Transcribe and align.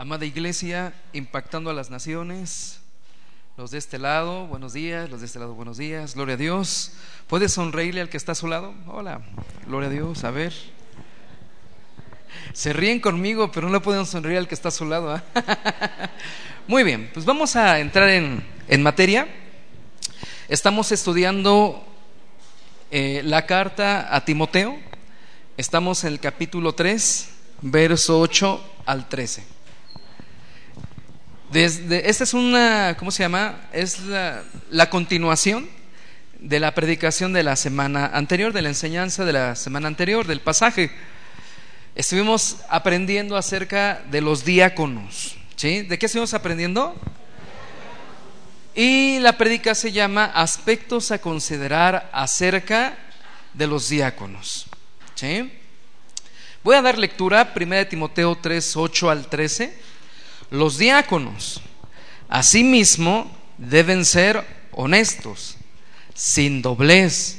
Amada 0.00 0.24
iglesia, 0.24 0.94
impactando 1.12 1.70
a 1.70 1.72
las 1.72 1.90
naciones, 1.90 2.78
los 3.56 3.72
de 3.72 3.78
este 3.78 3.98
lado, 3.98 4.46
buenos 4.46 4.72
días, 4.72 5.10
los 5.10 5.18
de 5.18 5.26
este 5.26 5.40
lado, 5.40 5.54
buenos 5.54 5.76
días, 5.76 6.14
gloria 6.14 6.34
a 6.34 6.36
Dios. 6.36 6.92
¿Puede 7.26 7.48
sonreírle 7.48 8.00
al 8.00 8.08
que 8.08 8.16
está 8.16 8.30
a 8.30 8.36
su 8.36 8.46
lado? 8.46 8.74
Hola, 8.86 9.22
gloria 9.66 9.88
a 9.88 9.92
Dios, 9.92 10.22
a 10.22 10.30
ver. 10.30 10.52
Se 12.52 12.72
ríen 12.72 13.00
conmigo, 13.00 13.50
pero 13.50 13.68
no 13.70 13.82
pueden 13.82 14.06
sonreír 14.06 14.38
al 14.38 14.46
que 14.46 14.54
está 14.54 14.68
a 14.68 14.70
su 14.70 14.84
lado. 14.84 15.16
¿ah? 15.16 15.24
Muy 16.68 16.84
bien, 16.84 17.10
pues 17.12 17.26
vamos 17.26 17.56
a 17.56 17.80
entrar 17.80 18.08
en, 18.08 18.46
en 18.68 18.82
materia. 18.84 19.26
Estamos 20.46 20.92
estudiando 20.92 21.84
eh, 22.92 23.22
la 23.24 23.46
carta 23.46 24.14
a 24.14 24.24
Timoteo. 24.24 24.78
Estamos 25.56 26.04
en 26.04 26.12
el 26.12 26.20
capítulo 26.20 26.72
3, 26.72 27.30
verso 27.62 28.20
8 28.20 28.64
al 28.86 29.08
13. 29.08 29.57
Desde, 31.50 32.10
esta 32.10 32.24
es 32.24 32.34
una, 32.34 32.94
¿cómo 32.98 33.10
se 33.10 33.22
llama? 33.22 33.62
Es 33.72 34.00
la, 34.00 34.90
continuación 34.90 35.66
de 36.38 36.60
la 36.60 36.74
predicación 36.74 37.32
de 37.32 37.42
la 37.42 37.56
semana 37.56 38.10
anterior, 38.12 38.52
de 38.52 38.60
la 38.60 38.68
enseñanza 38.68 39.24
de 39.24 39.32
la 39.32 39.56
semana 39.56 39.88
anterior, 39.88 40.26
del 40.26 40.42
pasaje. 40.42 40.90
Estuvimos 41.94 42.58
aprendiendo 42.68 43.34
acerca 43.34 44.02
de 44.10 44.20
los 44.20 44.44
diáconos. 44.44 45.38
¿sí? 45.56 45.80
¿De 45.82 45.98
qué 45.98 46.04
estuvimos 46.04 46.34
aprendiendo? 46.34 46.94
Y 48.74 49.18
la 49.20 49.38
predica 49.38 49.74
se 49.74 49.90
llama 49.90 50.26
Aspectos 50.26 51.10
a 51.12 51.18
considerar 51.18 52.10
acerca 52.12 52.98
de 53.54 53.66
los 53.66 53.88
diáconos. 53.88 54.66
¿sí? 55.14 55.50
Voy 56.62 56.76
a 56.76 56.82
dar 56.82 56.98
lectura, 56.98 57.54
1 57.56 57.86
Timoteo 57.86 58.36
3, 58.36 58.76
8 58.76 59.10
al 59.10 59.26
13 59.28 59.88
los 60.50 60.78
diáconos, 60.78 61.60
asimismo, 62.28 63.30
deben 63.58 64.04
ser 64.04 64.44
honestos, 64.72 65.56
sin 66.14 66.62
doblez, 66.62 67.38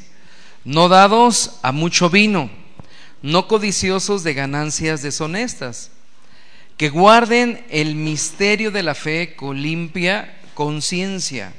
no 0.64 0.90
dados 0.90 1.60
a 1.64 1.72
mucho 1.72 2.10
vino, 2.10 2.50
no 3.22 3.48
codiciosos 3.48 4.24
de 4.24 4.34
ganancias 4.34 5.02
deshonestas, 5.02 5.92
que 6.78 6.90
guarden 6.90 7.66
el 7.70 7.96
misterio 7.96 8.72
de 8.72 8.84
la 8.84 8.96
fe 8.96 9.36
con 9.36 9.62
limpia 9.62 10.38
conciencia. 10.54 11.54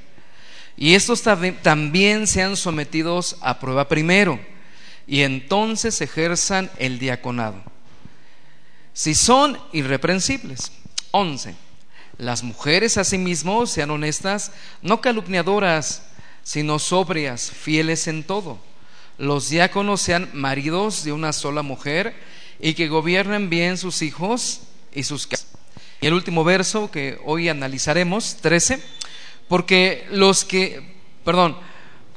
Y 0.77 0.95
estos 0.95 1.23
también 1.63 2.27
sean 2.27 2.57
sometidos 2.57 3.37
a 3.43 3.59
prueba 3.59 3.89
primero, 3.89 4.41
y 5.07 5.23
entonces 5.23 6.01
ejerzan 6.01 6.71
el 6.79 6.99
diaconado. 6.99 7.63
Si 8.93 9.15
son 9.15 9.59
irreprensibles 9.73 10.73
11. 11.13 11.55
Las 12.19 12.43
mujeres 12.43 12.99
asimismo 12.99 13.67
sean 13.67 13.91
honestas, 13.91 14.53
no 14.83 15.01
calumniadoras, 15.01 16.03
sino 16.43 16.79
sobrias, 16.79 17.51
fieles 17.51 18.09
en 18.09 18.25
todo. 18.25 18.59
Los 19.19 19.49
diáconos 19.49 20.01
sean 20.01 20.31
maridos 20.33 21.05
de 21.05 21.13
una 21.13 21.33
sola 21.33 21.63
mujer 21.63 22.15
y 22.59 22.75
que 22.75 22.89
gobiernen 22.89 23.51
bien 23.51 23.77
sus 23.77 24.03
hijos 24.03 24.63
y 24.95 25.05
sus 25.05 25.27
casas. 25.27 25.49
Y 26.01 26.07
el 26.07 26.15
último 26.15 26.45
verso 26.45 26.91
que 26.91 27.19
hoy 27.25 27.49
analizaremos, 27.49 28.37
13, 28.37 28.83
porque 29.49 30.07
los 30.11 30.45
que, 30.45 30.97
perdón, 31.25 31.57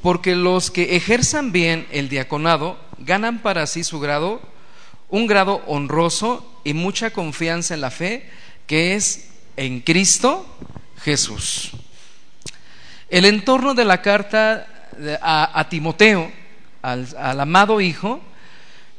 porque 0.02 0.36
los 0.36 0.72
que 0.72 0.96
ejerzan 0.96 1.52
bien 1.52 1.88
el 1.92 2.10
diaconado 2.10 2.78
ganan 3.00 3.42
para 3.42 3.68
sí 3.68 3.84
su 3.84 4.00
grado, 4.00 4.42
un 5.10 5.28
grado 5.28 5.62
honroso 5.68 6.50
y 6.64 6.74
mucha 6.74 7.12
confianza 7.12 7.74
en 7.74 7.82
la 7.82 7.92
fe, 7.92 8.30
que 8.67 8.95
es 8.95 9.30
en 9.58 9.81
Cristo 9.81 10.45
Jesús. 11.02 11.72
El 13.09 13.25
entorno 13.25 13.73
de 13.73 13.86
la 13.86 14.02
carta 14.02 14.67
a, 15.22 15.67
Timoteo, 15.69 16.31
al, 16.81 17.40
amado 17.40 17.81
hijo, 17.81 18.22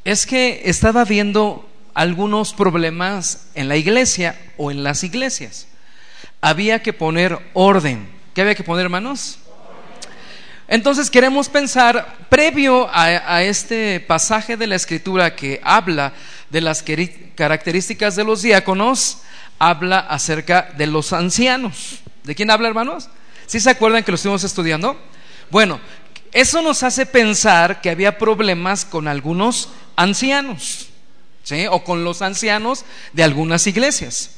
es 0.05 0.27
que 0.27 0.63
estaba 0.65 1.05
viendo 1.05 1.69
algunos 1.95 2.53
problemas 2.53 3.49
en 3.55 3.69
la 3.69 3.77
iglesia 3.77 4.39
o 4.57 4.71
en 4.71 4.85
las 4.85 5.05
iglesias. 5.05 5.67
Había 6.41 6.83
que 6.83 6.93
poner 6.93 7.39
orden. 7.55 8.09
¿Qué 8.35 8.43
había 8.43 8.55
que 8.55 8.65
poner, 8.65 8.85
hermanos? 8.85 9.39
Entonces 10.67 11.11
queremos 11.11 11.49
pensar, 11.49 12.27
previo 12.29 12.89
a, 12.91 13.43
este 13.43 14.01
pasaje 14.01 14.57
de 14.57 14.67
la 14.67 14.77
escritura 14.77 15.37
que 15.37 15.61
habla 15.63 16.15
de 16.49 16.61
las 16.63 16.83
características 17.35 18.17
de 18.17 18.25
los 18.25 18.43
diáconos, 18.43 19.19
habla 19.69 20.01
acerca 20.01 20.73
de 20.77 20.87
los 20.87 21.13
ancianos. 21.13 22.01
¿De 22.23 22.35
quién 22.35 22.51
habla, 22.51 22.69
hermanos? 22.69 23.09
¿Sí 23.47 23.61
se 23.61 23.71
acuerdan 23.71 24.05
que 24.05 24.11
lo 24.11 24.17
estuvimos 24.17 24.45
estudiando? 24.45 25.01
Bueno, 25.51 25.81
eso 26.33 26.61
nos 26.63 26.83
hace 26.83 27.07
pensar 27.07 27.81
que 27.81 27.91
había 27.91 28.19
problemas 28.19 28.85
con 28.85 29.09
algunos 29.09 29.71
ancianos, 29.97 30.89
¿sí? 31.45 31.67
O 31.71 31.83
con 31.83 32.05
los 32.05 32.21
ancianos 32.23 32.85
de 33.13 33.25
algunas 33.25 33.67
iglesias. 33.67 34.33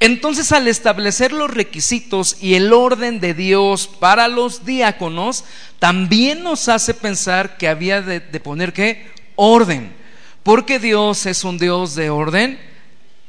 Entonces, 0.00 0.50
al 0.52 0.66
establecer 0.66 1.32
los 1.32 1.50
requisitos 1.50 2.38
y 2.40 2.54
el 2.54 2.72
orden 2.72 3.20
de 3.20 3.34
Dios 3.34 3.86
para 3.86 4.28
los 4.28 4.64
diáconos, 4.64 5.44
también 5.78 6.42
nos 6.42 6.70
hace 6.70 6.94
pensar 6.94 7.58
que 7.58 7.68
había 7.68 8.00
de, 8.00 8.20
de 8.20 8.40
poner 8.40 8.72
qué? 8.72 9.10
Orden. 9.36 9.94
Porque 10.42 10.78
Dios 10.78 11.26
es 11.26 11.44
un 11.44 11.58
Dios 11.58 11.94
de 11.94 12.08
orden 12.08 12.73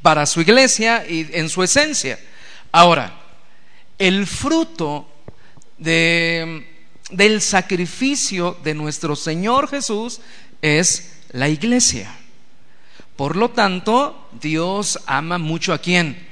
para 0.06 0.24
su 0.24 0.40
iglesia 0.40 1.04
y 1.04 1.26
en 1.32 1.48
su 1.48 1.64
esencia. 1.64 2.16
Ahora, 2.70 3.12
el 3.98 4.24
fruto 4.24 5.10
de, 5.78 6.64
del 7.10 7.42
sacrificio 7.42 8.56
de 8.62 8.72
nuestro 8.72 9.16
Señor 9.16 9.68
Jesús 9.68 10.20
es 10.62 11.14
la 11.32 11.48
iglesia. 11.48 12.08
Por 13.16 13.34
lo 13.34 13.50
tanto, 13.50 14.28
Dios 14.40 14.96
ama 15.06 15.38
mucho 15.38 15.72
a 15.72 15.78
quién? 15.78 16.24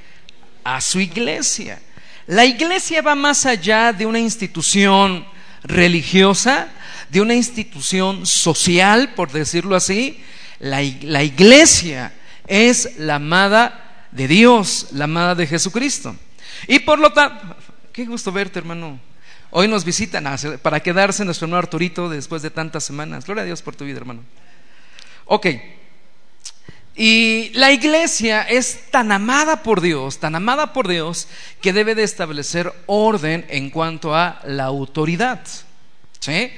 A 0.63 0.79
su 0.79 1.01
iglesia. 1.01 1.81
La 2.27 2.45
iglesia 2.45 3.01
va 3.01 3.13
más 3.13 3.45
allá 3.45 3.91
de 3.91 4.05
una 4.05 4.19
institución 4.19 5.25
religiosa, 5.63 6.69
de 7.09 7.19
una 7.19 7.33
institución 7.33 8.25
social, 8.25 9.15
por 9.15 9.33
decirlo 9.33 9.75
así. 9.75 10.23
La, 10.59 10.81
la 11.01 11.23
iglesia 11.23 12.13
es 12.47 12.97
la 12.97 13.15
amada 13.15 14.07
de 14.11 14.27
Dios, 14.27 14.87
la 14.91 15.05
amada 15.05 15.35
de 15.35 15.47
Jesucristo. 15.47 16.15
Y 16.67 16.79
por 16.79 16.99
lo 16.99 17.11
tanto, 17.11 17.55
qué 17.91 18.05
gusto 18.05 18.31
verte, 18.31 18.59
hermano. 18.59 18.99
Hoy 19.51 19.67
nos 19.67 19.85
visitan 19.85 20.25
para 20.61 20.81
quedarse 20.81 21.23
nuestro 21.23 21.47
nuevo 21.47 21.59
Arturito 21.59 22.09
después 22.09 22.41
de 22.41 22.49
tantas 22.49 22.83
semanas. 22.83 23.25
Gloria 23.25 23.43
a 23.43 23.45
Dios 23.45 23.61
por 23.61 23.75
tu 23.75 23.85
vida, 23.85 23.97
hermano. 23.97 24.23
Ok. 25.25 25.47
Y 26.95 27.51
la 27.53 27.71
iglesia 27.71 28.43
es 28.43 28.89
tan 28.89 29.11
amada 29.11 29.63
por 29.63 29.81
Dios, 29.81 30.19
tan 30.19 30.35
amada 30.35 30.71
por 30.71 30.87
Dios, 30.87 31.27
que 31.61 31.73
debe 31.73 31.93
de 31.93 32.03
establecer 32.03 32.71
orden 32.85 33.45
en 33.49 33.69
cuanto 33.69 34.15
a 34.15 34.41
la 34.45 34.65
autoridad. 34.65 35.41
¿Sí? 36.19 36.51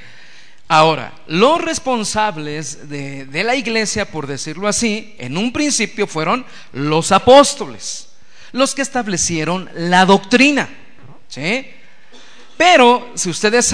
Ahora, 0.70 1.14
los 1.28 1.62
responsables 1.62 2.90
de, 2.90 3.44
la 3.46 3.56
iglesia, 3.56 4.06
por 4.12 4.28
decirlo 4.28 4.68
así, 4.68 5.16
en 5.18 5.38
un 5.38 5.54
principio 5.54 6.08
fueron 6.08 6.46
los 6.74 7.14
apóstoles, 7.14 8.10
los 8.52 8.76
que 8.76 8.82
establecieron 8.82 9.70
la 9.74 10.06
doctrina. 10.06 10.68
¿sí? 11.30 11.68
Pero, 12.58 13.12
si 13.16 13.30
ustedes, 13.30 13.66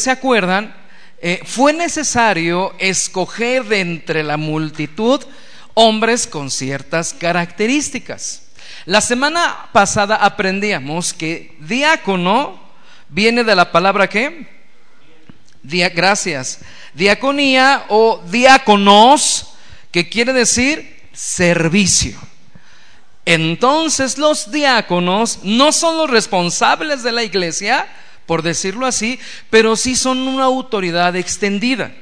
se 0.00 0.10
acuerdan, 0.10 0.74
eh, 1.20 1.42
fue 1.44 1.74
necesario 1.74 2.74
escoger 2.78 3.64
de 3.64 3.80
entre 3.80 4.22
la 4.22 4.38
multitud 4.38 5.20
hombres 5.74 6.26
con 6.26 6.50
ciertas 6.50 7.12
características. 7.12 8.44
La 8.86 9.02
semana 9.02 9.68
pasada 9.72 10.16
aprendíamos 10.16 11.12
que 11.12 11.56
diácono 11.60 12.58
viene 13.08 13.44
de 13.44 13.54
la 13.54 13.70
palabra 13.70 14.08
que 14.08 14.51
gracias. 15.62 16.60
Diaconía 16.94 17.84
o 17.88 18.22
diáconos, 18.30 19.48
que 19.90 20.08
quiere 20.08 20.32
decir 20.32 21.02
servicio. 21.12 22.18
Entonces 23.24 24.18
los 24.18 24.50
diáconos 24.50 25.40
no 25.44 25.70
son 25.70 25.96
los 25.96 26.10
responsables 26.10 27.02
de 27.02 27.12
la 27.12 27.22
iglesia, 27.22 27.86
por 28.26 28.42
decirlo 28.42 28.86
así, 28.86 29.20
pero 29.50 29.76
sí 29.76 29.94
son 29.94 30.18
una 30.26 30.44
autoridad 30.44 31.14
extendida, 31.14 31.92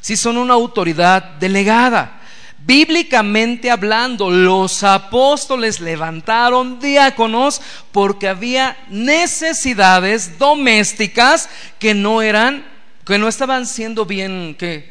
sí 0.00 0.16
son 0.16 0.36
una 0.36 0.54
autoridad 0.54 1.22
delegada. 1.38 2.20
Bíblicamente 2.58 3.70
hablando, 3.70 4.30
los 4.30 4.82
apóstoles 4.82 5.80
levantaron 5.80 6.80
diáconos 6.80 7.60
porque 7.92 8.26
había 8.26 8.78
necesidades 8.88 10.38
domésticas 10.38 11.50
que 11.78 11.92
no 11.92 12.22
eran 12.22 12.73
que 13.04 13.18
no 13.18 13.28
estaban 13.28 13.66
siendo 13.66 14.06
bien, 14.06 14.56
que, 14.58 14.90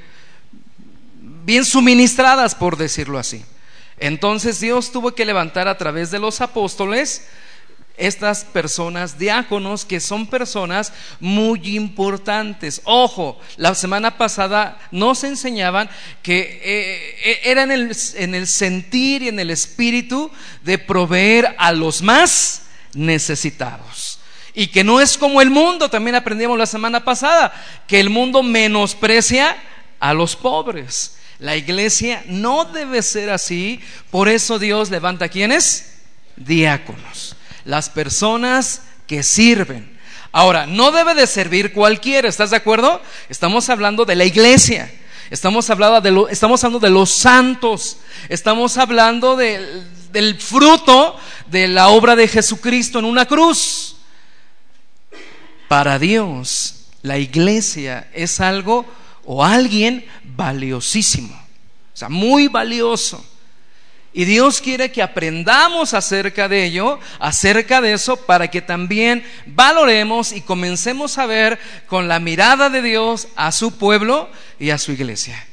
bien 1.46 1.66
suministradas, 1.66 2.56
por 2.56 2.78
decirlo 2.78 3.18
así. 3.18 3.44
Entonces 3.98 4.60
Dios 4.60 4.92
tuvo 4.92 5.14
que 5.14 5.26
levantar 5.26 5.68
a 5.68 5.78
través 5.78 6.12
de 6.12 6.20
los 6.20 6.42
apóstoles 6.42 7.28
estas 7.96 8.44
personas 8.44 9.20
diáconos 9.20 9.86
que 9.86 10.00
son 10.00 10.28
personas 10.28 10.92
muy 11.20 11.76
importantes. 11.76 12.82
Ojo, 12.86 13.40
la 13.56 13.76
semana 13.76 14.18
pasada 14.18 14.80
nos 14.92 15.24
enseñaban 15.24 15.90
que 16.24 16.40
eh, 16.40 17.18
eh, 17.24 17.40
era 17.44 17.64
en 17.64 17.72
el, 17.72 17.96
en 18.16 18.36
el 18.36 18.48
sentir 18.48 19.24
y 19.24 19.28
en 19.28 19.40
el 19.40 19.52
espíritu 19.52 20.32
de 20.64 20.80
proveer 20.80 21.56
a 21.58 21.72
los 21.72 22.02
más 22.02 22.64
necesitados. 22.94 24.03
Y 24.54 24.68
que 24.68 24.84
no 24.84 25.02
es 25.02 25.18
como 25.18 25.42
el 25.42 25.50
mundo, 25.50 25.90
también 25.90 26.16
aprendimos 26.16 26.58
la 26.58 26.66
semana 26.66 27.04
pasada, 27.04 27.54
que 27.88 28.00
el 28.00 28.10
mundo 28.10 28.44
menosprecia 28.44 29.58
a 30.00 30.14
los 30.14 30.36
pobres. 30.36 31.18
La 31.40 31.56
iglesia 31.56 32.24
no 32.28 32.66
debe 32.66 33.02
ser 33.02 33.30
así, 33.32 33.82
por 34.12 34.30
eso 34.30 34.60
Dios 34.60 34.92
levanta 34.92 35.26
a 35.26 35.30
quienes? 35.30 35.94
Diáconos 36.36 37.36
las 37.66 37.90
personas 37.90 38.82
que 39.08 39.24
sirven. 39.24 39.98
Ahora, 40.32 40.66
no 40.66 40.92
debe 40.92 41.14
de 41.14 41.28
servir 41.28 41.74
cualquiera, 41.74 42.28
¿estás 42.28 42.50
de 42.50 42.58
acuerdo? 42.58 43.02
Estamos 43.30 43.70
hablando 43.70 44.06
de 44.06 44.16
la 44.16 44.26
iglesia. 44.26 44.92
Estamos 45.30 45.70
hablando 45.70 46.02
de, 46.02 46.12
lo, 46.12 46.28
estamos 46.28 46.64
hablando 46.64 46.86
de 46.86 46.94
los 46.94 47.12
santos. 47.12 47.98
Estamos 48.30 48.78
hablando 48.78 49.36
del 49.36 50.40
fruto 50.40 51.18
de 51.48 51.68
la 51.68 51.90
obra 51.90 52.16
de 52.16 52.28
Jesucristo 52.28 53.00
en 53.00 53.06
una 53.06 53.26
cruz. 53.26 53.98
Para 55.74 55.98
Dios, 55.98 56.86
la 57.02 57.18
iglesia 57.18 58.08
es 58.14 58.40
algo 58.40 58.86
o 59.26 59.44
alguien 59.44 60.06
valiosísimo. 60.24 61.34
O 61.34 61.98
sea, 61.98 62.10
muy 62.10 62.48
valioso. 62.48 63.26
Y 64.14 64.26
Dios 64.26 64.62
quiere 64.62 64.92
que 64.92 65.02
aprendamos 65.02 65.96
acerca 65.96 66.48
de 66.48 66.66
ello, 66.66 67.00
acerca 67.18 67.82
de 67.82 67.94
eso, 67.94 68.18
para 68.18 68.52
que 68.52 68.62
también 68.62 69.26
valoremos 69.48 70.32
y 70.32 70.42
comencemos 70.42 71.18
a 71.18 71.26
ver 71.26 71.58
con 71.88 72.08
la 72.08 72.20
mirada 72.20 72.70
de 72.70 72.84
Dios 72.84 73.28
a 73.36 73.52
su 73.52 73.76
pueblo 73.76 74.30
y 74.60 74.70
a 74.70 74.78
su 74.78 74.92
iglesia. 74.92 75.44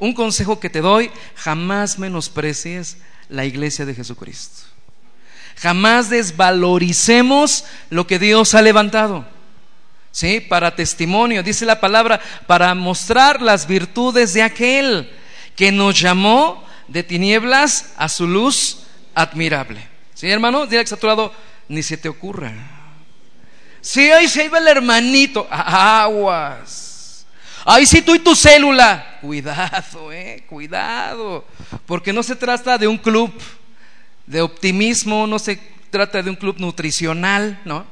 Un 0.00 0.14
consejo 0.14 0.58
que 0.58 0.68
te 0.68 0.80
doy, 0.80 1.12
jamás 1.36 1.96
menosprecies 1.96 2.96
la 3.28 3.44
iglesia 3.44 3.86
de 3.86 3.94
Jesucristo. 3.94 4.64
Jamás 5.58 6.10
desvaloricemos 6.10 7.64
lo 7.88 8.08
que 8.08 8.18
Dios 8.18 8.56
ha 8.56 8.62
levantado. 8.62 9.38
¿Sí? 10.12 10.40
Para 10.40 10.74
testimonio, 10.74 11.42
dice 11.42 11.64
la 11.64 11.80
palabra, 11.80 12.20
para 12.46 12.74
mostrar 12.74 13.40
las 13.40 13.66
virtudes 13.66 14.34
de 14.34 14.42
aquel 14.42 15.10
que 15.54 15.70
nos 15.70 15.98
llamó 16.00 16.64
de 16.88 17.02
tinieblas 17.02 17.92
a 17.96 18.08
su 18.08 18.26
luz 18.26 18.84
admirable. 19.14 19.86
¿Sí, 20.14 20.28
hermano? 20.28 20.66
Dile 20.66 20.84
que 20.84 21.06
lado, 21.06 21.32
ni 21.68 21.82
se 21.82 21.96
te 21.96 22.08
ocurra. 22.08 22.52
Sí, 23.80 24.10
ahí 24.10 24.28
se 24.28 24.44
iba 24.44 24.58
el 24.58 24.68
hermanito. 24.68 25.46
Aguas. 25.50 27.26
Ahí 27.64 27.86
sí 27.86 28.02
tú 28.02 28.14
y 28.14 28.18
tu 28.18 28.34
célula. 28.34 29.18
Cuidado, 29.20 30.12
eh, 30.12 30.44
cuidado. 30.48 31.46
Porque 31.86 32.12
no 32.12 32.22
se 32.22 32.36
trata 32.36 32.76
de 32.76 32.88
un 32.88 32.98
club 32.98 33.32
de 34.26 34.42
optimismo, 34.42 35.26
no 35.26 35.38
se 35.38 35.60
trata 35.90 36.22
de 36.22 36.30
un 36.30 36.36
club 36.36 36.56
nutricional, 36.58 37.60
¿no? 37.64 37.86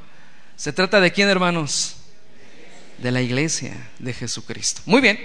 Se 0.56 0.72
trata 0.72 1.00
de 1.00 1.12
quién, 1.12 1.28
hermanos? 1.28 1.97
De 2.98 3.12
la 3.12 3.22
iglesia 3.22 3.76
de 4.00 4.12
Jesucristo. 4.12 4.82
Muy 4.84 5.00
bien. 5.00 5.20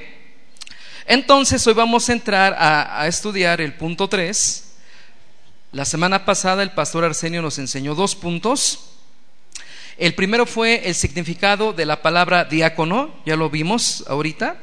Entonces 1.08 1.66
hoy 1.66 1.74
vamos 1.74 2.08
a 2.08 2.14
entrar 2.14 2.56
a, 2.58 3.08
estudiar 3.08 3.62
el 3.62 3.74
punto 3.74 4.08
3. 4.08 4.76
La 5.72 5.84
semana 5.84 6.24
pasada 6.24 6.62
el 6.62 6.70
pastor 6.70 7.04
Arsenio 7.04 7.42
nos 7.42 7.58
enseñó 7.58 7.96
dos 7.96 8.16
puntos. 8.16 8.92
El 9.98 10.14
primero 10.14 10.46
fue 10.46 10.88
el 10.88 10.94
significado 10.94 11.74
de 11.74 11.88
la 11.88 12.04
palabra 12.04 12.46
diácono, 12.46 13.20
ya 13.26 13.36
lo 13.36 13.50
vimos 13.50 14.04
ahorita. 14.08 14.56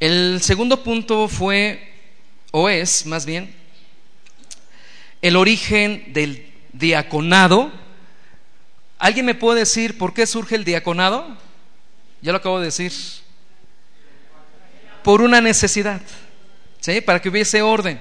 El 0.00 0.40
segundo 0.42 0.82
punto 0.82 1.28
fue, 1.28 1.92
o 2.50 2.70
es 2.70 3.04
más 3.04 3.26
bien, 3.26 3.54
el 5.20 5.36
origen 5.36 6.14
del 6.14 6.50
diaconado. 6.72 7.70
¿Alguien 8.98 9.26
me 9.26 9.34
puede 9.34 9.60
decir 9.60 9.98
por 9.98 10.14
qué 10.14 10.26
surge 10.26 10.54
el 10.54 10.64
diaconado? 10.64 11.49
Ya 12.22 12.32
lo 12.32 12.38
acabo 12.38 12.58
de 12.58 12.66
decir 12.66 12.92
por 15.02 15.22
una 15.22 15.40
necesidad, 15.40 16.00
¿sí? 16.80 17.00
Para 17.00 17.20
que 17.20 17.28
hubiese 17.28 17.62
orden. 17.62 18.00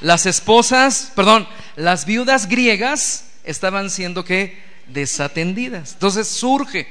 Las 0.00 0.24
esposas, 0.24 1.12
perdón, 1.14 1.46
las 1.76 2.06
viudas 2.06 2.48
griegas 2.48 3.26
estaban 3.44 3.90
siendo 3.90 4.24
que 4.24 4.58
desatendidas. 4.86 5.92
Entonces 5.92 6.28
surge. 6.28 6.86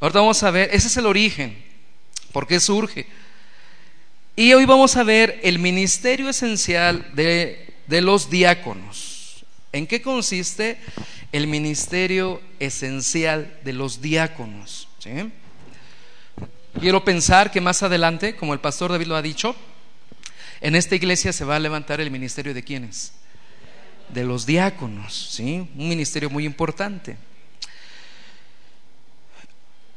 Ahorita 0.00 0.18
vamos 0.18 0.42
a 0.42 0.50
ver, 0.50 0.70
ese 0.72 0.88
es 0.88 0.96
el 0.96 1.06
origen. 1.06 1.62
¿Por 2.32 2.46
qué 2.46 2.58
surge? 2.58 3.06
Y 4.34 4.52
hoy 4.54 4.64
vamos 4.64 4.96
a 4.96 5.04
ver 5.04 5.38
el 5.44 5.58
ministerio 5.58 6.28
esencial 6.28 7.10
de, 7.14 7.74
de 7.86 8.00
los 8.00 8.30
diáconos. 8.30 9.44
¿En 9.70 9.86
qué 9.86 10.02
consiste 10.02 10.78
el 11.30 11.46
ministerio 11.46 12.42
esencial 12.58 13.58
de 13.62 13.72
los 13.72 14.02
diáconos? 14.02 14.88
¿Sí? 14.98 15.10
Quiero 16.80 17.04
pensar 17.04 17.50
que 17.50 17.60
más 17.60 17.82
adelante, 17.82 18.34
como 18.34 18.54
el 18.54 18.60
pastor 18.60 18.90
David 18.90 19.06
lo 19.06 19.16
ha 19.16 19.22
dicho, 19.22 19.54
en 20.60 20.74
esta 20.74 20.94
iglesia 20.94 21.32
se 21.32 21.44
va 21.44 21.56
a 21.56 21.60
levantar 21.60 22.00
el 22.00 22.10
ministerio 22.10 22.54
de 22.54 22.62
quienes? 22.62 23.12
De 24.08 24.24
los 24.24 24.46
diáconos, 24.46 25.30
¿sí? 25.32 25.68
Un 25.76 25.88
ministerio 25.88 26.30
muy 26.30 26.44
importante. 26.44 27.16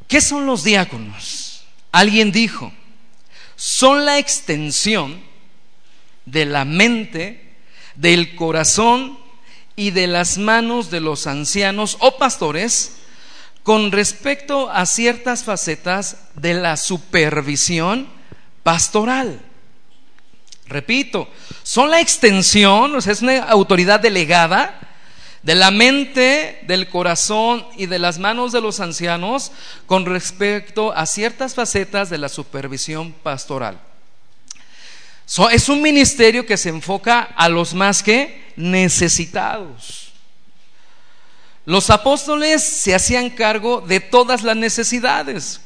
¿Qué 0.07 0.22
son 0.22 0.45
los 0.45 0.63
diáconos? 0.63 1.63
Alguien 1.92 2.31
dijo, 2.31 2.72
son 3.56 4.06
la 4.06 4.19
extensión 4.19 5.21
de 6.25 6.45
la 6.45 6.66
mente, 6.66 7.56
del 7.95 8.36
corazón 8.36 9.18
y 9.75 9.92
de 9.92 10.07
las 10.07 10.38
manos 10.38 10.92
de 10.92 11.00
los 11.00 11.28
ancianos 11.28 11.98
o 12.00 12.18
pastores 12.18 12.98
con 13.66 13.92
respecto 13.92 14.70
a 14.70 14.86
ciertas 14.86 15.44
facetas 15.44 16.18
de 16.36 16.54
la 16.54 16.78
supervisión 16.78 18.08
pastoral. 18.62 19.42
Repito, 20.68 21.28
son 21.64 21.90
la 21.90 22.00
extensión, 22.00 22.94
o 22.94 23.02
sea, 23.02 23.14
es 23.14 23.24
una 23.24 23.40
autoridad 23.46 24.00
delegada 24.00 24.80
de 25.42 25.56
la 25.56 25.72
mente, 25.72 26.60
del 26.68 26.90
corazón 26.90 27.66
y 27.76 27.88
de 27.88 27.98
las 27.98 28.19
manos 28.19 28.52
de 28.52 28.62
los 28.62 28.80
ancianos 28.80 29.52
con 29.88 30.06
respecto 30.06 30.94
a 30.94 31.07
ciertas 31.07 31.56
facetas 31.56 32.12
de 32.12 32.19
la 32.19 32.30
supervisión 32.30 33.14
pastoral. 33.14 33.80
es 35.52 35.69
un 35.69 35.81
ministerio 35.81 36.45
que 36.45 36.57
se 36.57 36.69
enfoca 36.69 37.30
a 37.36 37.50
los 37.50 37.74
más 37.74 38.04
que 38.04 38.54
necesitados. 38.57 40.05
Los 41.66 41.90
apóstoles 41.90 42.64
se 42.64 42.94
hacían 42.94 43.31
cargo 43.31 43.81
de 43.81 44.00
todas 44.00 44.44
las 44.44 44.56
necesidades 44.56 45.62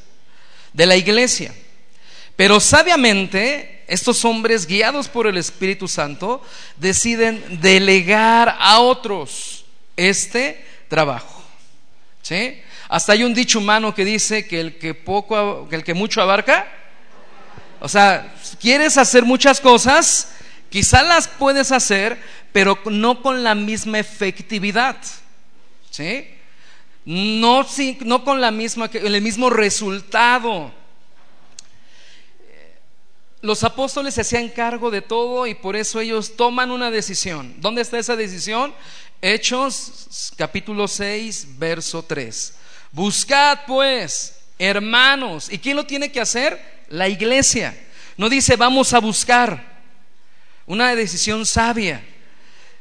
de 0.74 0.86
la 0.86 0.96
iglesia. 0.96 1.53
Pero 2.36 2.60
sabiamente 2.60 3.84
estos 3.88 4.24
hombres, 4.24 4.65
guiados 4.65 5.10
por 5.10 5.27
el 5.27 5.36
Espíritu 5.36 5.88
Santo, 5.88 6.41
deciden 6.77 7.60
delegar 7.62 8.56
a 8.60 8.79
otros 8.79 9.65
este 9.98 10.65
trabajo. 10.88 11.44
¿Sí? 12.22 12.62
Hasta 12.88 13.13
hay 13.13 13.24
un 13.24 13.34
dicho 13.34 13.60
humano 13.60 13.94
que 13.94 14.06
dice 14.06 14.48
que 14.48 14.62
el 14.62 14.77
que 14.77 14.94
poco, 14.94 15.68
que 15.70 15.75
el 15.75 15.84
que 15.84 15.94
mucho 15.94 16.22
abarca, 16.22 16.68
o 17.82 17.89
sea, 17.89 18.34
quieres 18.60 18.98
hacer 18.98 19.24
muchas 19.24 19.60
cosas, 19.60 20.32
quizás 20.70 21.06
las 21.06 21.27
puedes 21.27 21.72
hacer, 21.72 22.18
pero 22.51 22.77
no 22.86 23.22
con 23.22 23.44
la 23.44 23.56
misma 23.56 24.00
efectividad. 24.00 24.98
No 27.06 28.24
con 28.24 28.41
la 28.41 28.51
misma, 28.51 28.89
el 28.94 29.22
mismo 29.22 29.50
resultado. 29.50 30.72
Los 33.41 33.63
apóstoles 33.63 34.13
se 34.15 34.22
hacían 34.22 34.50
cargo 34.50 34.91
de 34.91 35.01
todo 35.01 35.48
y 35.48 35.56
por 35.56 35.75
eso 35.75 36.01
ellos 36.01 36.36
toman 36.36 36.72
una 36.72 36.91
decisión. 36.91 37.56
¿Dónde 37.60 37.82
está 37.82 37.98
esa 37.98 38.15
decisión? 38.15 38.74
Hechos 39.22 40.34
capítulo 40.36 40.88
6, 40.88 41.58
verso 41.58 42.03
3. 42.03 42.53
Buscad 42.91 43.60
pues, 43.65 44.39
hermanos. 44.58 45.51
¿Y 45.51 45.58
quién 45.58 45.77
lo 45.77 45.86
tiene 45.86 46.12
que 46.12 46.20
hacer? 46.20 46.84
La 46.89 47.08
iglesia. 47.08 47.77
No 48.18 48.27
dice 48.27 48.56
vamos 48.58 48.94
a 48.94 49.00
buscar. 49.00 49.79
Una 50.65 50.94
decisión 50.94 51.46
sabia 51.46 52.03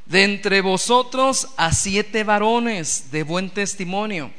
de 0.09 0.25
entre 0.25 0.63
vosotros 0.63 1.49
a 1.57 1.73
siete 1.73 2.25
varones 2.25 3.11
de 3.11 3.23
buen 3.23 3.51
testimonio. 3.51 4.33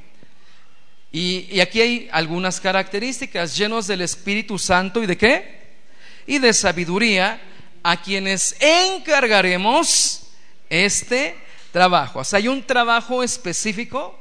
Y, 1.12 1.60
aquí 1.60 1.82
hay 1.82 2.10
algunas 2.12 2.60
características, 2.60 3.56
llenos 3.56 3.88
del 3.88 4.02
Espíritu 4.02 4.60
Santo 4.60 5.02
y 5.02 5.06
de 5.06 5.18
qué? 5.18 5.60
Y 6.26 6.40
de 6.40 6.54
sabiduría, 6.54 7.40
a 7.84 8.02
quienes 8.02 8.56
encargaremos 8.60 10.32
este 10.70 11.36
trabajo. 11.72 12.22
Hay 12.32 12.48
un 12.48 12.64
trabajo 12.64 13.24
específico 13.24 14.18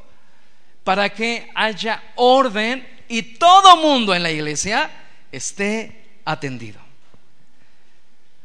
para 0.84 1.08
que 1.08 1.50
haya 1.54 2.02
orden 2.14 2.86
y 3.08 3.22
todo 3.22 3.76
mundo 3.78 4.14
en 4.14 4.22
la 4.22 4.30
iglesia 4.30 4.90
esté 5.32 6.04
atendido. 6.24 6.80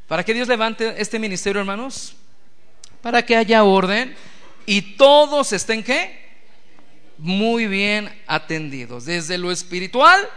¿Para 0.07 0.24
que 0.24 0.33
Dios 0.33 0.48
levante 0.48 0.95
este 0.98 1.19
ministerio, 1.19 1.62
hermanos? 1.62 2.15
Para 3.03 3.24
que 3.24 3.36
haya 3.36 3.63
orden 3.63 4.15
y 4.65 4.95
todos 4.95 5.51
estén 5.51 5.83
qué? 5.83 6.24
Muy 7.19 7.67
bien 7.67 8.24
atendidos, 8.25 9.05
desde 9.05 9.38
lo 9.38 9.51
espiritual 9.51 10.27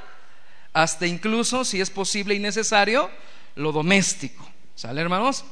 hasta 0.75 1.07
incluso, 1.07 1.65
si 1.65 1.81
es 1.81 1.89
posible 1.89 2.35
y 2.35 2.39
necesario, 2.39 3.11
lo 3.55 3.73
doméstico. 3.73 4.47
¿Sale, 4.75 5.01
hermanos? 5.01 5.43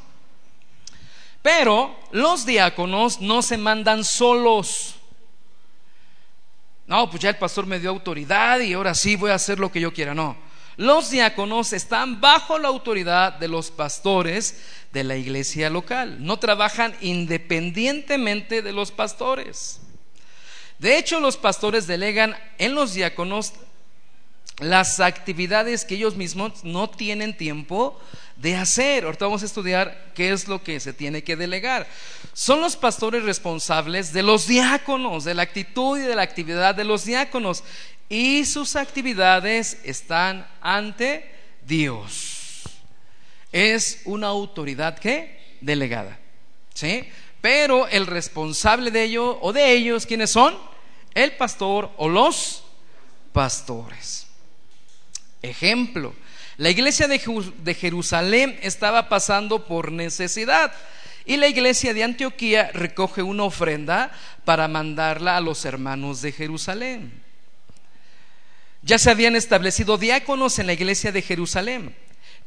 Pero 1.41 1.99
los 2.11 2.45
diáconos 2.45 3.23
no 3.23 3.41
se 3.41 3.57
mandan 3.57 4.05
solos. 4.05 4.97
No, 6.87 7.09
pues 7.09 7.23
ya 7.23 7.31
el 7.31 7.39
pastor 7.39 7.65
me 7.65 7.81
dio 7.81 7.89
autoridad 7.91 8.61
y 8.61 8.75
ahora 8.75 8.93
sí 8.95 9.17
voy 9.17 9.31
a 9.31 9.37
hacer 9.37 9.59
lo 9.59 9.73
que 9.73 9.81
yo 9.81 9.95
quiera. 9.95 10.15
No. 10.15 10.37
Los 10.77 11.11
diáconos 11.11 11.73
están 11.73 12.21
bajo 12.21 12.59
la 12.59 12.69
autoridad 12.69 13.35
de 13.35 13.49
los 13.49 13.71
pastores 13.71 14.61
de 14.93 15.05
la 15.05 15.17
iglesia 15.17 15.71
local. 15.71 16.25
No 16.25 16.39
trabajan 16.39 16.95
independientemente 17.01 18.63
de 18.63 18.73
los 18.73 18.91
pastores. 18.91 19.81
De 20.79 20.99
hecho, 20.99 21.21
los 21.21 21.37
pastores 21.37 21.87
delegan 21.87 22.37
en 22.59 22.75
los 22.75 22.95
diáconos 22.95 23.53
las 24.59 25.01
actividades 25.01 25.85
que 25.85 25.95
ellos 25.95 26.17
mismos 26.17 26.65
no 26.65 26.89
tienen 26.89 27.37
tiempo 27.37 28.01
de 28.37 28.57
hacer. 28.57 29.05
Ahorita 29.05 29.27
vamos 29.27 29.43
a 29.43 29.47
estudiar 29.47 30.13
qué 30.15 30.33
es 30.33 30.49
lo 30.49 30.63
que 30.63 30.81
se 30.81 30.93
tiene 30.93 31.23
que 31.23 31.37
delegar. 31.37 31.87
Son 32.33 32.61
los 32.61 32.77
pastores 32.77 33.25
responsables 33.25 34.13
de 34.13 34.23
los 34.23 34.47
diáconos, 34.47 35.25
de 35.25 35.35
la 35.35 35.43
actitud 35.43 35.99
y 35.99 36.03
de 36.03 36.15
la 36.15 36.23
actividad 36.23 36.75
de 36.75 36.85
los 36.85 37.05
diáconos. 37.05 37.63
Y 38.09 38.45
sus 38.45 38.77
actividades 38.77 39.79
están 39.85 40.47
ante 40.61 41.31
Dios. 41.67 42.63
Es 43.53 44.03
una 44.05 44.29
autoridad 44.29 44.99
que 44.99 45.57
delegada. 45.61 46.19
¿Sí? 46.75 47.09
Pero 47.41 47.87
el 47.89 48.07
responsable 48.07 48.91
de 48.91 49.05
ello 49.05 49.39
o 49.41 49.53
de 49.53 49.73
ellos, 49.73 50.07
¿quiénes 50.07 50.31
son? 50.31 50.57
El 51.15 51.33
pastor 51.37 51.91
o 51.97 52.09
los 52.09 52.65
pastores. 53.33 54.27
Ejemplo, 55.43 56.15
la 56.57 56.71
iglesia 56.71 57.09
de 57.09 57.75
Jerusalén 57.75 58.59
estaba 58.63 59.09
pasando 59.09 59.67
por 59.67 59.91
necesidad 59.91 60.73
y 61.25 61.37
la 61.37 61.49
iglesia 61.49 61.95
de 61.95 62.05
Antioquía 62.05 62.71
recoge 62.73 63.23
una 63.23 63.45
ofrenda 63.45 64.13
para 64.45 64.69
mandarla 64.69 65.37
a 65.37 65.41
los 65.41 65.65
hermanos 65.65 66.23
de 66.23 66.33
Jerusalén. 66.33 67.25
Ya 68.83 68.99
se 68.99 69.11
habían 69.11 69.35
establecido 69.35 69.97
diáconos 69.97 70.59
en 70.59 70.67
la 70.67 70.75
iglesia 70.75 71.11
de 71.11 71.23
Jerusalén, 71.23 71.97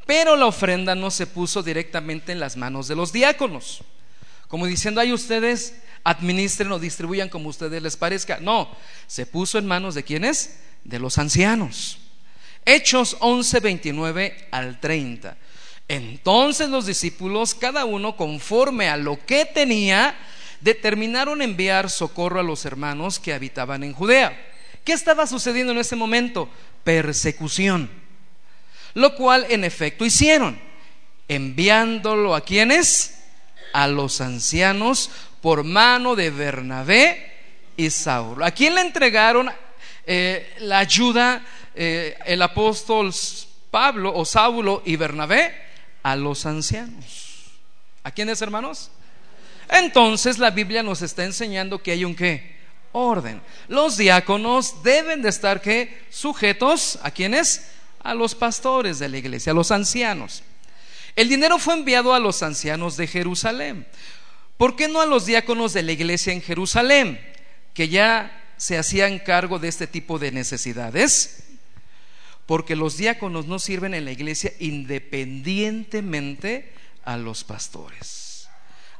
pero 0.05 0.35
la 0.35 0.45
ofrenda 0.45 0.93
no 0.93 1.09
se 1.09 1.25
puso 1.25 1.63
directamente 1.63 2.31
en 2.31 2.39
las 2.39 2.55
manos 2.55 2.87
de 2.87 2.95
los 2.95 3.11
diáconos. 3.11 3.83
Como 4.47 4.67
diciendo, 4.67 5.01
ahí 5.01 5.11
ustedes 5.11 5.81
administren 6.03 6.71
o 6.71 6.79
distribuyan 6.79 7.27
como 7.27 7.49
ustedes 7.49 7.81
les 7.81 7.97
parezca. 7.97 8.39
No, 8.39 8.69
se 9.07 9.25
puso 9.25 9.57
en 9.57 9.65
manos 9.65 9.95
de 9.95 10.03
quienes? 10.03 10.59
De 10.83 10.99
los 10.99 11.17
ancianos. 11.17 11.97
Hechos 12.67 13.15
11, 13.21 13.61
29 13.61 14.47
al 14.51 14.79
30. 14.81 15.37
Entonces 15.87 16.67
los 16.67 16.85
discípulos, 16.85 17.55
cada 17.55 17.85
uno 17.85 18.17
conforme 18.17 18.89
a 18.89 18.97
lo 18.97 19.25
que 19.25 19.45
tenía, 19.45 20.17
determinaron 20.59 21.41
enviar 21.41 21.89
socorro 21.89 22.41
a 22.41 22.43
los 22.43 22.65
hermanos 22.65 23.19
que 23.19 23.33
habitaban 23.33 23.85
en 23.85 23.93
Judea. 23.93 24.37
¿Qué 24.83 24.91
estaba 24.91 25.27
sucediendo 25.27 25.71
en 25.71 25.79
ese 25.79 25.95
momento? 25.95 26.49
Persecución. 26.83 27.89
Lo 28.93 29.15
cual 29.15 29.45
en 29.49 29.63
efecto 29.63 30.03
hicieron, 30.03 30.59
enviándolo 31.29 32.35
a 32.35 32.41
quienes? 32.41 33.23
A 33.71 33.87
los 33.87 34.19
ancianos 34.19 35.09
por 35.39 35.63
mano 35.63 36.17
de 36.17 36.31
Bernabé 36.31 37.31
y 37.77 37.89
Saulo. 37.91 38.43
¿A 38.43 38.51
quién 38.51 38.75
le 38.75 38.81
entregaron 38.81 39.49
eh, 40.09 40.55
la 40.59 40.79
ayuda 40.79 41.45
eh, 41.79 42.17
el 42.25 42.41
apóstol 42.41 43.13
Pablo 43.69 44.11
o 44.15 44.25
Saulo 44.25 44.81
y 44.83 44.95
Bernabé 44.95 45.53
a 46.01 46.15
los 46.15 46.47
ancianos. 46.47 47.51
¿A 48.03 48.09
quiénes, 48.09 48.41
hermanos? 48.41 48.89
Entonces 49.69 50.39
la 50.39 50.49
Biblia 50.49 50.81
nos 50.81 51.03
está 51.03 51.23
enseñando 51.23 51.83
que 51.83 51.91
hay 51.91 52.03
un 52.03 52.15
qué? 52.15 52.57
Orden. 52.93 53.41
Los 53.67 53.97
diáconos 53.97 54.81
deben 54.81 55.21
de 55.21 55.29
estar 55.29 55.61
qué? 55.61 56.05
Sujetos 56.09 56.97
a 57.03 57.11
quiénes? 57.11 57.69
A 58.01 58.15
los 58.15 58.33
pastores 58.33 58.97
de 58.97 59.09
la 59.09 59.17
iglesia, 59.17 59.51
a 59.51 59.55
los 59.55 59.69
ancianos. 59.69 60.41
El 61.15 61.29
dinero 61.29 61.59
fue 61.59 61.75
enviado 61.75 62.13
a 62.13 62.19
los 62.19 62.41
ancianos 62.41 62.97
de 62.97 63.05
Jerusalén. 63.05 63.85
¿Por 64.57 64.75
qué 64.75 64.87
no 64.87 65.01
a 65.01 65.05
los 65.05 65.27
diáconos 65.27 65.73
de 65.73 65.83
la 65.83 65.91
iglesia 65.91 66.33
en 66.33 66.41
Jerusalén, 66.41 67.19
que 67.75 67.89
ya 67.89 68.43
se 68.57 68.79
hacían 68.79 69.19
cargo 69.19 69.59
de 69.59 69.67
este 69.67 69.85
tipo 69.85 70.17
de 70.17 70.31
necesidades? 70.31 71.43
Porque 72.47 72.75
los 72.75 72.97
diáconos 72.97 73.45
no 73.45 73.59
sirven 73.59 73.93
en 73.93 74.05
la 74.05 74.11
iglesia 74.11 74.51
independientemente 74.59 76.73
a 77.03 77.17
los 77.17 77.43
pastores. 77.43 78.49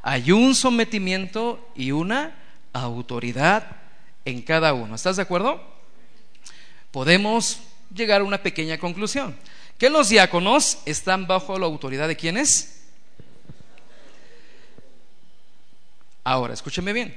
Hay 0.04 0.32
un 0.32 0.54
sometimiento 0.54 1.68
y 1.76 1.92
una 1.92 2.36
autoridad 2.74 3.78
en 4.26 4.42
cada 4.42 4.74
uno. 4.74 4.96
¿Estás 4.96 5.16
de 5.16 5.22
acuerdo? 5.24 5.64
Podemos 6.92 7.62
llegar 7.94 8.22
a 8.22 8.26
una 8.26 8.44
pequeña 8.44 8.78
conclusión. 8.78 9.36
Que 9.78 9.90
los 9.90 10.10
diáconos 10.10 10.80
están 10.86 11.26
bajo 11.26 11.58
la 11.58 11.68
autoridad 11.68 12.08
de 12.08 12.18
quienes? 12.18 12.82
Ahora, 16.24 16.54
escúcheme 16.54 16.92
bien. 16.92 17.16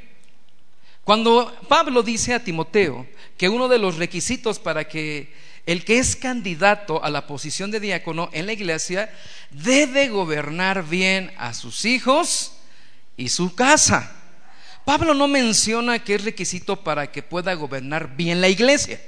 Cuando 1.02 1.52
Pablo 1.68 2.04
dice 2.04 2.34
a 2.34 2.44
Timoteo 2.44 3.06
que 3.36 3.48
uno 3.48 3.66
de 3.66 3.78
los 3.78 3.96
requisitos 3.96 4.60
para 4.60 4.86
que 4.86 5.49
el 5.70 5.84
que 5.84 6.00
es 6.00 6.16
candidato 6.16 7.04
a 7.04 7.10
la 7.10 7.28
posición 7.28 7.70
de 7.70 7.78
diácono 7.78 8.28
en 8.32 8.46
la 8.46 8.52
iglesia 8.52 9.08
debe 9.50 10.08
gobernar 10.08 10.82
bien 10.82 11.32
a 11.38 11.54
sus 11.54 11.84
hijos 11.84 12.54
y 13.16 13.28
su 13.28 13.54
casa. 13.54 14.12
Pablo 14.84 15.14
no 15.14 15.28
menciona 15.28 16.00
que 16.00 16.16
es 16.16 16.24
requisito 16.24 16.82
para 16.82 17.12
que 17.12 17.22
pueda 17.22 17.54
gobernar 17.54 18.16
bien 18.16 18.40
la 18.40 18.48
iglesia. 18.48 19.00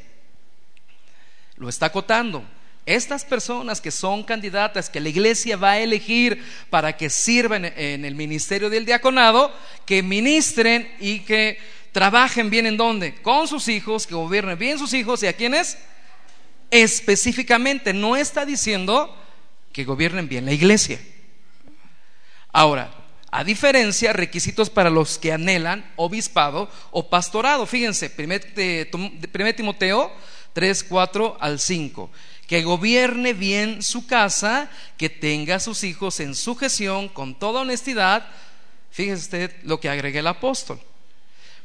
Lo 1.57 1.69
está 1.69 1.87
acotando. 1.87 2.45
Estas 2.87 3.25
personas 3.25 3.81
que 3.81 3.91
son 3.91 4.23
candidatas 4.23 4.89
que 4.89 5.01
la 5.01 5.09
iglesia 5.09 5.57
va 5.57 5.73
a 5.73 5.81
elegir 5.81 6.45
para 6.71 6.97
que 6.97 7.11
sirvan 7.11 7.65
en 7.65 8.05
el 8.05 8.15
ministerio 8.15 8.71
del 8.71 8.87
diaconado, 8.87 9.53
que 9.85 10.01
ministren 10.05 10.89
y 11.01 11.21
que 11.21 11.59
trabajen 11.91 12.51
bien 12.51 12.67
en 12.67 12.77
donde? 12.77 13.17
Con 13.17 13.49
sus 13.49 13.67
hijos, 13.67 14.07
que 14.07 14.15
gobiernen 14.15 14.57
bien 14.57 14.79
sus 14.79 14.95
hijos 14.95 15.25
y 15.25 15.27
a 15.27 15.33
quienes? 15.33 15.77
Específicamente, 16.73 17.93
no 17.93 18.17
está 18.17 18.45
diciendo 18.47 19.15
que 19.73 19.85
gobiernen 19.85 20.29
bien 20.29 20.47
la 20.47 20.53
iglesia. 20.53 20.99
Ahora, 22.51 22.91
a 23.31 23.45
diferencia, 23.45 24.13
requisitos 24.13 24.71
para 24.71 24.91
los 24.91 25.19
que 25.19 25.33
anhelan 25.33 25.91
obispado 25.97 26.71
o 26.91 27.09
pastorado. 27.09 27.67
Fíjense, 27.67 28.11
1 28.17 29.55
Timoteo 29.55 30.13
3, 30.55 30.85
4 30.85 31.37
al 31.41 31.61
5. 31.61 32.11
Que 32.47 32.63
gobierne 32.63 33.35
bien 33.35 33.83
su 33.83 34.07
casa, 34.07 34.71
que 34.97 35.11
tenga 35.11 35.57
a 35.57 35.61
sus 35.61 35.85
hijos 35.85 36.21
en 36.21 36.35
sujeción 36.35 37.09
con 37.09 37.39
toda 37.39 37.61
honestidad. 37.61 38.27
Fíjese 38.91 39.23
usted 39.23 39.57
lo 39.63 39.79
que 39.79 39.89
agrega 39.91 40.21
el 40.21 40.27
apóstol. 40.27 40.81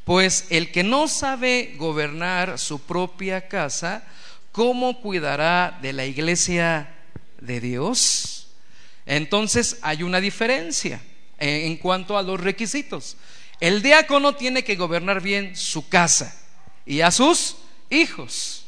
Pues 0.03 0.47
el 0.49 0.71
que 0.71 0.83
no 0.83 1.09
sabe 1.09 1.75
gobernar 1.77 2.59
su 2.59 2.79
propia 2.79 3.49
casa, 3.49 4.05
¿cómo 4.57 5.01
cuidará 5.01 5.77
de 5.83 5.93
la 5.93 6.07
iglesia 6.07 6.89
de 7.39 7.61
Dios? 7.61 8.47
Entonces 9.05 9.77
hay 9.83 10.01
una 10.01 10.19
diferencia 10.19 10.99
en 11.37 11.77
cuanto 11.77 12.17
a 12.17 12.23
los 12.23 12.39
requisitos. 12.39 13.17
El 13.59 13.83
diácono 13.83 14.33
tiene 14.33 14.63
que 14.63 14.75
gobernar 14.75 15.21
bien 15.21 15.55
su 15.55 15.87
casa 15.87 16.35
y 16.87 17.01
a 17.01 17.11
sus 17.11 17.57
hijos. 17.91 18.65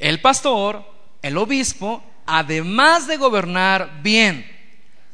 El 0.00 0.20
pastor, 0.20 0.84
el 1.22 1.38
obispo, 1.38 2.02
además 2.26 3.06
de 3.06 3.16
gobernar 3.16 4.00
bien 4.02 4.44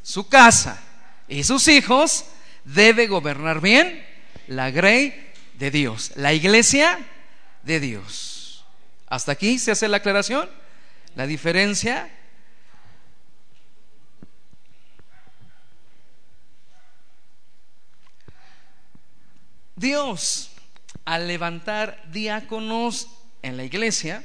su 0.02 0.26
casa 0.26 0.82
y 1.28 1.44
sus 1.44 1.68
hijos, 1.68 2.24
debe 2.64 3.08
gobernar 3.08 3.60
bien 3.60 4.02
la 4.46 4.70
grey 4.70 5.32
de 5.58 5.70
Dios, 5.70 6.12
la 6.16 6.32
iglesia 6.32 6.98
de 7.66 7.80
Dios. 7.80 8.64
Hasta 9.08 9.32
aquí 9.32 9.58
se 9.58 9.72
hace 9.72 9.88
la 9.88 9.98
aclaración. 9.98 10.48
La 11.14 11.26
diferencia 11.26 12.10
Dios, 19.76 20.50
al 21.04 21.28
levantar 21.28 22.02
diáconos 22.10 23.08
en 23.42 23.58
la 23.58 23.64
iglesia, 23.64 24.24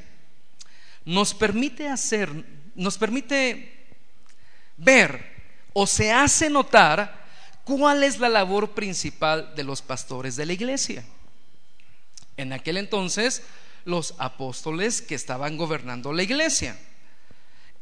nos 1.04 1.34
permite 1.34 1.90
hacer, 1.90 2.30
nos 2.74 2.98
permite 2.98 3.88
ver 4.78 5.30
o 5.74 5.86
se 5.86 6.12
hace 6.14 6.50
notar 6.50 7.26
cuál 7.66 8.04
es 8.04 8.18
la 8.18 8.30
labor 8.30 8.72
principal 8.72 9.54
de 9.56 9.64
los 9.64 9.82
pastores 9.82 10.38
de 10.38 10.46
la 10.46 10.54
iglesia. 10.54 11.04
En 12.38 12.54
aquel 12.54 12.78
entonces, 12.78 13.44
los 13.86 14.16
apóstoles 14.18 15.02
que 15.02 15.16
estaban 15.16 15.58
gobernando 15.58 16.14
la 16.14 16.24
iglesia. 16.24 16.78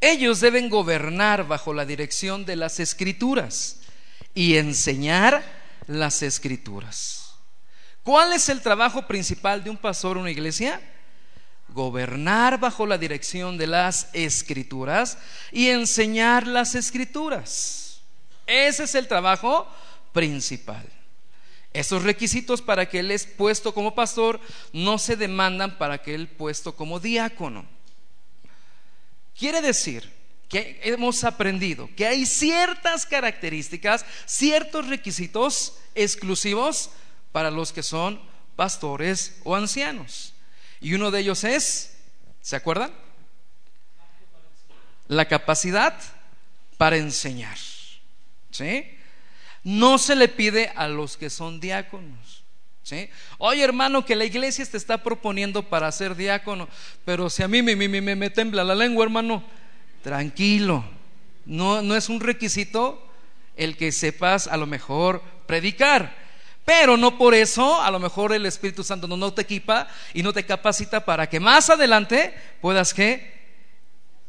Ellos 0.02 0.40
deben 0.40 0.70
gobernar 0.70 1.48
bajo 1.48 1.74
la 1.74 1.86
dirección 1.86 2.46
de 2.46 2.56
las 2.56 2.80
escrituras 2.80 3.82
y 4.34 4.56
enseñar 4.56 5.44
las 5.88 6.22
escrituras. 6.22 7.34
¿Cuál 8.04 8.34
es 8.34 8.48
el 8.50 8.62
trabajo 8.62 9.06
principal 9.06 9.64
de 9.64 9.70
un 9.70 9.78
pastor 9.78 10.16
en 10.16 10.22
una 10.22 10.32
iglesia? 10.32 10.82
Gobernar 11.68 12.60
bajo 12.60 12.86
la 12.86 12.98
dirección 12.98 13.58
de 13.58 13.68
las 13.68 14.10
escrituras 14.14 15.18
y 15.52 15.68
enseñar 15.68 16.48
las 16.48 16.76
escrituras. 16.76 18.02
Ese 18.48 18.86
es 18.86 18.96
el 18.96 19.08
trabajo 19.08 19.68
principal. 20.14 20.88
Esos 21.74 22.04
requisitos 22.04 22.62
para 22.62 22.90
que 22.90 23.00
él 23.00 23.12
es 23.12 23.26
puesto 23.26 23.74
como 23.74 23.94
pastor 23.94 24.40
no 24.74 24.98
se 24.98 25.16
demandan 25.16 25.78
para 25.78 26.00
que 26.02 26.16
él 26.16 26.28
puesto 26.28 26.76
como 26.76 27.00
diácono. 27.00 27.66
Quiere 29.38 29.62
decir 29.62 30.12
que 30.50 30.80
hemos 30.84 31.24
aprendido 31.24 31.88
que 31.96 32.08
hay 32.08 32.26
ciertas 32.26 33.06
características, 33.06 34.04
ciertos 34.26 34.88
requisitos 34.88 35.78
exclusivos 35.94 36.90
para 37.32 37.52
los 37.52 37.72
que 37.72 37.84
son 37.84 38.20
pastores 38.56 39.40
o 39.44 39.56
ancianos. 39.56 40.34
Y 40.82 40.96
uno 40.96 41.12
de 41.12 41.20
ellos 41.20 41.44
es, 41.44 41.98
¿se 42.42 42.56
acuerdan? 42.56 42.92
La 45.08 45.28
capacidad 45.28 45.96
para 46.78 46.98
enseñar. 46.98 47.58
¿Sí? 48.52 48.99
No 49.64 49.98
se 49.98 50.16
le 50.16 50.28
pide 50.28 50.72
a 50.76 50.88
los 50.88 51.18
que 51.18 51.30
son 51.30 51.60
diáconos. 51.60 52.44
¿Sí? 52.84 53.10
Oye 53.38 53.64
hermano, 53.64 54.06
que 54.06 54.16
la 54.16 54.26
iglesia 54.26 54.66
te 54.66 54.78
está 54.78 55.04
proponiendo 55.04 55.64
para 55.64 55.92
ser 55.92 56.16
diácono, 56.16 56.68
pero 57.06 57.30
si 57.30 57.44
a 57.44 57.48
mí 57.48 57.62
me, 57.62 57.76
me, 57.76 57.88
me, 57.88 58.16
me 58.16 58.30
tembla 58.30 58.64
la 58.64 58.74
lengua, 58.74 59.04
hermano, 59.04 59.44
tranquilo. 60.02 60.84
No, 61.46 61.82
no 61.82 61.96
es 61.96 62.10
un 62.10 62.20
requisito 62.20 63.06
el 63.56 63.76
que 63.78 63.92
sepas 63.92 64.48
a 64.48 64.58
lo 64.58 64.66
mejor 64.66 65.22
predicar. 65.46 66.16
Pero 66.66 66.98
no 66.98 67.18
por 67.18 67.34
eso, 67.34 67.82
a 67.82 67.90
lo 67.90 68.00
mejor 68.00 68.32
el 68.32 68.46
Espíritu 68.46 68.84
Santo 68.84 69.08
no, 69.08 69.18
no 69.18 69.34
te 69.34 69.42
equipa 69.42 69.88
y 70.14 70.22
no 70.22 70.32
te 70.32 70.46
capacita 70.46 71.04
para 71.04 71.28
que 71.28 71.40
más 71.40 71.70
adelante 71.70 72.34
puedas 72.62 72.94
que 72.94 73.40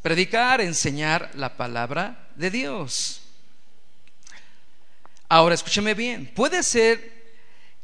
predicar, 0.01 0.59
enseñar 0.59 1.29
la 1.35 1.55
palabra 1.55 2.27
de 2.35 2.49
Dios. 2.49 3.20
Ahora, 5.33 5.55
escúcheme 5.55 5.93
bien, 5.93 6.25
puede 6.35 6.61
ser 6.61 7.09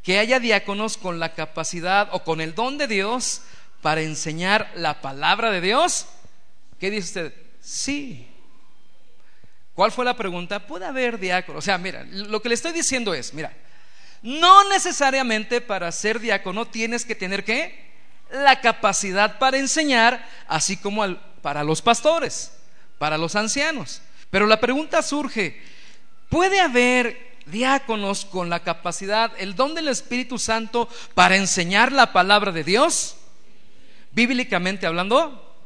que 0.02 0.18
haya 0.18 0.38
diáconos 0.38 0.98
con 0.98 1.18
la 1.18 1.32
capacidad 1.32 2.10
o 2.12 2.22
con 2.22 2.42
el 2.42 2.54
don 2.54 2.76
de 2.76 2.86
Dios 2.86 3.40
para 3.80 4.02
enseñar 4.02 4.70
la 4.74 5.00
palabra 5.00 5.50
de 5.50 5.62
Dios. 5.62 6.04
¿Qué 6.78 6.90
dice 6.90 7.06
usted? 7.06 7.34
Sí. 7.62 8.28
¿Cuál 9.72 9.90
fue 9.92 10.04
la 10.04 10.14
pregunta? 10.14 10.66
Puede 10.66 10.84
haber 10.84 11.18
diáconos. 11.18 11.60
O 11.60 11.64
sea, 11.64 11.78
mira, 11.78 12.04
lo 12.04 12.42
que 12.42 12.50
le 12.50 12.54
estoy 12.54 12.72
diciendo 12.72 13.14
es, 13.14 13.32
mira, 13.32 13.56
no 14.20 14.68
necesariamente 14.68 15.62
para 15.62 15.90
ser 15.90 16.20
diácono 16.20 16.66
tienes 16.66 17.06
que 17.06 17.14
tener 17.14 17.46
que 17.46 17.82
la 18.30 18.60
capacidad 18.60 19.38
para 19.38 19.56
enseñar, 19.56 20.22
así 20.48 20.76
como 20.76 21.16
para 21.40 21.64
los 21.64 21.80
pastores, 21.80 22.52
para 22.98 23.16
los 23.16 23.36
ancianos. 23.36 24.02
Pero 24.28 24.46
la 24.46 24.60
pregunta 24.60 25.00
surge, 25.00 25.58
¿puede 26.28 26.60
haber 26.60 27.26
diáconos 27.50 28.24
con 28.24 28.50
la 28.50 28.62
capacidad, 28.62 29.32
el 29.38 29.54
don 29.54 29.74
del 29.74 29.88
Espíritu 29.88 30.38
Santo 30.38 30.88
para 31.14 31.36
enseñar 31.36 31.92
la 31.92 32.12
palabra 32.12 32.52
de 32.52 32.64
Dios? 32.64 33.16
Bíblicamente 34.12 34.86
hablando, 34.86 35.56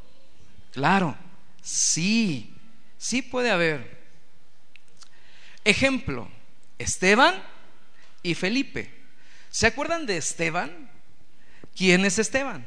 claro, 0.73 1.17
sí, 1.63 2.55
sí 2.99 3.23
puede 3.23 3.51
haber. 3.51 4.03
Ejemplo, 5.65 6.29
Esteban 6.79 7.43
y 8.23 8.35
Felipe. 8.35 8.91
¿Se 9.51 9.67
acuerdan 9.67 10.07
de 10.07 10.17
Esteban? 10.17 10.91
¿Quién 11.77 12.05
es 12.05 12.19
Esteban? 12.19 12.67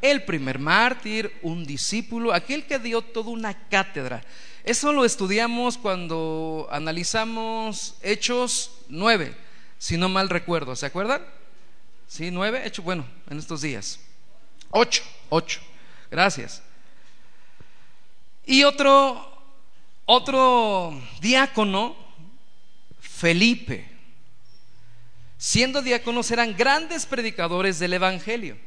El 0.00 0.24
primer 0.24 0.58
mártir, 0.58 1.32
un 1.42 1.64
discípulo, 1.64 2.32
aquel 2.32 2.66
que 2.66 2.78
dio 2.78 3.02
toda 3.02 3.30
una 3.30 3.68
cátedra. 3.68 4.22
Eso 4.66 4.92
lo 4.92 5.04
estudiamos 5.04 5.78
cuando 5.78 6.66
analizamos 6.72 7.94
Hechos 8.02 8.72
9, 8.88 9.32
si 9.78 9.96
no 9.96 10.08
mal 10.08 10.28
recuerdo. 10.28 10.74
¿Se 10.74 10.86
acuerdan? 10.86 11.24
Sí, 12.08 12.32
9, 12.32 12.66
hecho, 12.66 12.82
bueno, 12.82 13.06
en 13.30 13.38
estos 13.38 13.62
días. 13.62 14.00
8, 14.70 15.04
8. 15.28 15.60
Gracias. 16.10 16.64
Y 18.44 18.64
otro, 18.64 19.40
otro 20.04 21.00
diácono, 21.20 21.94
Felipe. 22.98 23.88
Siendo 25.38 25.80
diáconos 25.80 26.28
eran 26.32 26.56
grandes 26.56 27.06
predicadores 27.06 27.78
del 27.78 27.92
Evangelio. 27.92 28.58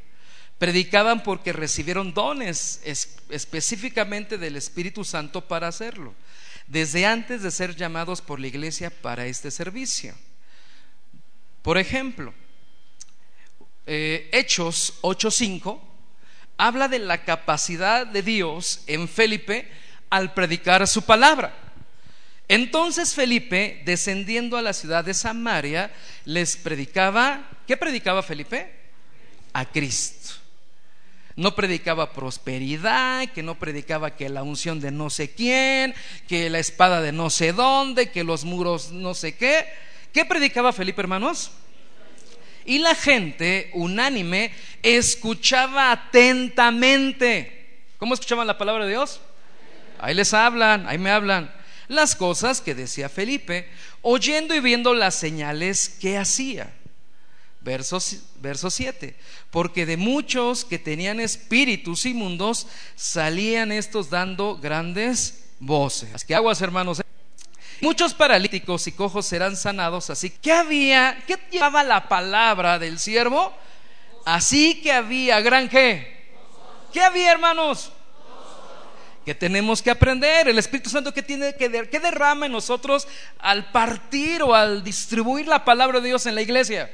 Predicaban 0.60 1.24
porque 1.24 1.54
recibieron 1.54 2.14
dones 2.14 2.82
específicamente 3.30 4.38
del 4.38 4.58
Espíritu 4.58 5.06
Santo 5.06 5.48
para 5.48 5.70
hacerlo, 5.70 6.14
desde 6.68 7.06
antes 7.06 7.42
de 7.42 7.50
ser 7.50 7.78
llamados 7.78 8.22
por 8.22 8.42
la 8.42 8.48
iglesia 8.48 8.90
para 8.90 9.26
este 9.26 9.52
servicio. 9.52 10.14
Por 11.62 11.78
ejemplo, 11.78 12.34
eh, 13.86 14.30
Hechos 14.34 14.96
8:5 15.00 15.82
habla 16.58 16.90
de 16.90 17.00
la 17.00 17.24
capacidad 17.24 18.06
de 18.06 18.22
Dios 18.22 18.82
en 18.88 19.08
Felipe 19.08 19.72
al 20.10 20.34
predicar 20.34 20.86
su 20.90 21.04
palabra. 21.04 21.56
Entonces 22.50 23.14
Felipe, 23.14 23.82
descendiendo 23.86 24.58
a 24.58 24.62
la 24.62 24.74
ciudad 24.74 25.06
de 25.06 25.14
Samaria, 25.14 25.90
les 26.26 26.58
predicaba, 26.58 27.50
¿qué 27.66 27.78
predicaba 27.78 28.22
Felipe? 28.24 28.76
A 29.54 29.64
Cristo 29.66 30.40
no 31.40 31.56
predicaba 31.56 32.12
prosperidad, 32.12 33.30
que 33.30 33.44
no 33.44 33.58
predicaba 33.58 34.18
que 34.18 34.28
la 34.28 34.44
unción 34.44 34.82
de 34.82 34.92
no 34.92 35.10
sé 35.10 35.32
quién, 35.32 35.96
que 36.28 36.50
la 36.50 36.60
espada 36.60 37.02
de 37.02 37.14
no 37.14 37.30
sé 37.30 37.54
dónde, 37.54 38.12
que 38.12 38.26
los 38.26 38.44
muros 38.44 38.92
no 38.92 39.14
sé 39.14 39.36
qué. 39.36 39.66
¿Qué 40.12 40.26
predicaba 40.26 40.74
Felipe, 40.74 41.00
hermanos? 41.02 41.52
Y 42.66 42.80
la 42.80 42.94
gente 42.94 43.72
unánime 43.74 44.52
escuchaba 44.84 45.94
atentamente. 45.94 47.84
¿Cómo 47.98 48.16
escuchaban 48.16 48.46
la 48.46 48.58
palabra 48.58 48.84
de 48.84 48.92
Dios? 48.92 49.22
Ahí 49.98 50.16
les 50.16 50.34
hablan, 50.34 50.88
ahí 50.90 50.98
me 50.98 51.10
hablan. 51.10 51.54
Las 51.88 52.18
cosas 52.18 52.60
que 52.60 52.76
decía 52.76 53.08
Felipe, 53.08 53.70
oyendo 54.02 54.54
y 54.54 54.60
viendo 54.60 54.94
las 54.94 55.16
señales 55.16 55.88
que 55.88 56.18
hacía. 56.18 56.74
Verso, 57.62 58.00
verso 58.36 58.70
7. 58.70 59.16
Porque 59.52 59.86
de 59.86 59.98
muchos 59.98 60.64
que 60.64 60.80
tenían 60.80 61.20
espíritus 61.20 62.06
inmundos 62.06 62.68
salían 62.96 63.72
estos 63.72 64.10
dando 64.10 64.58
grandes 64.58 65.50
voces. 65.60 66.24
¿Qué 66.24 66.36
aguas, 66.36 66.62
hermanos? 66.62 67.02
Muchos 67.82 68.14
paralíticos 68.14 68.88
y 68.88 68.92
cojos 68.92 69.26
serán 69.26 69.56
sanados. 69.56 70.10
Así 70.10 70.30
que 70.30 70.52
había, 70.52 71.22
¿qué 71.28 71.38
llevaba 71.52 71.84
la 71.84 72.08
palabra 72.08 72.80
del 72.80 73.00
siervo? 73.00 73.54
Así 74.26 74.82
que 74.82 74.92
había 74.92 75.42
gran 75.42 75.70
qué. 75.70 76.20
¿Qué 76.94 77.02
había, 77.02 77.32
hermanos? 77.32 77.92
que 79.26 79.36
tenemos 79.36 79.84
que 79.84 79.92
aprender, 79.92 80.48
el 80.48 80.58
Espíritu 80.58 80.90
Santo 80.90 81.14
que 81.14 81.22
tiene 81.22 81.54
que, 81.54 81.70
que 81.70 82.00
derrama 82.00 82.48
en 82.48 82.52
nosotros 82.52 83.08
al 83.38 83.72
partir 83.72 84.42
o 84.42 84.56
al 84.56 84.84
distribuir 84.84 85.48
la 85.48 85.64
palabra 85.64 86.00
de 86.00 86.08
Dios 86.08 86.26
en 86.26 86.34
la 86.34 86.42
iglesia. 86.42 86.90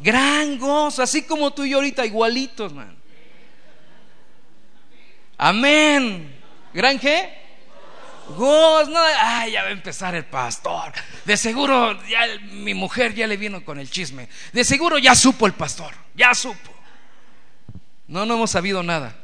Gran 0.00 0.58
gozo, 0.58 1.02
así 1.02 1.22
como 1.22 1.52
tú 1.52 1.64
y 1.64 1.70
yo 1.70 1.76
ahorita, 1.76 2.06
igualitos, 2.06 2.72
man. 2.72 2.96
Amén. 5.36 6.38
¿Gran 6.72 6.98
qué? 6.98 7.38
Gozo. 8.36 8.90
No, 8.90 9.00
ay, 9.18 9.52
ya 9.52 9.62
va 9.62 9.68
a 9.68 9.72
empezar 9.72 10.14
el 10.14 10.24
pastor. 10.24 10.92
De 11.24 11.36
seguro 11.36 12.02
ya 12.08 12.26
mi 12.52 12.74
mujer 12.74 13.14
ya 13.14 13.26
le 13.26 13.36
vino 13.36 13.64
con 13.64 13.78
el 13.78 13.90
chisme. 13.90 14.28
De 14.52 14.64
seguro 14.64 14.98
ya 14.98 15.14
supo 15.14 15.46
el 15.46 15.52
pastor. 15.52 15.94
Ya 16.14 16.34
supo. 16.34 16.72
No, 18.06 18.24
no 18.26 18.34
hemos 18.34 18.50
sabido 18.50 18.82
nada. 18.82 19.16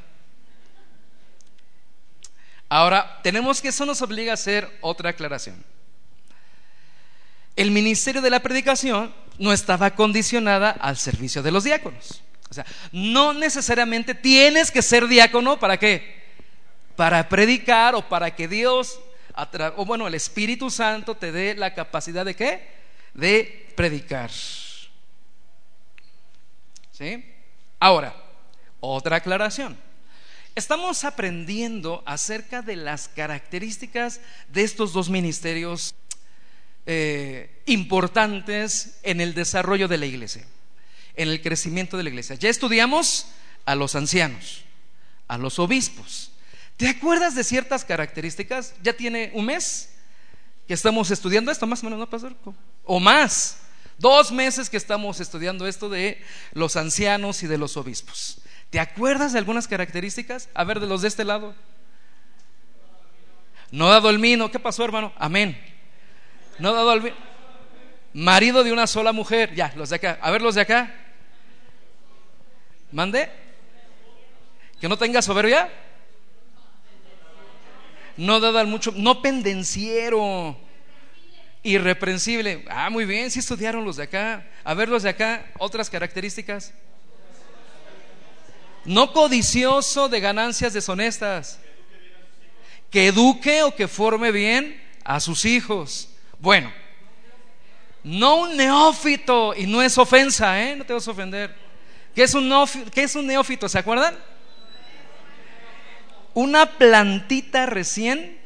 Ahora, 2.69 3.21
tenemos 3.23 3.61
que 3.61 3.69
eso 3.69 3.87
nos 3.87 4.03
obliga 4.03 4.33
a 4.33 4.35
hacer 4.35 4.79
otra 4.81 5.11
aclaración. 5.11 5.65
el 7.57 7.71
ministerio 7.71 8.21
de 8.21 8.31
la 8.31 8.41
predicación 8.41 9.15
no 9.39 9.53
estaba 9.53 9.91
condicionada 9.95 10.71
al 10.71 10.97
servicio 10.97 11.43
de 11.43 11.51
los 11.51 11.65
diáconos. 11.65 12.23
O 12.51 12.55
sea, 12.55 12.65
no 12.93 13.33
necesariamente 13.33 14.15
tienes 14.15 14.71
que 14.71 14.83
ser 14.83 15.07
diácono 15.09 15.59
para 15.59 15.79
qué? 15.79 16.25
Para 16.95 17.29
predicar 17.29 17.95
o 17.95 18.09
para 18.09 18.35
que 18.35 18.49
Dios, 18.49 19.01
o 19.77 19.85
bueno, 19.85 20.07
el 20.07 20.15
Espíritu 20.15 20.71
Santo 20.71 21.17
te 21.17 21.33
dé 21.33 21.55
la 21.55 21.75
capacidad 21.75 22.25
de 22.25 22.35
qué? 22.35 22.69
De 23.15 23.73
predicar. 23.77 24.31
¿Sí? 26.93 27.25
Ahora, 27.79 28.15
otra 28.81 29.17
aclaración. 29.17 29.77
Estamos 30.55 31.05
aprendiendo 31.05 32.03
acerca 32.07 32.63
de 32.63 32.77
las 32.77 33.09
características 33.09 34.23
de 34.49 34.63
estos 34.63 34.95
dos 34.95 35.11
ministerios 35.11 35.95
eh, 36.87 37.63
importantes 37.67 38.99
en 39.03 39.21
el 39.21 39.35
desarrollo 39.35 39.89
de 39.89 39.99
la 39.99 40.07
iglesia, 40.07 40.47
en 41.17 41.29
el 41.29 41.43
crecimiento 41.43 41.97
de 41.97 42.05
la 42.05 42.11
iglesia. 42.11 42.37
Ya 42.37 42.49
estudiamos 42.49 43.27
a 43.65 43.75
los 43.75 43.95
ancianos, 43.97 44.63
a 45.29 45.37
los 45.37 45.59
obispos. 45.59 46.31
¿Te 46.77 46.89
acuerdas 46.89 47.35
de 47.35 47.45
ciertas 47.45 47.85
características? 47.85 48.75
Ya 48.83 48.93
tiene 48.93 49.31
un 49.35 49.47
mes 49.47 49.91
que 50.69 50.75
estamos 50.75 51.11
estudiando 51.11 51.51
esto, 51.51 51.67
más 51.67 51.83
o 51.83 51.87
menos, 51.87 51.99
¿no, 51.99 52.09
pastor? 52.09 52.37
O 52.85 53.01
más. 53.01 53.59
Dos 53.99 54.31
meses 54.31 54.69
que 54.69 54.77
estamos 54.77 55.21
estudiando 55.21 55.67
esto 55.67 55.89
de 55.89 56.23
los 56.53 56.77
ancianos 56.77 57.43
y 57.43 57.47
de 57.47 57.57
los 57.59 57.77
obispos. 57.77 58.39
¿Te 58.71 58.79
acuerdas 58.79 59.33
de 59.33 59.39
algunas 59.39 59.69
características? 59.69 60.49
A 60.55 60.65
ver, 60.65 60.81
de 60.81 60.87
los 60.87 61.03
de 61.03 61.09
este 61.09 61.25
lado. 61.25 61.55
No 63.71 63.89
dado 63.89 64.11
el 64.11 64.19
mino. 64.19 64.51
¿Qué 64.51 64.59
pasó, 64.59 64.85
hermano? 64.85 65.13
Amén. 65.17 65.76
No 66.59 66.73
dado 66.73 67.01
mino. 67.01 67.17
Marido 68.13 68.65
de 68.65 68.73
una 68.73 68.87
sola 68.87 69.13
mujer. 69.13 69.55
Ya, 69.55 69.73
los 69.77 69.91
de 69.91 69.97
acá. 69.97 70.19
A 70.23 70.31
ver, 70.31 70.43
los 70.43 70.55
de 70.55 70.63
acá. 70.63 70.95
Mande. 72.93 73.29
Que 74.81 74.89
no 74.89 74.97
tenga 74.97 75.21
soberbia. 75.21 75.71
No 78.17 78.41
dado 78.41 78.59
al 78.59 78.67
mucho. 78.67 78.93
No 78.97 79.21
pendenciero. 79.21 80.57
Irreprensible. 81.63 82.65
Ah, 82.71 82.89
muy 82.91 83.05
bien. 83.05 83.31
Si 83.31 83.41
estudiaron 83.41 83.85
los 83.85 83.97
de 83.97 84.05
acá. 84.05 84.47
A 84.65 84.75
ver, 84.75 84.89
los 84.89 85.03
de 85.03 85.11
acá. 85.11 85.47
Otras 85.59 85.91
características 85.91 86.73
no 88.87 89.13
codicioso 89.13 90.09
de 90.09 90.21
ganancias 90.21 90.73
deshonestas, 90.73 91.59
que 92.91 93.09
eduque 93.09 93.63
o 93.65 93.75
que 93.75 93.89
forme 93.89 94.31
bien 94.31 94.81
a 95.05 95.21
sus 95.21 95.45
hijos. 95.45 96.09
Bueno, 96.39 96.73
no 98.05 98.37
un 98.37 98.57
neófito, 98.57 99.55
y 99.57 99.67
no 99.67 99.83
es 99.83 99.99
ofensa, 99.99 100.63
¿eh? 100.63 100.77
no 100.77 100.85
te 100.85 100.93
vas 100.93 101.07
a 101.09 101.11
ofender. 101.11 101.55
¿Qué 102.15 102.23
es 102.23 102.35
un, 102.35 102.51
qué 102.93 103.03
es 103.03 103.15
un 103.17 103.27
neófito? 103.27 103.69
¿Se 103.69 103.79
acuerdan? 103.79 104.17
Una 106.35 106.67
plantita 106.67 107.67
recién 107.67 108.39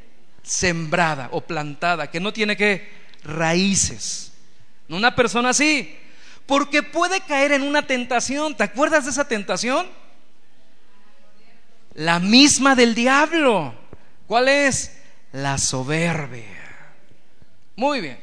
sembrada 0.42 1.28
o 1.32 1.42
plantada, 1.42 2.10
que 2.10 2.20
no 2.20 2.32
tiene 2.32 2.56
que 2.56 2.90
raíces. 3.22 4.32
Una 4.88 5.14
persona 5.14 5.50
así, 5.50 5.96
porque 6.46 6.82
puede 6.82 7.20
caer 7.20 7.52
en 7.52 7.62
una 7.62 7.86
tentación. 7.86 8.56
¿Te 8.56 8.64
acuerdas 8.64 9.04
de 9.04 9.10
esa 9.10 9.28
tentación? 9.28 9.86
La 11.94 12.18
misma 12.18 12.74
del 12.74 12.94
diablo. 12.94 13.74
¿Cuál 14.26 14.48
es? 14.48 14.96
La 15.32 15.58
soberbia. 15.58 16.59
Muy 17.80 18.02
bien. 18.02 18.20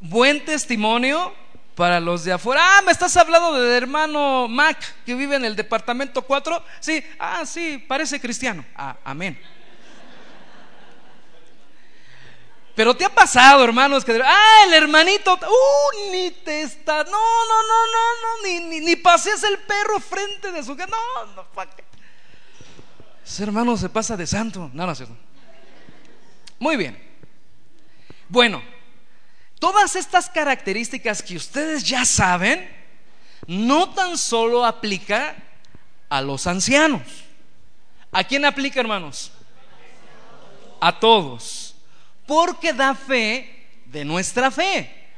Buen 0.00 0.42
testimonio 0.42 1.34
para 1.74 2.00
los 2.00 2.24
de 2.24 2.32
afuera. 2.32 2.62
Ah, 2.64 2.80
me 2.80 2.92
estás 2.92 3.14
hablando 3.18 3.52
del 3.52 3.72
hermano 3.72 4.48
Mac 4.48 4.78
que 5.04 5.14
vive 5.14 5.36
en 5.36 5.44
el 5.44 5.54
departamento 5.54 6.22
4. 6.22 6.64
Sí, 6.80 7.04
ah, 7.18 7.44
sí, 7.44 7.76
parece 7.86 8.18
cristiano. 8.18 8.64
Ah, 8.74 8.96
amén. 9.04 9.38
Pero 12.74 12.96
te 12.96 13.04
ha 13.04 13.10
pasado, 13.10 13.62
hermanos, 13.62 14.02
que 14.02 14.18
ah, 14.24 14.64
el 14.66 14.72
hermanito, 14.72 15.34
uh, 15.34 16.10
ni 16.10 16.30
te 16.30 16.62
está, 16.62 17.04
no, 17.04 17.10
no, 17.10 17.62
no, 17.62 17.86
no, 17.92 18.02
no, 18.22 18.42
ni, 18.44 18.60
ni, 18.60 18.80
ni 18.80 18.96
paseas 18.96 19.42
el 19.42 19.58
perro 19.58 20.00
frente 20.00 20.52
de 20.52 20.62
su 20.62 20.74
casa, 20.74 20.90
no, 20.90 21.34
no, 21.34 21.46
ese 23.26 23.42
hermano 23.42 23.76
se 23.76 23.90
pasa 23.90 24.16
de 24.16 24.26
santo. 24.26 24.70
No, 24.72 24.86
no, 24.86 24.94
cierto. 24.94 25.14
Muy 26.58 26.78
bien. 26.78 27.09
Bueno, 28.30 28.62
todas 29.58 29.96
estas 29.96 30.30
características 30.30 31.20
que 31.20 31.36
ustedes 31.36 31.82
ya 31.82 32.04
saben, 32.04 32.70
no 33.48 33.90
tan 33.90 34.16
solo 34.16 34.64
aplica 34.64 35.34
a 36.08 36.22
los 36.22 36.46
ancianos. 36.46 37.02
¿A 38.12 38.22
quién 38.22 38.44
aplica, 38.44 38.78
hermanos? 38.78 39.32
A 40.80 41.00
todos. 41.00 41.74
Porque 42.24 42.72
da 42.72 42.94
fe 42.94 43.66
de 43.86 44.04
nuestra 44.04 44.52
fe. 44.52 45.08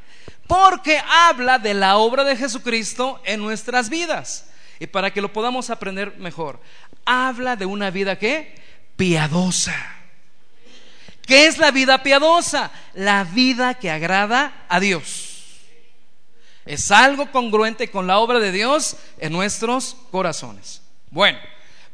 Porque 0.47 0.99
habla 1.07 1.59
de 1.59 1.75
la 1.75 1.99
obra 1.99 2.25
de 2.25 2.35
Jesucristo 2.35 3.21
en 3.27 3.41
nuestras 3.43 3.91
vidas. 3.91 4.47
Y 4.81 4.87
para 4.87 5.13
que 5.13 5.21
lo 5.21 5.35
podamos 5.35 5.69
aprender 5.69 6.17
mejor, 6.17 6.61
habla 7.05 7.57
de 7.57 7.67
una 7.67 7.91
vida 7.91 8.19
que 8.19 8.55
piadosa. 8.97 10.02
¿Qué 11.27 11.47
es 11.47 11.59
la 11.59 11.71
vida 11.71 12.03
piadosa? 12.03 12.71
La 12.95 13.25
vida 13.25 13.75
que 13.75 13.91
agrada 13.91 14.65
a 14.69 14.81
Dios. 14.81 15.33
Es 16.65 16.91
algo 16.91 17.31
congruente 17.31 17.91
con 17.91 18.07
la 18.07 18.19
obra 18.19 18.39
de 18.39 18.53
Dios 18.53 18.97
en 19.19 19.33
nuestros 19.33 19.97
corazones. 20.11 20.83
Bueno, 21.11 21.39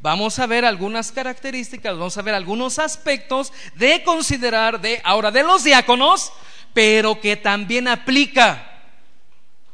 vamos 0.01 0.39
a 0.39 0.47
ver 0.47 0.65
algunas 0.65 1.11
características, 1.11 1.95
vamos 1.95 2.17
a 2.19 2.23
ver 2.23 2.35
algunos 2.35 2.79
aspectos 2.79 3.53
de 3.75 4.03
considerar 4.03 4.81
de 4.81 5.01
ahora 5.05 5.31
de 5.31 5.43
los 5.43 5.65
diáconos, 5.65 6.33
pero 6.75 7.21
que 7.21 7.37
también 7.37 7.89
aplica 7.89 8.83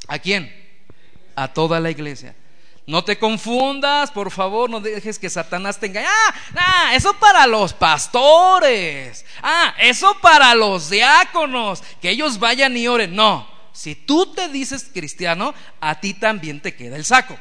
a 0.07 0.19
quién? 0.19 0.55
A 1.35 1.53
toda 1.53 1.81
la 1.81 1.91
iglesia. 1.91 2.37
No 2.87 3.03
te 3.03 3.19
confundas, 3.19 4.11
por 4.11 4.31
favor, 4.31 4.69
no 4.69 4.79
dejes 4.79 5.19
que 5.19 5.31
Satanás 5.31 5.81
te 5.81 5.87
engañe. 5.87 6.07
Ah, 6.07 6.35
ah, 6.55 6.95
eso 6.95 7.19
para 7.19 7.47
los 7.47 7.73
pastores. 7.73 9.25
Ah, 9.43 9.75
eso 9.79 10.15
para 10.21 10.55
los 10.55 10.91
diáconos. 10.91 11.83
Que 12.03 12.11
ellos 12.11 12.39
vayan 12.39 12.77
y 12.77 12.87
oren. 12.87 13.17
No, 13.17 13.49
si 13.73 13.95
tú 13.95 14.35
te 14.35 14.49
dices 14.49 14.91
cristiano, 14.93 15.55
a 15.81 15.99
ti 15.99 16.13
también 16.13 16.61
te 16.61 16.77
queda 16.77 16.97
el 16.97 17.07
saco. 17.07 17.39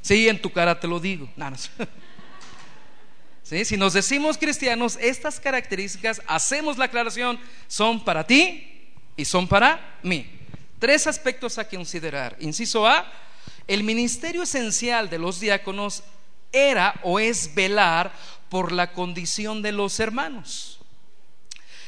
Sí, 0.00 0.28
en 0.28 0.40
tu 0.40 0.52
cara 0.52 0.78
te 0.78 0.86
lo 0.86 1.00
digo. 1.00 1.28
¿Sí? 3.42 3.64
Si 3.64 3.76
nos 3.76 3.92
decimos 3.92 4.38
cristianos, 4.38 4.96
estas 5.00 5.40
características, 5.40 6.22
hacemos 6.26 6.78
la 6.78 6.84
aclaración, 6.84 7.40
son 7.66 8.04
para 8.04 8.24
ti 8.24 8.92
y 9.16 9.24
son 9.24 9.48
para 9.48 9.98
mí. 10.02 10.33
Tres 10.84 11.06
aspectos 11.06 11.56
a 11.56 11.66
considerar. 11.66 12.36
Inciso 12.40 12.86
A, 12.86 13.10
el 13.66 13.84
ministerio 13.84 14.42
esencial 14.42 15.08
de 15.08 15.16
los 15.16 15.40
diáconos 15.40 16.02
era 16.52 17.00
o 17.02 17.18
es 17.18 17.54
velar 17.54 18.12
por 18.50 18.70
la 18.70 18.92
condición 18.92 19.62
de 19.62 19.72
los 19.72 19.98
hermanos, 19.98 20.78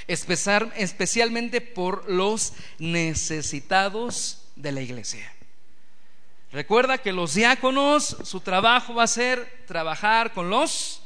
especialmente 0.06 1.60
por 1.60 2.10
los 2.10 2.54
necesitados 2.78 4.46
de 4.56 4.72
la 4.72 4.80
iglesia. 4.80 5.30
Recuerda 6.50 6.96
que 6.96 7.12
los 7.12 7.34
diáconos, 7.34 8.16
su 8.24 8.40
trabajo 8.40 8.94
va 8.94 9.02
a 9.02 9.08
ser 9.08 9.64
trabajar 9.66 10.32
con 10.32 10.48
los 10.48 11.02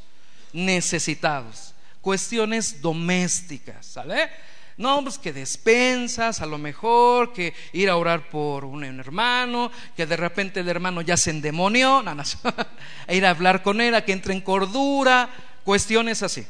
necesitados, 0.53 1.75
cuestiones 2.01 2.81
domésticas, 2.81 3.85
¿sale? 3.85 4.31
No, 4.77 5.03
pues 5.03 5.19
que 5.19 5.33
despensas, 5.33 6.41
a 6.41 6.47
lo 6.47 6.59
mejor, 6.59 7.33
que 7.33 7.53
ir 7.73 7.91
a 7.91 7.97
orar 7.97 8.29
por 8.31 8.65
un 8.65 8.83
hermano, 8.85 9.71
que 9.97 10.07
de 10.07 10.17
repente 10.17 10.61
el 10.61 10.69
hermano 10.69 11.03
ya 11.03 11.17
se 11.17 11.31
endemonió, 11.31 12.03
no, 12.03 12.15
no, 12.15 12.23
ir 13.09 13.27
a 13.27 13.31
hablar 13.31 13.63
con 13.63 13.81
él, 13.81 13.95
a 13.95 14.05
que 14.05 14.13
entre 14.13 14.33
en 14.33 14.41
cordura, 14.41 15.29
cuestiones 15.65 16.23
así. 16.23 16.47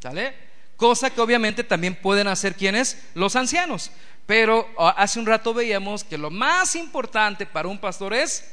¿Sale? 0.00 0.34
Cosa 0.76 1.10
que 1.10 1.20
obviamente 1.20 1.62
también 1.62 1.94
pueden 1.94 2.26
hacer 2.26 2.56
quienes? 2.56 3.00
Los 3.14 3.36
ancianos. 3.36 3.92
Pero 4.26 4.68
ah, 4.78 4.94
hace 4.96 5.20
un 5.20 5.26
rato 5.26 5.54
veíamos 5.54 6.04
que 6.04 6.18
lo 6.18 6.30
más 6.30 6.74
importante 6.74 7.46
para 7.46 7.68
un 7.68 7.78
pastor 7.78 8.14
es 8.14 8.52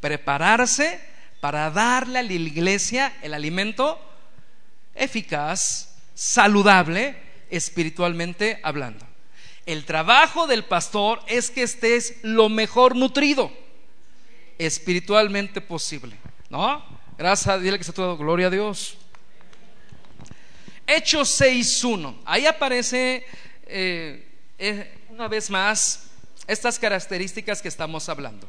prepararse 0.00 1.00
para 1.40 1.70
darle 1.70 2.20
a 2.20 2.22
la 2.22 2.32
iglesia 2.32 3.12
el 3.22 3.34
alimento 3.34 4.00
eficaz, 4.94 5.96
saludable, 6.14 7.16
espiritualmente 7.50 8.60
hablando. 8.62 9.06
El 9.66 9.84
trabajo 9.84 10.46
del 10.46 10.64
pastor 10.64 11.20
es 11.26 11.50
que 11.50 11.62
estés 11.62 12.16
lo 12.22 12.48
mejor 12.48 12.96
nutrido 12.96 13.50
espiritualmente 14.58 15.60
posible. 15.60 16.16
¿No? 16.50 16.84
Gracias, 17.16 17.62
dile 17.62 17.78
que 17.78 17.84
se 17.84 17.92
todo, 17.92 18.16
gloria 18.16 18.48
a 18.48 18.50
Dios. 18.50 18.96
Hechos 20.86 21.40
6.1. 21.40 22.14
Ahí 22.24 22.46
aparece 22.46 23.24
eh, 23.66 24.28
eh, 24.58 24.98
una 25.08 25.28
vez 25.28 25.48
más 25.48 26.10
estas 26.46 26.78
características 26.78 27.62
que 27.62 27.68
estamos 27.68 28.08
hablando. 28.08 28.48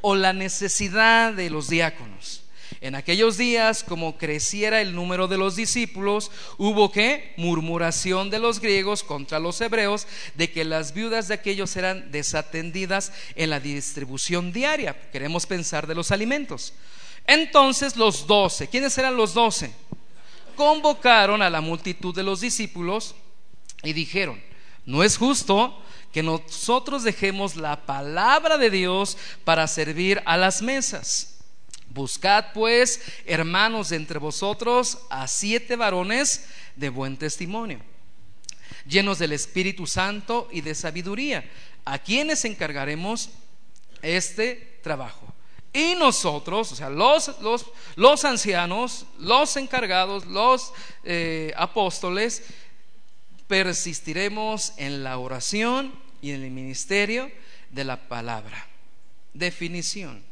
O 0.00 0.16
la 0.16 0.32
necesidad 0.32 1.32
de 1.32 1.50
los 1.50 1.68
diáconos. 1.68 2.41
En 2.80 2.94
aquellos 2.94 3.36
días, 3.36 3.84
como 3.84 4.16
creciera 4.18 4.80
el 4.80 4.94
número 4.94 5.28
de 5.28 5.38
los 5.38 5.56
discípulos, 5.56 6.30
hubo 6.58 6.90
que 6.90 7.32
murmuración 7.36 8.30
de 8.30 8.38
los 8.38 8.60
griegos 8.60 9.02
contra 9.02 9.38
los 9.38 9.60
hebreos 9.60 10.06
de 10.34 10.50
que 10.50 10.64
las 10.64 10.94
viudas 10.94 11.28
de 11.28 11.34
aquellos 11.34 11.76
eran 11.76 12.10
desatendidas 12.10 13.12
en 13.34 13.50
la 13.50 13.60
distribución 13.60 14.52
diaria. 14.52 14.96
Queremos 15.12 15.46
pensar 15.46 15.86
de 15.86 15.94
los 15.94 16.10
alimentos. 16.10 16.72
Entonces 17.26 17.96
los 17.96 18.26
doce, 18.26 18.68
¿quiénes 18.68 18.96
eran 18.98 19.16
los 19.16 19.34
doce? 19.34 19.72
Convocaron 20.56 21.42
a 21.42 21.50
la 21.50 21.60
multitud 21.60 22.14
de 22.14 22.22
los 22.22 22.40
discípulos 22.40 23.14
y 23.82 23.92
dijeron, 23.92 24.42
no 24.84 25.02
es 25.02 25.16
justo 25.16 25.80
que 26.12 26.22
nosotros 26.22 27.04
dejemos 27.04 27.56
la 27.56 27.86
palabra 27.86 28.58
de 28.58 28.70
Dios 28.70 29.16
para 29.44 29.66
servir 29.66 30.22
a 30.26 30.36
las 30.36 30.60
mesas. 30.60 31.41
Buscad 31.92 32.52
pues, 32.54 33.02
hermanos, 33.26 33.92
entre 33.92 34.18
vosotros 34.18 34.98
a 35.10 35.28
siete 35.28 35.76
varones 35.76 36.46
de 36.74 36.88
buen 36.88 37.18
testimonio, 37.18 37.80
llenos 38.86 39.18
del 39.18 39.32
Espíritu 39.32 39.86
Santo 39.86 40.48
y 40.50 40.62
de 40.62 40.74
sabiduría, 40.74 41.44
a 41.84 41.98
quienes 41.98 42.46
encargaremos 42.46 43.28
este 44.00 44.78
trabajo. 44.82 45.34
Y 45.74 45.94
nosotros, 45.94 46.72
o 46.72 46.76
sea, 46.76 46.88
los, 46.88 47.30
los, 47.96 48.24
ancianos, 48.24 49.04
los 49.18 49.56
encargados, 49.58 50.24
los 50.24 50.72
eh, 51.04 51.52
apóstoles, 51.56 52.42
persistiremos 53.48 54.72
en 54.78 55.04
la 55.04 55.18
oración 55.18 55.92
y 56.22 56.30
en 56.30 56.42
el 56.42 56.50
ministerio 56.52 57.30
de 57.70 57.84
la 57.84 58.08
palabra. 58.08 58.66
Definición. 59.34 60.31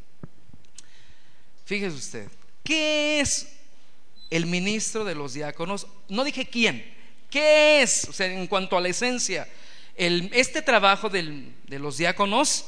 Fíjese 1.71 1.97
usted, 1.97 2.29
¿qué 2.65 3.21
es 3.21 3.47
el 4.29 4.47
ministro 4.47 5.05
de 5.05 5.15
los 5.15 5.35
diáconos? 5.35 5.87
No 6.09 6.25
dije 6.25 6.49
quién, 6.49 6.85
¿qué 7.31 7.81
es? 7.81 8.09
O 8.09 8.13
sea, 8.13 8.27
en 8.27 8.49
cuanto 8.49 8.77
a 8.77 8.81
la 8.81 8.89
esencia, 8.89 9.47
este 9.95 10.63
trabajo 10.63 11.09
de 11.09 11.55
los 11.79 11.97
diáconos, 11.97 12.65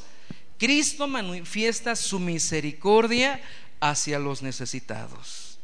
Cristo 0.56 1.08
manifiesta 1.08 1.96
su 1.96 2.20
misericordia 2.20 3.42
hacia 3.80 4.20
los 4.20 4.40
necesitados 4.40 5.58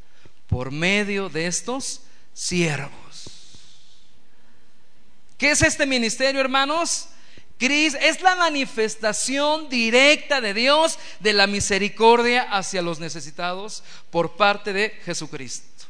por 0.49 0.73
medio 0.73 1.29
de 1.29 1.47
estos 1.47 2.01
siervos. 2.35 2.91
¿Qué 5.37 5.53
es 5.53 5.63
este 5.63 5.87
ministerio, 5.87 6.41
hermanos? 6.41 7.11
Es 7.61 8.23
la 8.23 8.37
manifestación 8.37 9.69
directa 9.69 10.41
de 10.41 10.55
Dios 10.55 10.99
de 11.21 11.33
la 11.33 11.47
misericordia 11.47 12.43
hacia 12.43 12.83
los 12.83 13.01
necesitados 13.01 13.83
por 14.11 14.37
parte 14.37 14.73
de 14.73 14.91
Jesucristo. 15.05 15.87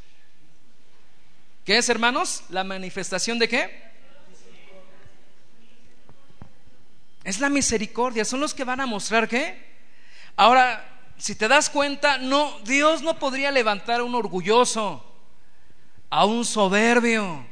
¿Qué 1.65 1.77
es, 1.77 1.89
hermanos? 1.91 2.45
¿La 2.49 2.65
manifestación 2.65 3.39
de 3.39 3.49
qué? 3.49 3.89
Es 7.25 7.41
la 7.41 7.51
misericordia. 7.51 8.25
Son 8.25 8.41
los 8.41 8.55
que 8.55 8.65
van 8.65 8.81
a 8.81 8.87
mostrar 8.87 9.29
qué. 9.29 9.69
Ahora, 10.35 10.83
si 11.19 11.35
te 11.35 11.49
das 11.49 11.69
cuenta, 11.69 12.17
no, 12.17 12.59
Dios 12.61 13.03
no 13.03 13.19
podría 13.19 13.51
levantar 13.51 14.01
a 14.01 14.05
un 14.05 14.15
orgulloso, 14.15 15.05
a 16.09 16.25
un 16.25 16.45
soberbio, 16.47 17.45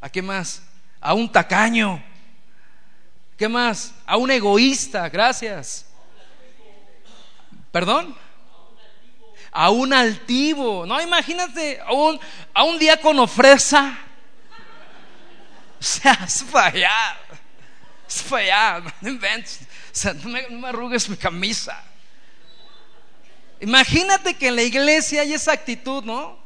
¿a 0.00 0.08
qué 0.08 0.22
más? 0.22 0.62
A 1.00 1.14
un 1.14 1.32
tacaño. 1.32 2.09
¿Qué 3.40 3.48
más? 3.48 3.94
A 4.04 4.18
un 4.18 4.30
egoísta, 4.30 5.08
gracias. 5.08 5.86
¿Perdón? 7.72 8.14
A 9.50 9.70
un 9.70 9.94
altivo. 9.94 10.84
No, 10.84 11.00
imagínate, 11.00 11.80
a 11.80 11.90
un, 11.90 12.20
a 12.52 12.64
un 12.64 12.78
diácono 12.78 13.26
fresa. 13.26 13.98
O 15.80 15.82
sea, 15.82 16.18
es 16.26 16.44
allá. 16.54 17.16
Es 18.06 18.30
allá. 18.30 18.82
No 19.00 19.10
no 19.10 20.28
me, 20.28 20.46
no 20.50 20.58
me 20.58 20.68
arrugues 20.68 21.08
mi 21.08 21.16
camisa. 21.16 21.82
Imagínate 23.58 24.34
que 24.34 24.48
en 24.48 24.56
la 24.56 24.62
iglesia 24.64 25.22
hay 25.22 25.32
esa 25.32 25.52
actitud, 25.52 26.04
¿no? 26.04 26.38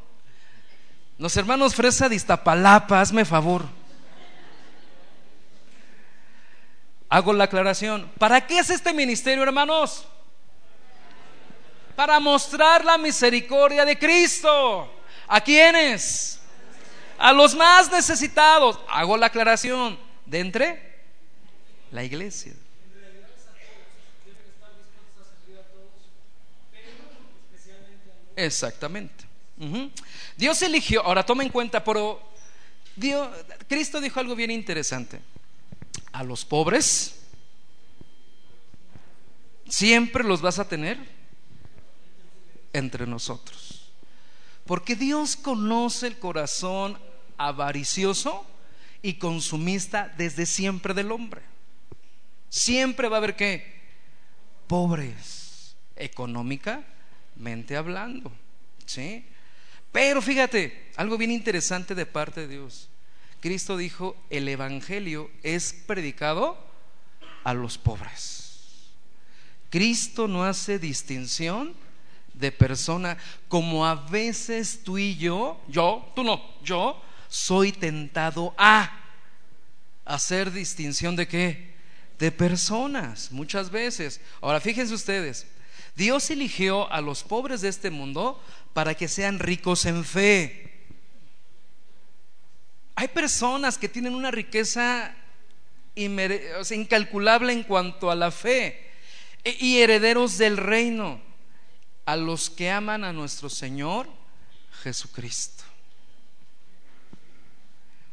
Los 1.17 1.35
hermanos 1.35 1.75
Fresa 1.75 2.07
de 2.07 2.15
Iztapalapa, 2.15 3.01
hazme 3.01 3.25
favor. 3.25 3.65
Hago 7.15 7.31
la 7.31 7.45
aclaración. 7.45 8.11
¿Para 8.19 8.45
qué 8.45 8.59
es 8.59 8.69
este 8.69 8.93
ministerio, 8.93 9.41
hermanos? 9.41 10.05
Para 11.95 12.19
mostrar 12.19 12.83
la 12.83 12.97
misericordia 12.97 13.85
de 13.85 13.97
Cristo. 13.97 14.91
¿A 15.25 15.39
quiénes? 15.39 16.41
A 17.17 17.31
los 17.31 17.55
más 17.55 17.89
necesitados. 17.89 18.77
Hago 18.89 19.15
la 19.15 19.27
aclaración. 19.27 19.97
¿De 20.25 20.41
entre? 20.41 20.99
La 21.91 22.03
iglesia. 22.03 22.51
Exactamente. 28.35 29.23
Dios 30.35 30.61
eligió, 30.63 31.01
ahora 31.01 31.25
toma 31.25 31.43
en 31.43 31.49
cuenta, 31.49 31.81
pero 31.81 32.21
Dios, 32.93 33.29
Cristo 33.69 34.01
dijo 34.01 34.19
algo 34.19 34.35
bien 34.35 34.51
interesante 34.51 35.21
a 36.15 36.23
los 36.23 36.45
pobres, 36.45 37.19
siempre 39.67 40.23
los 40.23 40.41
vas 40.41 40.59
a 40.59 40.67
tener 40.67 40.97
entre 42.71 43.05
nosotros. 43.05 43.91
Porque 44.65 44.95
Dios 44.95 45.35
conoce 45.35 46.07
el 46.07 46.17
corazón 46.17 46.97
avaricioso 47.35 48.45
y 49.01 49.15
consumista 49.15 50.13
desde 50.17 50.45
siempre 50.45 50.93
del 50.93 51.11
hombre. 51.11 51.41
Siempre 52.47 53.09
va 53.09 53.17
a 53.17 53.19
haber 53.19 53.35
que 53.35 53.75
pobres 54.67 55.75
económicamente 55.97 57.75
hablando, 57.75 58.31
¿sí? 58.85 59.25
Pero 59.91 60.21
fíjate, 60.21 60.91
algo 60.95 61.17
bien 61.17 61.31
interesante 61.31 61.93
de 61.93 62.05
parte 62.05 62.41
de 62.41 62.47
Dios. 62.47 62.89
Cristo 63.41 63.77
dijo, 63.77 64.15
el 64.29 64.47
Evangelio 64.47 65.29
es 65.43 65.73
predicado 65.85 66.57
a 67.43 67.53
los 67.53 67.77
pobres. 67.77 68.89
Cristo 69.69 70.27
no 70.27 70.45
hace 70.45 70.79
distinción 70.79 71.73
de 72.33 72.51
persona 72.51 73.17
como 73.47 73.85
a 73.85 73.95
veces 73.95 74.81
tú 74.83 74.97
y 74.97 75.15
yo, 75.15 75.61
yo, 75.67 76.11
tú 76.15 76.23
no, 76.23 76.41
yo 76.63 77.01
soy 77.29 77.71
tentado 77.71 78.53
a 78.57 79.01
hacer 80.05 80.51
distinción 80.51 81.15
de 81.15 81.27
qué? 81.27 81.75
De 82.19 82.31
personas, 82.31 83.31
muchas 83.31 83.69
veces. 83.69 84.21
Ahora 84.41 84.59
fíjense 84.61 84.93
ustedes, 84.93 85.47
Dios 85.95 86.29
eligió 86.29 86.91
a 86.91 87.01
los 87.01 87.23
pobres 87.23 87.61
de 87.61 87.69
este 87.69 87.89
mundo 87.89 88.41
para 88.73 88.93
que 88.95 89.07
sean 89.07 89.39
ricos 89.39 89.85
en 89.85 90.03
fe. 90.03 90.74
Hay 92.95 93.09
personas 93.09 93.77
que 93.77 93.89
tienen 93.89 94.15
una 94.15 94.31
riqueza 94.31 95.13
incalculable 95.95 97.51
en 97.51 97.63
cuanto 97.63 98.09
a 98.09 98.15
la 98.15 98.31
fe 98.31 98.89
e, 99.43 99.55
y 99.59 99.81
herederos 99.81 100.37
del 100.37 100.57
reino, 100.57 101.21
a 102.05 102.15
los 102.15 102.49
que 102.49 102.69
aman 102.71 103.03
a 103.03 103.11
nuestro 103.11 103.49
Señor 103.49 104.07
Jesucristo. 104.83 105.63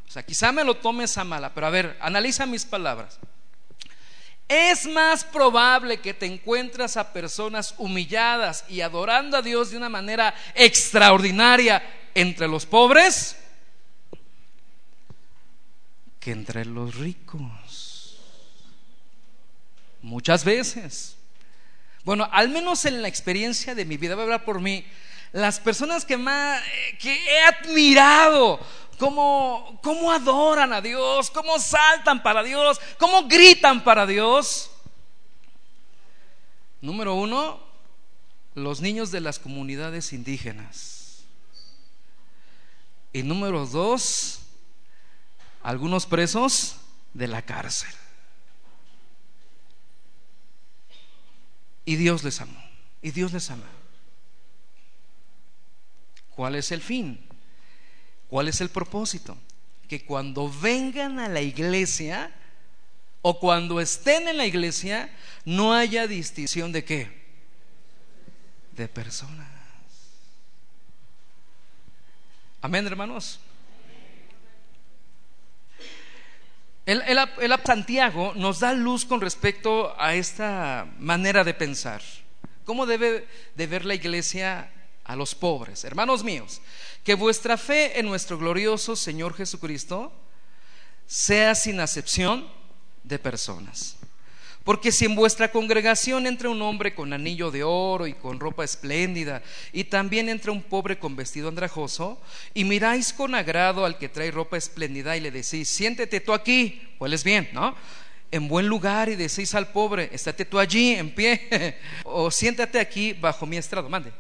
O 0.09 0.11
sea, 0.11 0.25
quizá 0.25 0.53
me 0.53 0.65
lo 0.65 0.77
tomes 0.77 1.17
a 1.17 1.25
mala, 1.25 1.55
pero 1.55 1.67
a 1.67 1.71
ver, 1.71 1.97
analiza 2.01 2.45
mis 2.45 2.65
palabras. 2.65 3.19
Es 4.49 4.87
más 4.87 5.25
probable 5.25 6.01
que 6.01 6.13
te 6.13 6.27
encuentres 6.27 6.97
a 6.97 7.13
personas 7.13 7.75
humilladas 7.79 8.65
y 8.69 8.81
adorando 8.81 9.37
a 9.37 9.43
Dios 9.43 9.71
de 9.71 9.77
una 9.77 9.89
manera 9.89 10.35
extraordinaria 10.55 11.83
entre 12.15 12.49
los 12.49 12.67
pobres 12.67 13.37
que 16.23 16.31
entre 16.31 16.65
los 16.65 16.95
ricos. 16.95 18.17
Muchas 20.03 20.45
veces. 20.45 21.17
Bueno, 22.05 22.29
al 22.31 22.49
menos 22.49 22.85
en 22.85 23.03
la 23.03 23.09
experiencia 23.09 23.75
de 23.75 23.85
mi 23.85 23.97
vida, 23.97 24.15
voy 24.15 24.23
a 24.23 24.25
hablar 24.25 24.45
por 24.45 24.61
mí, 24.61 24.85
las 25.33 25.59
personas 25.59 26.05
que 26.05 26.17
más 26.17 26.63
eh, 26.63 26.99
que 26.99 27.13
he 27.13 27.43
admirado, 27.43 28.61
cómo, 28.99 29.81
cómo 29.83 30.13
adoran 30.13 30.73
a 30.73 30.81
Dios, 30.81 31.29
cómo 31.31 31.59
saltan 31.59 32.23
para 32.23 32.43
Dios, 32.45 32.81
cómo 32.99 33.27
gritan 33.27 33.83
para 33.83 34.07
Dios. 34.07 34.71
Número 36.81 37.15
uno, 37.15 37.61
los 38.55 38.81
niños 38.81 39.11
de 39.11 39.21
las 39.21 39.41
comunidades 39.41 40.13
indígenas. 40.13 41.25
Y 43.13 43.23
número 43.23 43.67
dos, 43.67 44.42
algunos 45.63 46.07
presos 46.07 46.77
de 47.15 47.29
la 47.29 47.43
cárcel. 47.43 47.91
Y 51.85 51.97
Dios 51.97 52.25
les 52.25 52.41
amó. 52.41 52.63
Y 53.01 53.11
Dios 53.11 53.33
les 53.33 53.51
ama. 53.51 53.67
¿Cuál 56.31 56.55
es 56.55 56.73
el 56.73 56.81
fin? 56.81 57.21
¿Cuál 58.29 58.49
es 58.49 58.61
el 58.61 58.71
propósito? 58.71 59.37
Que 59.89 60.05
cuando 60.05 60.51
vengan 60.51 61.19
a 61.19 61.29
la 61.29 61.41
iglesia 61.41 62.33
o 63.21 63.39
cuando 63.39 63.81
estén 63.81 64.29
en 64.29 64.37
la 64.37 64.47
iglesia, 64.47 65.15
no 65.45 65.75
haya 65.75 66.07
distinción 66.07 66.73
de 66.73 66.85
qué? 66.85 67.23
De 68.73 68.89
personas. 68.89 69.49
Amén, 72.61 72.87
hermanos. 72.87 73.41
El, 76.85 77.03
el, 77.07 77.61
Santiago 77.65 78.33
nos 78.35 78.59
da 78.59 78.73
luz 78.73 79.05
con 79.05 79.21
respecto 79.21 79.95
a 80.01 80.15
esta 80.15 80.89
manera 80.99 81.45
de 81.45 81.55
pensar. 81.55 82.03
¿Cómo 82.65 82.87
debe 82.87 83.29
de 83.55 83.67
ver 83.67 83.85
la 83.85 83.95
iglesia 83.95 84.71
a 85.05 85.15
los 85.15 85.35
pobres? 85.35 85.85
Hermanos 85.85 86.25
míos, 86.25 86.61
que 87.05 87.15
vuestra 87.15 87.57
fe 87.57 88.01
en 88.01 88.07
nuestro 88.07 88.37
glorioso 88.37 88.97
Señor 88.97 89.35
Jesucristo 89.35 90.13
sea 91.07 91.55
sin 91.55 91.79
acepción 91.79 92.49
de 93.05 93.19
personas. 93.19 93.97
Porque 94.65 94.93
si 94.93 95.07
en 95.07 95.17
vuestra 95.17 95.51
congregación 95.51 96.27
entra 96.27 96.49
un 96.49 96.63
hombre 96.63 96.95
con 96.95 97.13
anillo 97.13 97.51
de 97.51 97.65
oro 97.65 98.07
y 98.07 98.15
con 98.15 98.39
ropa 98.39 98.63
espléndida, 98.63 99.43
y 99.73 99.85
también 99.85 100.29
entra 100.29 100.53
un 100.53 100.63
pobre 100.63 100.99
con 100.99 101.17
vestido 101.17 101.49
andrajoso, 101.49 102.21
y 102.55 102.63
miráis 102.63 103.13
con 103.13 103.35
agrado 103.35 103.85
al 103.85 103.99
que 103.99 104.09
trae 104.09 104.31
ropa 104.31 104.57
espléndida 104.57 105.17
y 105.17 105.21
le 105.21 105.33
decís, 105.33 105.69
siéntete 105.69 106.21
tú 106.21 106.33
aquí, 106.33 106.81
pues 106.99 107.25
bien, 107.25 107.49
¿no? 107.53 107.75
En 108.31 108.47
buen 108.47 108.69
lugar 108.69 109.09
y 109.09 109.17
decís 109.17 109.55
al 109.55 109.73
pobre, 109.73 110.09
estate 110.13 110.45
tú 110.45 110.61
allí 110.61 110.95
en 110.95 111.13
pie, 111.13 111.77
o 112.05 112.31
siéntate 112.31 112.79
aquí 112.79 113.15
bajo 113.15 113.45
mi 113.47 113.57
estrado, 113.57 113.89
mande. 113.89 114.13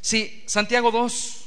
Sí, 0.00 0.44
Santiago 0.46 0.90
2. 0.90 1.38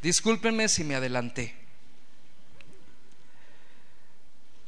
Discúlpenme 0.00 0.68
si 0.68 0.84
me 0.84 0.94
adelanté. 0.94 1.59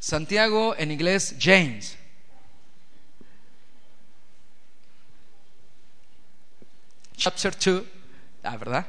Santiago 0.03 0.75
en 0.77 0.91
inglés 0.91 1.37
James. 1.39 1.97
Chapter 7.17 7.55
2, 7.57 7.85
ah, 8.43 8.57
¿verdad? 8.57 8.85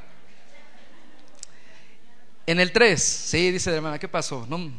En 2.47 2.60
el 2.60 2.71
3, 2.71 3.04
sí, 3.04 3.52
dice 3.52 3.69
la 3.69 3.76
hermana, 3.76 3.99
¿qué 3.99 4.08
pasó? 4.08 4.47
No. 4.49 4.71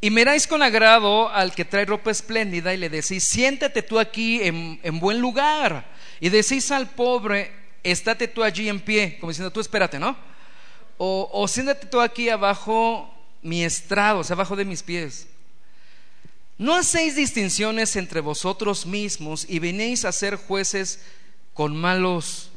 Y 0.00 0.08
miráis 0.10 0.46
con 0.46 0.62
agrado 0.62 1.28
al 1.28 1.52
que 1.52 1.64
trae 1.64 1.84
ropa 1.84 2.12
espléndida 2.12 2.72
y 2.72 2.76
le 2.76 2.88
decís, 2.88 3.24
siéntate 3.24 3.82
tú 3.82 3.98
aquí 3.98 4.40
en, 4.44 4.78
en 4.84 5.00
buen 5.00 5.20
lugar. 5.20 5.84
Y 6.20 6.28
decís 6.28 6.70
al 6.70 6.90
pobre, 6.90 7.50
estate 7.82 8.28
tú 8.28 8.44
allí 8.44 8.68
en 8.68 8.78
pie, 8.78 9.18
como 9.18 9.32
diciendo, 9.32 9.50
tú 9.50 9.58
espérate, 9.58 9.98
¿no? 9.98 10.16
O, 10.96 11.28
o 11.32 11.48
siéntate 11.48 11.88
tú 11.88 12.00
aquí 12.00 12.28
abajo 12.28 13.17
mi 13.42 13.64
estrado, 13.64 14.20
o 14.20 14.32
abajo 14.32 14.56
de 14.56 14.64
mis 14.64 14.82
pies. 14.82 15.26
No 16.58 16.74
hacéis 16.74 17.14
distinciones 17.14 17.94
entre 17.96 18.20
vosotros 18.20 18.84
mismos 18.84 19.46
y 19.48 19.60
venéis 19.60 20.04
a 20.04 20.12
ser 20.12 20.36
jueces 20.36 21.00
con 21.54 21.76
malos 21.76 22.50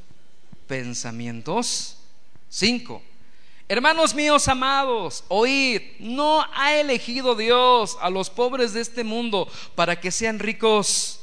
pensamientos. 0.67 1.98
Cinco. 2.50 3.04
Hermanos 3.67 4.13
míos 4.13 4.48
amados, 4.48 5.24
oíd, 5.30 5.82
no 6.00 6.46
ha 6.54 6.74
elegido 6.74 7.36
Dios 7.36 7.98
a 8.02 8.10
los 8.10 8.30
pobres 8.30 8.74
de 8.74 8.82
este 8.82 9.06
mundo 9.06 9.48
para 9.76 10.02
que 10.02 10.12
sean 10.12 10.39
ricos 10.39 11.22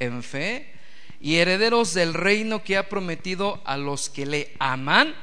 en 0.00 0.22
fe 0.22 0.72
y 1.20 1.36
herederos 1.36 1.94
del 1.94 2.14
reino 2.14 2.64
que 2.64 2.76
ha 2.76 2.88
prometido 2.88 3.60
a 3.64 3.76
los 3.76 4.08
que 4.08 4.26
le 4.26 4.56
aman. 4.58 5.14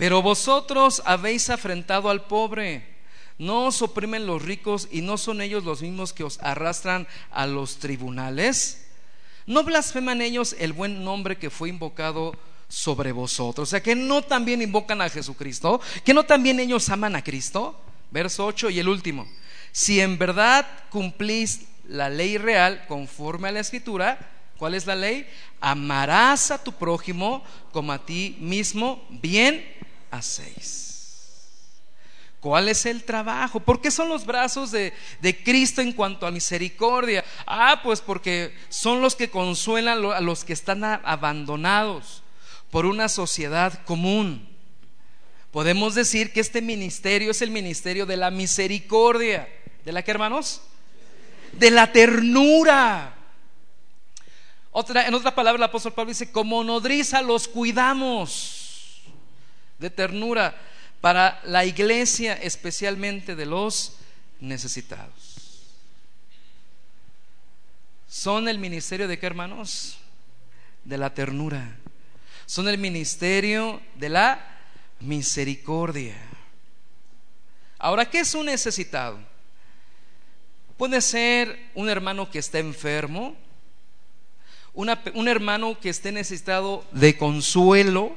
Pero 0.00 0.22
vosotros 0.22 1.02
habéis 1.04 1.50
afrentado 1.50 2.08
al 2.08 2.24
pobre. 2.24 2.86
No 3.36 3.66
os 3.66 3.82
oprimen 3.82 4.24
los 4.24 4.40
ricos 4.40 4.88
y 4.90 5.02
no 5.02 5.18
son 5.18 5.42
ellos 5.42 5.64
los 5.64 5.82
mismos 5.82 6.14
que 6.14 6.24
os 6.24 6.38
arrastran 6.40 7.06
a 7.30 7.46
los 7.46 7.76
tribunales. 7.80 8.86
No 9.44 9.62
blasfeman 9.62 10.22
ellos 10.22 10.56
el 10.58 10.72
buen 10.72 11.04
nombre 11.04 11.36
que 11.36 11.50
fue 11.50 11.68
invocado 11.68 12.34
sobre 12.66 13.12
vosotros. 13.12 13.68
O 13.68 13.70
sea, 13.70 13.82
que 13.82 13.94
no 13.94 14.22
también 14.22 14.62
invocan 14.62 15.02
a 15.02 15.10
Jesucristo, 15.10 15.82
que 16.02 16.14
no 16.14 16.22
también 16.22 16.60
ellos 16.60 16.88
aman 16.88 17.14
a 17.14 17.22
Cristo. 17.22 17.78
Verso 18.10 18.46
8 18.46 18.70
y 18.70 18.78
el 18.78 18.88
último. 18.88 19.28
Si 19.70 20.00
en 20.00 20.16
verdad 20.16 20.66
cumplís 20.88 21.66
la 21.86 22.08
ley 22.08 22.38
real 22.38 22.86
conforme 22.88 23.48
a 23.50 23.52
la 23.52 23.60
escritura, 23.60 24.18
¿cuál 24.56 24.72
es 24.72 24.86
la 24.86 24.96
ley? 24.96 25.28
Amarás 25.60 26.50
a 26.50 26.64
tu 26.64 26.72
prójimo 26.72 27.44
como 27.70 27.92
a 27.92 27.98
ti 27.98 28.38
mismo. 28.40 29.06
Bien 29.10 29.78
hacéis. 30.10 30.90
¿Cuál 32.40 32.70
es 32.70 32.86
el 32.86 33.04
trabajo? 33.04 33.60
¿Por 33.60 33.82
qué 33.82 33.90
son 33.90 34.08
los 34.08 34.24
brazos 34.24 34.70
de, 34.70 34.94
de, 35.20 35.42
Cristo 35.42 35.82
en 35.82 35.92
cuanto 35.92 36.26
a 36.26 36.30
misericordia? 36.30 37.22
Ah, 37.46 37.80
pues 37.82 38.00
porque 38.00 38.56
son 38.70 39.02
los 39.02 39.14
que 39.14 39.28
consuelan 39.28 40.02
a 40.06 40.20
los 40.20 40.44
que 40.44 40.54
están 40.54 40.82
abandonados 40.82 42.22
por 42.70 42.86
una 42.86 43.10
sociedad 43.10 43.84
común. 43.84 44.48
Podemos 45.50 45.94
decir 45.94 46.32
que 46.32 46.40
este 46.40 46.62
ministerio 46.62 47.32
es 47.32 47.42
el 47.42 47.50
ministerio 47.50 48.06
de 48.06 48.16
la 48.16 48.30
misericordia. 48.30 49.46
¿De 49.84 49.92
la 49.92 50.02
que, 50.02 50.10
hermanos? 50.10 50.62
De 51.52 51.70
la 51.70 51.92
ternura. 51.92 53.16
En 54.72 55.14
otra 55.14 55.34
palabra, 55.34 55.58
el 55.58 55.64
apóstol 55.64 55.92
Pablo 55.92 56.10
dice: 56.10 56.32
como 56.32 56.64
nodriza 56.64 57.20
los 57.20 57.48
cuidamos 57.48 58.59
de 59.80 59.90
ternura 59.90 60.54
para 61.00 61.40
la 61.44 61.64
iglesia, 61.64 62.34
especialmente 62.34 63.34
de 63.34 63.46
los 63.46 63.96
necesitados. 64.38 65.64
Son 68.08 68.48
el 68.48 68.58
ministerio 68.58 69.08
de 69.08 69.18
qué 69.18 69.26
hermanos? 69.26 69.96
De 70.84 70.98
la 70.98 71.14
ternura. 71.14 71.76
Son 72.44 72.68
el 72.68 72.76
ministerio 72.76 73.80
de 73.94 74.08
la 74.10 74.58
misericordia. 75.00 76.16
Ahora, 77.78 78.10
¿qué 78.10 78.20
es 78.20 78.34
un 78.34 78.46
necesitado? 78.46 79.18
Puede 80.76 81.00
ser 81.00 81.70
un 81.74 81.88
hermano 81.88 82.30
que 82.30 82.40
está 82.40 82.58
enfermo, 82.58 83.36
un 84.74 85.28
hermano 85.28 85.78
que 85.78 85.88
esté 85.88 86.12
necesitado 86.12 86.84
de 86.92 87.16
consuelo, 87.16 88.16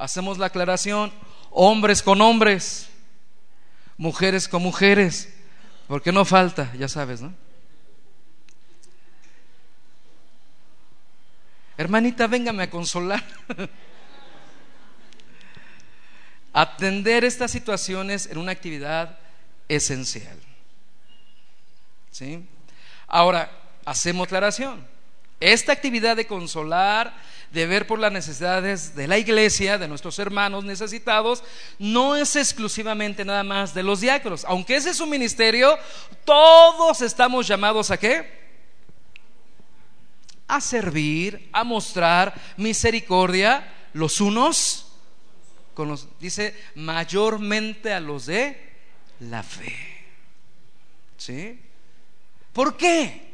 hacemos 0.00 0.38
la 0.38 0.46
aclaración, 0.46 1.12
hombres 1.50 2.02
con 2.02 2.20
hombres, 2.22 2.88
mujeres 3.98 4.48
con 4.48 4.62
mujeres, 4.62 5.32
porque 5.86 6.10
no 6.10 6.24
falta, 6.24 6.72
ya 6.74 6.88
sabes, 6.88 7.20
¿no? 7.20 7.34
Hermanita, 11.76 12.26
véngame 12.26 12.64
a 12.64 12.70
consolar. 12.70 13.24
Atender 16.52 17.24
estas 17.24 17.50
situaciones 17.50 18.26
en 18.26 18.38
una 18.38 18.52
actividad 18.52 19.18
esencial. 19.68 20.38
¿Sí? 22.10 22.46
Ahora, 23.06 23.50
hacemos 23.84 24.26
aclaración. 24.26 24.86
Esta 25.40 25.72
actividad 25.72 26.16
de 26.16 26.26
consolar, 26.26 27.14
de 27.52 27.66
ver 27.66 27.86
por 27.86 27.98
las 27.98 28.12
necesidades 28.12 28.94
de 28.94 29.08
la 29.08 29.18
iglesia, 29.18 29.76
de 29.76 29.88
nuestros 29.88 30.18
hermanos 30.18 30.64
necesitados, 30.64 31.42
no 31.78 32.16
es 32.16 32.36
exclusivamente 32.36 33.24
nada 33.24 33.42
más 33.42 33.74
de 33.74 33.82
los 33.82 34.00
diáconos. 34.00 34.44
Aunque 34.44 34.76
ese 34.76 34.90
es 34.90 34.96
su 34.96 35.06
ministerio, 35.06 35.76
todos 36.24 37.02
estamos 37.02 37.46
llamados 37.46 37.90
a 37.90 37.98
qué? 37.98 38.40
A 40.46 40.60
servir, 40.60 41.48
a 41.52 41.64
mostrar 41.64 42.34
misericordia 42.56 43.74
los 43.92 44.20
unos 44.20 44.86
con 45.74 45.88
los, 45.88 46.08
dice, 46.18 46.54
mayormente 46.74 47.92
a 47.92 48.00
los 48.00 48.26
de 48.26 48.70
la 49.20 49.42
fe. 49.42 49.74
¿Sí? 51.16 51.60
¿Por 52.52 52.76
qué? 52.76 53.30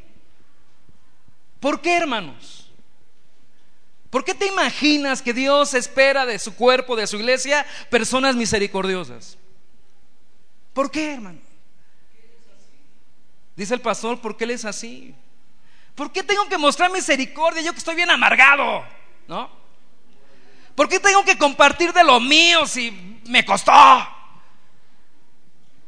¿Por 1.61 1.81
qué, 1.81 1.97
hermanos? 1.97 2.66
¿Por 4.17 4.25
qué 4.25 4.33
te 4.33 4.47
imaginas 4.47 5.21
que 5.21 5.35
Dios 5.35 5.75
espera 5.75 6.25
de 6.25 6.39
su 6.39 6.55
cuerpo, 6.55 6.97
de 6.97 7.07
su 7.07 7.17
iglesia, 7.17 7.67
personas 7.91 8.35
misericordiosas? 8.35 9.37
¿Por 10.73 10.91
qué, 10.91 11.13
hermano? 11.13 11.39
Dice 13.55 13.75
el 13.75 13.83
pastor, 13.83 14.19
¿por 14.23 14.35
qué 14.35 14.45
Él 14.45 14.53
es 14.53 14.65
así? 14.65 15.15
¿Por 15.95 16.11
qué 16.13 16.23
tengo 16.23 16.49
que 16.49 16.57
mostrar 16.57 16.91
misericordia 16.91 17.61
yo 17.61 17.73
que 17.73 17.79
estoy 17.79 17.95
bien 17.95 18.09
amargado? 18.09 18.87
¿No? 19.29 19.51
¿Por 20.75 20.89
qué 20.89 20.99
tengo 20.99 21.23
que 21.23 21.37
compartir 21.37 21.93
de 21.93 22.03
lo 22.03 22.19
mío 22.19 22.67
si 22.67 23.21
me 23.27 23.45
costó? 23.45 23.71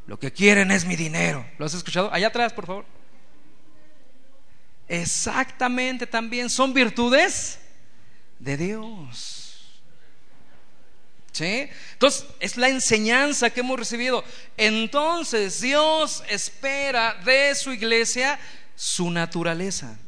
Lo 0.06 0.18
que 0.18 0.30
quieren 0.30 0.70
es 0.70 0.84
mi 0.84 0.96
dinero. 0.96 1.46
¿Lo 1.56 1.64
has 1.64 1.72
escuchado? 1.72 2.12
Allá 2.12 2.26
atrás, 2.26 2.52
por 2.52 2.66
favor. 2.66 2.84
Exactamente 4.86 6.06
también 6.06 6.50
son 6.50 6.74
virtudes 6.74 7.60
de 8.38 8.56
Dios. 8.56 9.44
¿Sí? 11.32 11.68
Entonces, 11.92 12.24
es 12.40 12.56
la 12.56 12.68
enseñanza 12.68 13.50
que 13.50 13.60
hemos 13.60 13.78
recibido. 13.78 14.24
Entonces, 14.56 15.60
Dios 15.60 16.24
espera 16.28 17.14
de 17.24 17.54
su 17.54 17.72
iglesia 17.72 18.38
su 18.74 19.10
naturaleza. 19.10 19.98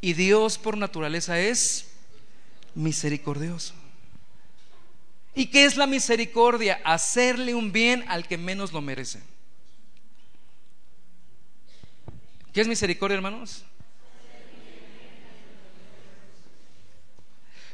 Y 0.00 0.12
Dios 0.12 0.58
por 0.58 0.76
naturaleza 0.76 1.38
es 1.38 1.86
misericordioso. 2.74 3.74
¿Y 5.34 5.46
qué 5.46 5.64
es 5.64 5.76
la 5.76 5.86
misericordia? 5.86 6.80
Hacerle 6.84 7.54
un 7.54 7.72
bien 7.72 8.04
al 8.08 8.26
que 8.26 8.38
menos 8.38 8.72
lo 8.72 8.80
merece. 8.80 9.20
¿Qué 12.52 12.62
es 12.62 12.68
misericordia, 12.68 13.16
hermanos? 13.16 13.64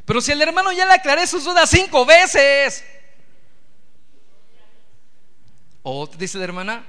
Pero 0.05 0.21
si 0.21 0.33
el 0.33 0.43
hermano 0.43 0.73
ya 0.73 0.87
le 0.87 0.95
aclaré 0.95 1.27
sus 1.27 1.45
dudas 1.45 1.71
cinco 1.71 2.05
veces. 2.05 2.85
O, 5.83 6.07
dice 6.07 6.39
la 6.39 6.45
hermana, 6.45 6.85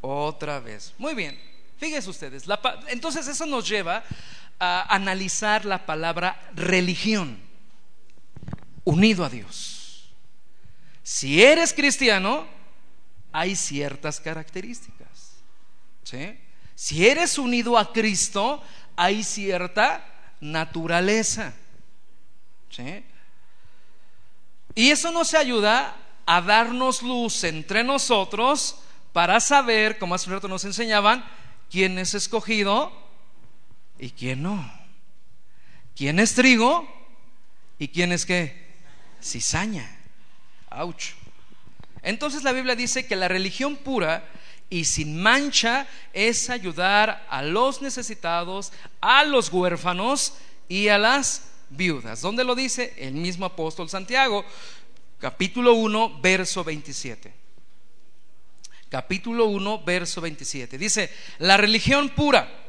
otra 0.00 0.60
vez. 0.60 0.94
Muy 0.98 1.14
bien, 1.14 1.40
fíjense 1.78 2.08
ustedes. 2.08 2.44
entonces 2.88 3.26
eso 3.26 3.46
nos 3.46 3.68
lleva 3.68 4.04
a 4.58 4.94
analizar 4.94 5.64
la 5.64 5.86
palabra 5.86 6.40
religión, 6.54 7.38
unido 8.84 9.24
a 9.24 9.30
Dios. 9.30 10.10
Si 11.02 11.42
eres 11.42 11.72
cristiano, 11.72 12.46
hay 13.32 13.56
ciertas 13.56 14.20
características. 14.20 15.00
Si 16.74 17.06
eres 17.06 17.38
unido 17.38 17.78
a 17.78 17.92
Cristo, 17.92 18.62
hay 18.96 19.22
cierta 19.22 20.04
naturaleza. 20.40 21.52
Y 24.74 24.90
eso 24.90 25.10
nos 25.12 25.34
ayuda 25.34 25.96
a 26.26 26.40
darnos 26.40 27.02
luz 27.02 27.44
entre 27.44 27.82
nosotros 27.82 28.76
para 29.12 29.40
saber, 29.40 29.98
como 29.98 30.14
hace 30.14 30.28
un 30.28 30.36
rato 30.36 30.48
nos 30.48 30.64
enseñaban, 30.64 31.24
quién 31.70 31.98
es 31.98 32.14
escogido 32.14 32.92
y 33.98 34.10
quién 34.10 34.42
no. 34.42 34.72
¿Quién 35.96 36.18
es 36.18 36.34
trigo 36.34 36.88
y 37.78 37.88
quién 37.88 38.12
es 38.12 38.24
qué? 38.24 38.70
Cizaña. 39.22 39.98
Ouch. 40.70 41.14
Entonces 42.02 42.42
la 42.42 42.52
Biblia 42.52 42.76
dice 42.76 43.06
que 43.06 43.16
la 43.16 43.28
religión 43.28 43.76
pura 43.76 44.24
y 44.70 44.84
sin 44.84 45.20
mancha 45.20 45.86
es 46.12 46.48
ayudar 46.48 47.26
a 47.28 47.42
los 47.42 47.82
necesitados, 47.82 48.72
a 49.00 49.24
los 49.24 49.52
huérfanos 49.52 50.34
y 50.68 50.88
a 50.88 50.96
las 50.96 51.50
viudas. 51.70 52.20
¿Dónde 52.20 52.44
lo 52.44 52.54
dice? 52.54 52.94
El 52.98 53.14
mismo 53.14 53.46
apóstol 53.46 53.88
Santiago, 53.88 54.44
capítulo 55.18 55.74
1, 55.74 56.20
verso 56.20 56.62
27. 56.62 57.32
Capítulo 58.88 59.46
1, 59.46 59.82
verso 59.84 60.20
27. 60.20 60.76
Dice, 60.76 61.10
la 61.38 61.56
religión 61.56 62.10
pura 62.10 62.60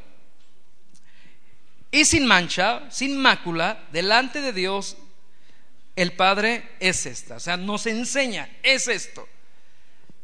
y 1.92 2.06
sin 2.06 2.26
mancha, 2.26 2.90
sin 2.90 3.18
mácula, 3.18 3.84
delante 3.92 4.40
de 4.40 4.54
Dios, 4.54 4.96
el 5.98 6.14
Padre 6.14 6.70
es 6.80 7.06
esta. 7.06 7.36
O 7.36 7.40
sea, 7.40 7.58
nos 7.58 7.86
enseña, 7.86 8.50
es 8.64 8.88
esto. 8.88 9.28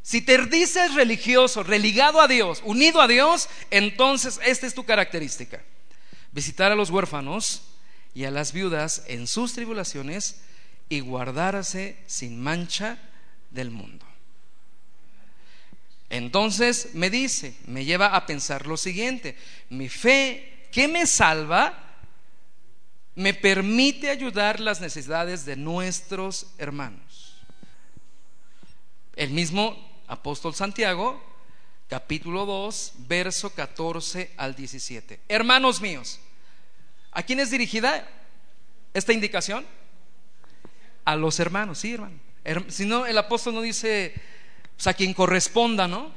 Si 0.02 0.22
te 0.22 0.38
dices 0.46 0.94
religioso, 0.94 1.64
religado 1.64 2.22
a 2.22 2.30
Dios, 2.30 2.62
unido 2.64 3.02
a 3.02 3.08
Dios, 3.10 3.50
entonces 3.70 4.40
esta 4.46 4.66
es 4.66 4.74
tu 4.74 4.86
característica. 4.86 5.62
Visitar 6.32 6.72
a 6.72 6.76
los 6.76 6.90
huérfanos, 6.90 7.64
y 8.18 8.26
a 8.26 8.32
las 8.32 8.52
viudas 8.52 9.04
en 9.06 9.28
sus 9.28 9.54
tribulaciones 9.54 10.42
y 10.90 11.02
guardarse 11.02 12.00
sin 12.08 12.42
mancha 12.42 12.98
del 13.52 13.70
mundo. 13.70 14.08
Entonces 16.10 16.96
me 16.96 17.12
dice, 17.12 17.56
me 17.68 17.86
lleva 17.86 18.16
a 18.16 18.26
pensar 18.26 18.66
lo 18.66 18.76
siguiente, 18.76 19.38
mi 19.70 19.88
fe 19.88 20.68
que 20.72 20.88
me 20.88 21.06
salva 21.06 22.00
me 23.14 23.36
permite 23.36 24.10
ayudar 24.10 24.62
las 24.62 24.82
necesidades 24.82 25.46
de 25.46 25.56
nuestros 25.56 26.48
hermanos. 26.58 27.36
El 29.16 29.30
mismo 29.30 29.78
apóstol 30.08 30.56
Santiago, 30.56 31.24
capítulo 31.88 32.48
2, 32.48 32.94
verso 33.08 33.52
14 33.52 34.34
al 34.38 34.56
17. 34.56 35.20
Hermanos 35.28 35.82
míos, 35.82 36.20
¿A 37.12 37.24
quién 37.24 37.40
es 37.40 37.50
dirigida 37.50 38.08
esta 38.94 39.14
indicación? 39.14 39.66
A 41.06 41.16
los 41.16 41.40
hermanos, 41.40 41.80
sí, 41.80 41.94
hermano. 41.94 42.20
Si 42.70 42.86
no, 42.86 43.06
el 43.06 43.18
apóstol 43.18 43.56
no 43.56 43.62
dice 43.62 44.14
pues, 44.76 44.88
a 44.88 44.94
quien 44.94 45.14
corresponda, 45.14 45.88
¿no? 45.88 46.12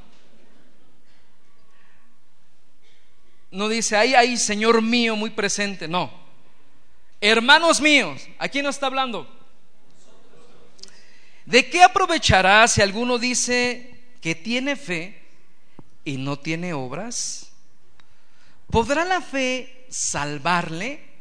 No 3.51 3.67
dice, 3.67 3.97
ahí, 3.97 4.15
ahí, 4.15 4.37
Señor 4.37 4.81
mío, 4.81 5.15
muy 5.15 5.31
presente, 5.31 5.87
no. 5.87 6.11
Hermanos 7.19 7.81
míos, 7.81 8.27
¿a 8.39 8.47
quién 8.47 8.65
nos 8.65 8.75
está 8.75 8.87
hablando? 8.87 9.29
¿De 11.45 11.69
qué 11.69 11.83
aprovechará 11.83 12.67
si 12.67 12.81
alguno 12.81 13.17
dice 13.17 13.93
que 14.21 14.35
tiene 14.35 14.75
fe 14.75 15.21
y 16.05 16.17
no 16.17 16.39
tiene 16.39 16.73
obras? 16.73 17.51
¿Podrá 18.69 19.03
la 19.03 19.19
fe 19.19 19.80
salvarle? 19.91 21.11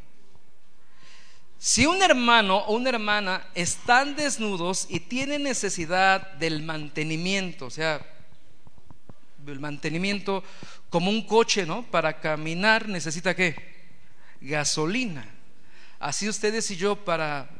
Si 1.58 1.84
un 1.84 2.00
hermano 2.00 2.56
o 2.56 2.76
una 2.76 2.88
hermana 2.88 3.46
están 3.54 4.16
desnudos 4.16 4.86
y 4.88 5.00
tienen 5.00 5.42
necesidad 5.42 6.32
del 6.34 6.62
mantenimiento, 6.62 7.66
o 7.66 7.70
sea, 7.70 8.00
el 9.46 9.60
mantenimiento 9.60 10.42
como 10.88 11.10
un 11.10 11.26
coche, 11.26 11.66
¿no? 11.66 11.82
Para 11.82 12.20
caminar 12.20 12.88
necesita 12.88 13.36
qué? 13.36 13.56
Gasolina. 14.40 15.28
Así 15.98 16.28
ustedes 16.28 16.70
y 16.70 16.76
yo 16.76 16.96
para 17.04 17.50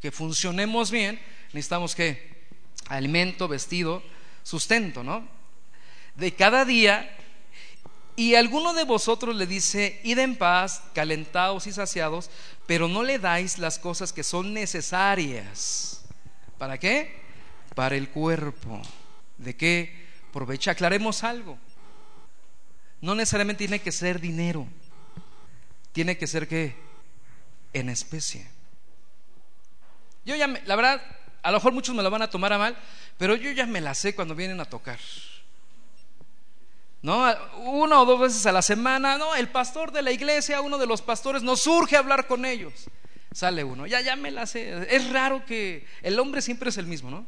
que 0.00 0.12
funcionemos 0.12 0.92
bien 0.92 1.18
necesitamos 1.52 1.94
qué? 1.94 2.46
Alimento, 2.88 3.48
vestido, 3.48 4.02
sustento, 4.42 5.02
¿no? 5.02 5.26
De 6.14 6.34
cada 6.34 6.64
día 6.64 7.16
y 8.18 8.34
alguno 8.34 8.74
de 8.74 8.82
vosotros 8.82 9.36
le 9.36 9.46
dice, 9.46 10.00
id 10.02 10.18
en 10.18 10.34
paz, 10.34 10.82
calentados 10.92 11.68
y 11.68 11.72
saciados, 11.72 12.30
pero 12.66 12.88
no 12.88 13.04
le 13.04 13.20
dais 13.20 13.58
las 13.58 13.78
cosas 13.78 14.12
que 14.12 14.24
son 14.24 14.52
necesarias. 14.52 16.04
¿Para 16.58 16.78
qué? 16.78 17.14
Para 17.76 17.94
el 17.94 18.08
cuerpo. 18.08 18.82
¿De 19.36 19.54
qué 19.54 20.08
provecha? 20.32 20.72
Aclaremos 20.72 21.22
algo. 21.22 21.58
No 23.00 23.14
necesariamente 23.14 23.68
tiene 23.68 23.80
que 23.80 23.92
ser 23.92 24.20
dinero. 24.20 24.66
Tiene 25.92 26.18
que 26.18 26.26
ser 26.26 26.48
que 26.48 26.74
en 27.72 27.88
especie. 27.88 28.48
Yo 30.24 30.34
ya, 30.34 30.48
me, 30.48 30.60
la 30.62 30.74
verdad, 30.74 31.00
a 31.40 31.52
lo 31.52 31.58
mejor 31.58 31.72
muchos 31.72 31.94
me 31.94 32.02
lo 32.02 32.10
van 32.10 32.22
a 32.22 32.30
tomar 32.30 32.52
a 32.52 32.58
mal, 32.58 32.76
pero 33.16 33.36
yo 33.36 33.52
ya 33.52 33.64
me 33.64 33.80
la 33.80 33.94
sé 33.94 34.16
cuando 34.16 34.34
vienen 34.34 34.60
a 34.60 34.64
tocar. 34.64 34.98
¿No? 37.02 37.24
Una 37.58 38.00
o 38.00 38.04
dos 38.04 38.20
veces 38.20 38.46
a 38.46 38.52
la 38.52 38.62
semana, 38.62 39.18
no, 39.18 39.34
el 39.34 39.48
pastor 39.48 39.92
de 39.92 40.02
la 40.02 40.12
iglesia, 40.12 40.60
uno 40.60 40.78
de 40.78 40.86
los 40.86 41.02
pastores, 41.02 41.42
nos 41.42 41.60
surge 41.60 41.96
hablar 41.96 42.26
con 42.26 42.44
ellos. 42.44 42.72
Sale 43.32 43.62
uno, 43.62 43.86
ya, 43.86 44.00
ya 44.00 44.16
me 44.16 44.30
la 44.30 44.46
sé. 44.46 44.86
Es 44.94 45.10
raro 45.10 45.44
que 45.44 45.86
el 46.02 46.18
hombre 46.18 46.42
siempre 46.42 46.70
es 46.70 46.78
el 46.78 46.86
mismo, 46.86 47.10
¿no? 47.10 47.26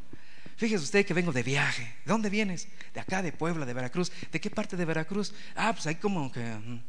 Fíjese 0.56 0.84
usted 0.84 1.06
que 1.06 1.14
vengo 1.14 1.32
de 1.32 1.42
viaje. 1.42 1.82
¿De 2.04 2.12
dónde 2.12 2.28
vienes? 2.28 2.68
De 2.92 3.00
acá, 3.00 3.22
de 3.22 3.32
Puebla, 3.32 3.64
de 3.64 3.72
Veracruz. 3.72 4.12
¿De 4.30 4.40
qué 4.40 4.50
parte 4.50 4.76
de 4.76 4.84
Veracruz? 4.84 5.32
Ah, 5.54 5.72
pues 5.72 5.86
ahí 5.86 5.94
como 5.94 6.30
que. 6.30 6.40
Mm, 6.40 6.80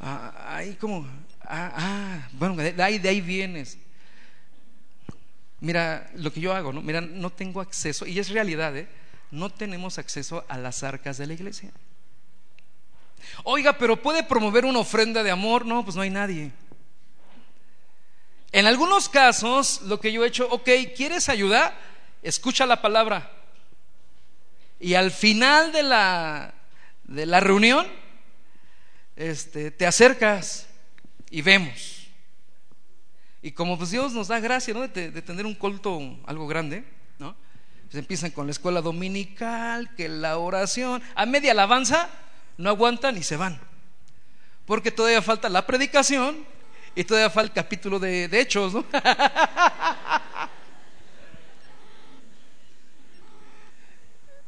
ah, 0.00 0.56
ahí 0.56 0.74
como. 0.74 1.06
Ah, 1.42 1.72
ah, 1.76 2.28
bueno, 2.32 2.56
de 2.56 2.82
ahí, 2.82 2.98
de 2.98 3.08
ahí 3.08 3.20
vienes. 3.20 3.78
Mira, 5.60 6.10
lo 6.14 6.32
que 6.32 6.40
yo 6.40 6.54
hago, 6.54 6.72
¿no? 6.72 6.82
Mira, 6.82 7.00
no 7.00 7.30
tengo 7.30 7.60
acceso, 7.60 8.06
y 8.06 8.18
es 8.18 8.28
realidad, 8.28 8.76
¿eh? 8.76 8.88
No 9.30 9.50
tenemos 9.50 9.98
acceso 9.98 10.44
a 10.48 10.58
las 10.58 10.82
arcas 10.82 11.16
de 11.18 11.26
la 11.26 11.34
iglesia. 11.34 11.70
Oiga, 13.44 13.78
pero 13.78 14.00
puede 14.00 14.22
promover 14.22 14.64
una 14.64 14.80
ofrenda 14.80 15.22
de 15.22 15.30
amor. 15.30 15.66
No, 15.66 15.84
pues 15.84 15.96
no 15.96 16.02
hay 16.02 16.10
nadie. 16.10 16.52
En 18.52 18.66
algunos 18.66 19.08
casos, 19.08 19.82
lo 19.82 20.00
que 20.00 20.12
yo 20.12 20.24
he 20.24 20.28
hecho, 20.28 20.48
ok, 20.50 20.68
¿quieres 20.96 21.28
ayuda? 21.28 21.76
Escucha 22.22 22.64
la 22.66 22.80
palabra. 22.80 23.30
Y 24.80 24.94
al 24.94 25.10
final 25.10 25.72
de 25.72 25.82
la, 25.82 26.54
de 27.04 27.26
la 27.26 27.40
reunión, 27.40 27.86
este, 29.16 29.70
te 29.70 29.86
acercas 29.86 30.68
y 31.30 31.42
vemos. 31.42 32.08
Y 33.42 33.52
como 33.52 33.78
pues 33.78 33.90
Dios 33.90 34.12
nos 34.12 34.28
da 34.28 34.40
gracia 34.40 34.74
¿no? 34.74 34.88
de, 34.88 35.22
tener 35.22 35.46
un 35.46 35.54
culto 35.54 36.00
algo 36.26 36.46
grande, 36.46 36.84
¿no? 37.18 37.36
Se 37.90 38.00
empiezan 38.00 38.32
con 38.32 38.46
la 38.46 38.50
escuela 38.50 38.80
dominical, 38.80 39.94
que 39.94 40.08
la 40.08 40.38
oración, 40.38 41.02
a 41.14 41.26
media 41.26 41.52
alabanza, 41.52 42.10
no 42.56 42.70
aguantan 42.70 43.16
y 43.16 43.22
se 43.22 43.36
van. 43.36 43.60
Porque 44.64 44.90
todavía 44.90 45.22
falta 45.22 45.48
la 45.48 45.66
predicación 45.66 46.44
y 46.94 47.04
todavía 47.04 47.30
falta 47.30 47.60
el 47.60 47.64
capítulo 47.64 47.98
de, 47.98 48.28
Hechos, 48.32 48.74
¿no? 48.74 48.84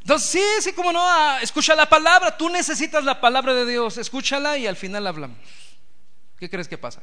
Entonces, 0.01 0.31
sí, 0.31 0.43
sí, 0.63 0.73
como 0.73 0.91
no, 0.91 1.01
ah, 1.03 1.39
escucha 1.43 1.75
la 1.75 1.87
palabra, 1.87 2.35
tú 2.37 2.49
necesitas 2.49 3.05
la 3.05 3.21
palabra 3.21 3.53
de 3.53 3.67
Dios, 3.67 3.99
escúchala 3.99 4.57
y 4.57 4.67
al 4.67 4.77
final 4.77 5.07
hablamos. 5.07 5.37
¿Qué 6.39 6.49
crees 6.49 6.67
que 6.67 6.79
pasa? 6.79 7.03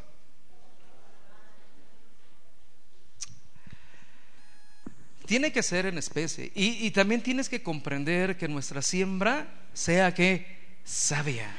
Tiene 5.27 5.51
que 5.51 5.61
ser 5.61 5.85
en 5.85 5.99
especie 5.99 6.51
y, 6.55 6.87
y 6.87 6.91
también 6.91 7.21
tienes 7.21 7.47
que 7.49 7.61
comprender 7.61 8.37
que 8.37 8.47
nuestra 8.47 8.81
siembra 8.81 9.47
sea 9.73 10.13
que 10.13 10.64
sabia. 10.85 11.53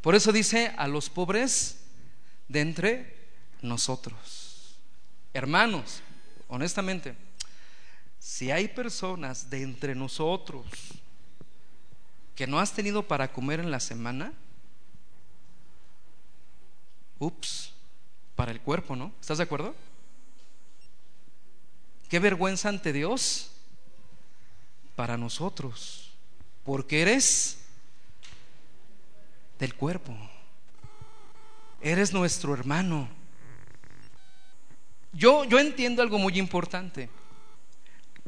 Por 0.00 0.14
eso 0.14 0.32
dice 0.32 0.74
a 0.76 0.88
los 0.88 1.10
pobres 1.10 1.84
de 2.48 2.60
entre 2.60 3.28
nosotros. 3.60 4.76
Hermanos, 5.32 6.00
honestamente, 6.48 7.14
si 8.18 8.50
hay 8.50 8.68
personas 8.68 9.50
de 9.50 9.62
entre 9.62 9.94
nosotros 9.94 10.66
que 12.34 12.46
no 12.46 12.58
has 12.58 12.72
tenido 12.72 13.06
para 13.06 13.32
comer 13.32 13.60
en 13.60 13.70
la 13.70 13.80
semana, 13.80 14.32
ups, 17.18 17.72
para 18.34 18.52
el 18.52 18.60
cuerpo, 18.60 18.96
¿no? 18.96 19.12
¿Estás 19.20 19.38
de 19.38 19.44
acuerdo? 19.44 19.74
Qué 22.08 22.18
vergüenza 22.18 22.68
ante 22.68 22.92
Dios 22.92 23.50
para 24.94 25.16
nosotros, 25.16 26.12
porque 26.64 27.02
eres 27.02 27.65
del 29.58 29.74
cuerpo, 29.74 30.14
eres 31.80 32.12
nuestro 32.12 32.54
hermano. 32.54 33.08
Yo, 35.12 35.44
yo 35.44 35.58
entiendo 35.58 36.02
algo 36.02 36.18
muy 36.18 36.38
importante 36.38 37.08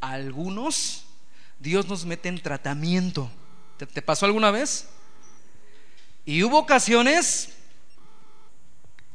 algunos 0.00 1.04
Dios 1.58 1.88
nos 1.88 2.04
mete 2.04 2.28
en 2.28 2.40
tratamiento. 2.40 3.30
¿Te, 3.76 4.02
pasó 4.02 4.26
alguna 4.26 4.50
vez? 4.50 4.88
Y 6.24 6.42
hubo 6.42 6.58
ocasiones, 6.58 7.50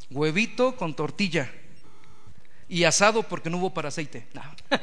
huevito 0.10 0.76
con 0.76 0.96
tortilla 0.96 1.52
y 2.68 2.84
asado 2.84 3.24
porque 3.24 3.50
no 3.50 3.58
hubo 3.58 3.74
para 3.74 3.90
aceite. 3.90 4.28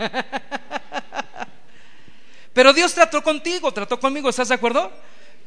Pero 2.52 2.72
Dios 2.72 2.94
trató 2.94 3.22
contigo, 3.22 3.72
trató 3.72 3.98
conmigo, 4.00 4.28
¿estás 4.28 4.48
de 4.48 4.54
acuerdo? 4.54 4.92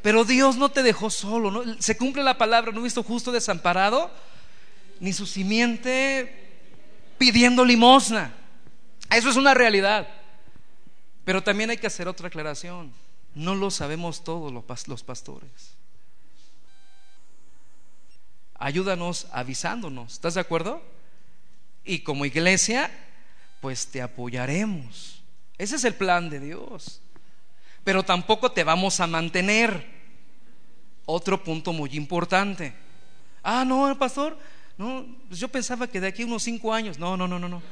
Pero 0.04 0.26
Dios 0.26 0.58
no 0.58 0.68
te 0.68 0.82
dejó 0.82 1.08
solo, 1.08 1.50
¿no? 1.50 1.80
Se 1.80 1.96
cumple 1.96 2.22
la 2.22 2.36
palabra, 2.36 2.70
no 2.70 2.80
he 2.80 2.82
visto 2.82 3.02
justo 3.02 3.32
desamparado, 3.32 4.10
ni 5.00 5.14
su 5.14 5.24
simiente 5.24 6.60
pidiendo 7.16 7.64
limosna. 7.64 8.34
Eso 9.10 9.30
es 9.30 9.36
una 9.36 9.54
realidad. 9.54 10.06
Pero 11.24 11.42
también 11.42 11.70
hay 11.70 11.78
que 11.78 11.86
hacer 11.86 12.06
otra 12.06 12.28
aclaración. 12.28 12.92
No 13.34 13.54
lo 13.54 13.70
sabemos 13.70 14.24
todos 14.24 14.52
los 14.52 15.02
pastores. 15.02 15.74
Ayúdanos 18.58 19.26
avisándonos. 19.32 20.12
¿Estás 20.12 20.34
de 20.34 20.42
acuerdo? 20.42 20.82
Y 21.82 22.00
como 22.00 22.26
iglesia, 22.26 22.90
pues 23.62 23.86
te 23.86 24.02
apoyaremos. 24.02 25.22
Ese 25.56 25.76
es 25.76 25.84
el 25.84 25.94
plan 25.94 26.28
de 26.28 26.40
Dios. 26.40 27.00
Pero 27.84 28.02
tampoco 28.02 28.52
te 28.52 28.64
vamos 28.64 29.00
a 29.00 29.06
mantener. 29.06 29.93
Otro 31.06 31.42
punto 31.42 31.72
muy 31.72 31.90
importante. 31.96 32.72
Ah, 33.42 33.64
no, 33.64 33.96
pastor. 33.98 34.38
No, 34.76 35.06
pues 35.28 35.38
yo 35.38 35.48
pensaba 35.48 35.86
que 35.86 36.00
de 36.00 36.08
aquí 36.08 36.22
a 36.22 36.26
unos 36.26 36.42
cinco 36.42 36.72
años. 36.72 36.98
No, 36.98 37.16
no, 37.16 37.28
no, 37.28 37.38
no, 37.38 37.48
no. 37.48 37.62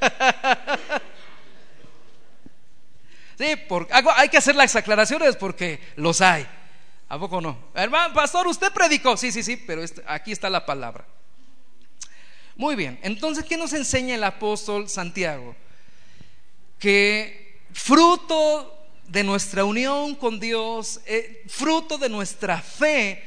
Sí, 3.38 3.44
hay 4.16 4.28
que 4.28 4.36
hacer 4.36 4.56
las 4.56 4.74
aclaraciones 4.74 5.36
porque 5.36 5.80
los 5.94 6.20
hay. 6.20 6.44
¿A 7.08 7.18
poco 7.20 7.40
no? 7.40 7.70
Hermano, 7.72 8.12
pastor, 8.12 8.48
usted 8.48 8.72
predicó. 8.72 9.16
Sí, 9.16 9.30
sí, 9.30 9.44
sí, 9.44 9.56
pero 9.56 9.80
este, 9.80 10.02
aquí 10.08 10.32
está 10.32 10.50
la 10.50 10.66
palabra. 10.66 11.06
Muy 12.56 12.74
bien, 12.74 12.98
entonces, 13.02 13.44
¿qué 13.44 13.56
nos 13.56 13.72
enseña 13.72 14.16
el 14.16 14.24
apóstol 14.24 14.88
Santiago? 14.88 15.54
Que 16.80 17.60
fruto 17.72 18.77
de 19.08 19.24
nuestra 19.24 19.64
unión 19.64 20.14
con 20.14 20.38
Dios, 20.38 21.00
eh, 21.06 21.42
fruto 21.48 21.98
de 21.98 22.08
nuestra 22.08 22.60
fe, 22.60 23.24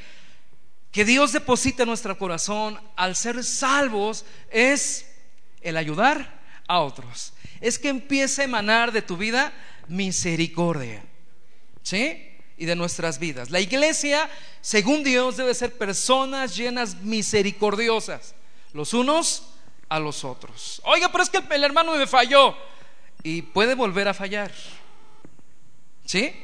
que 0.92 1.06
Dios 1.06 1.34
deposita 1.34 1.84
en 1.84 1.90
nuestro 1.90 2.18
corazón 2.18 2.80
al 2.96 3.16
ser 3.16 3.44
salvos, 3.44 4.26
es 4.52 5.08
el 5.62 5.78
ayudar 5.78 6.40
a 6.68 6.80
otros. 6.80 7.34
Es 7.60 7.80
que 7.80 7.90
empiece 7.90 8.42
a 8.42 8.46
emanar 8.46 8.92
de 8.92 9.02
tu 9.02 9.18
vida 9.18 9.54
misericordia. 9.88 11.04
¿Sí? 11.84 12.28
Y 12.58 12.66
de 12.66 12.76
nuestras 12.76 13.18
vidas. 13.18 13.50
La 13.50 13.60
iglesia, 13.60 14.30
según 14.62 15.04
Dios, 15.04 15.38
debe 15.38 15.54
ser 15.56 15.78
personas 15.78 16.56
llenas 16.56 16.96
misericordiosas, 16.98 18.36
los 18.74 18.94
unos 18.94 19.48
a 19.90 20.00
los 20.00 20.24
otros. 20.24 20.80
Oiga, 20.86 21.12
pero 21.12 21.24
es 21.24 21.30
que 21.30 21.42
el, 21.50 21.64
hermano 21.64 21.96
me 21.96 22.06
falló 22.06 22.56
y 23.24 23.42
puede 23.42 23.74
volver 23.74 24.08
a 24.08 24.14
fallar. 24.14 24.52
¿Sí? 26.12 26.36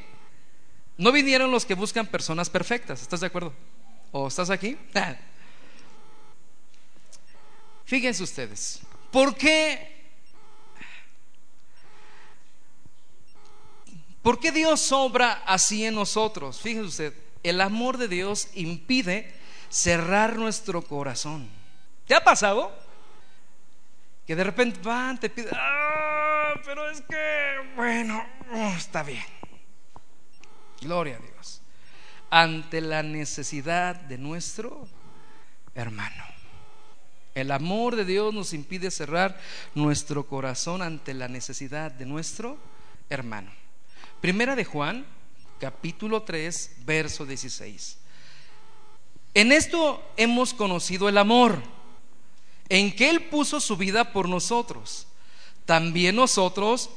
No 0.96 1.12
vinieron 1.12 1.52
los 1.52 1.66
que 1.66 1.74
buscan 1.74 2.08
personas 2.08 2.50
perfectas, 2.50 3.02
¿estás 3.02 3.20
de 3.20 3.28
acuerdo? 3.28 3.54
¿O 4.14 4.30
estás 4.30 4.50
aquí? 4.50 4.78
Fíjense 7.86 8.24
ustedes, 8.24 8.80
¿por 9.12 9.36
qué 9.36 9.94
¿Por 14.22 14.40
qué 14.40 14.54
Dios 14.54 14.90
obra 14.94 15.44
así 15.46 15.84
en 15.86 15.96
nosotros? 15.96 16.62
Fíjese 16.62 16.86
usted, 16.86 17.14
el 17.44 17.60
amor 17.60 17.98
de 17.98 18.08
Dios 18.08 18.48
impide 18.54 19.36
cerrar 19.68 20.38
nuestro 20.38 20.82
corazón. 20.82 21.50
¿Te 22.08 22.16
ha 22.16 22.24
pasado? 22.24 22.74
Que 24.26 24.34
de 24.34 24.46
repente 24.46 24.80
van, 24.82 25.20
te 25.20 25.30
piden, 25.30 25.52
ah, 25.54 26.54
pero 26.64 26.90
es 26.90 27.02
que, 27.02 27.74
bueno, 27.76 28.26
está 28.78 29.04
bien. 29.04 29.37
Gloria 30.82 31.18
a 31.18 31.20
Dios. 31.20 31.62
Ante 32.30 32.82
la 32.82 33.04
necesidad 33.04 33.96
de 33.96 34.18
nuestro 34.18 34.88
hermano. 35.76 36.24
El 37.36 37.52
amor 37.52 37.96
de 37.96 38.04
Dios 38.04 38.34
nos 38.34 38.54
impide 38.54 38.90
cerrar 38.90 39.40
nuestro 39.76 40.26
corazón 40.26 40.82
ante 40.82 41.14
la 41.14 41.28
necesidad 41.28 41.92
de 41.92 42.06
nuestro 42.06 42.58
hermano. 43.10 43.52
Primera 44.22 44.56
de 44.56 44.66
Juan, 44.66 45.06
capítulo 45.60 46.24
3, 46.24 46.78
verso 46.86 47.26
16. 47.26 48.00
En 49.36 49.52
esto 49.52 50.04
hemos 50.18 50.54
conocido 50.56 51.08
el 51.10 51.18
amor, 51.20 51.62
en 52.70 52.96
que 52.96 53.10
Él 53.10 53.26
puso 53.26 53.60
su 53.60 53.78
vida 53.78 54.12
por 54.12 54.28
nosotros. 54.28 55.08
También 55.66 56.16
nosotros 56.16 56.90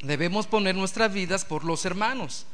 debemos 0.00 0.46
poner 0.46 0.74
nuestras 0.74 1.12
vidas 1.12 1.44
por 1.44 1.64
los 1.64 1.84
hermanos. 1.84 2.46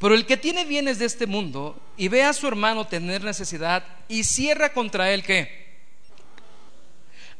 Pero 0.00 0.14
el 0.14 0.26
que 0.26 0.36
tiene 0.36 0.64
bienes 0.64 0.98
de 0.98 1.04
este 1.04 1.26
mundo 1.26 1.80
y 1.96 2.08
ve 2.08 2.24
a 2.24 2.32
su 2.32 2.46
hermano 2.46 2.86
tener 2.86 3.22
necesidad 3.22 3.84
y 4.08 4.24
cierra 4.24 4.72
contra 4.72 5.12
él, 5.12 5.22
¿qué? 5.22 5.64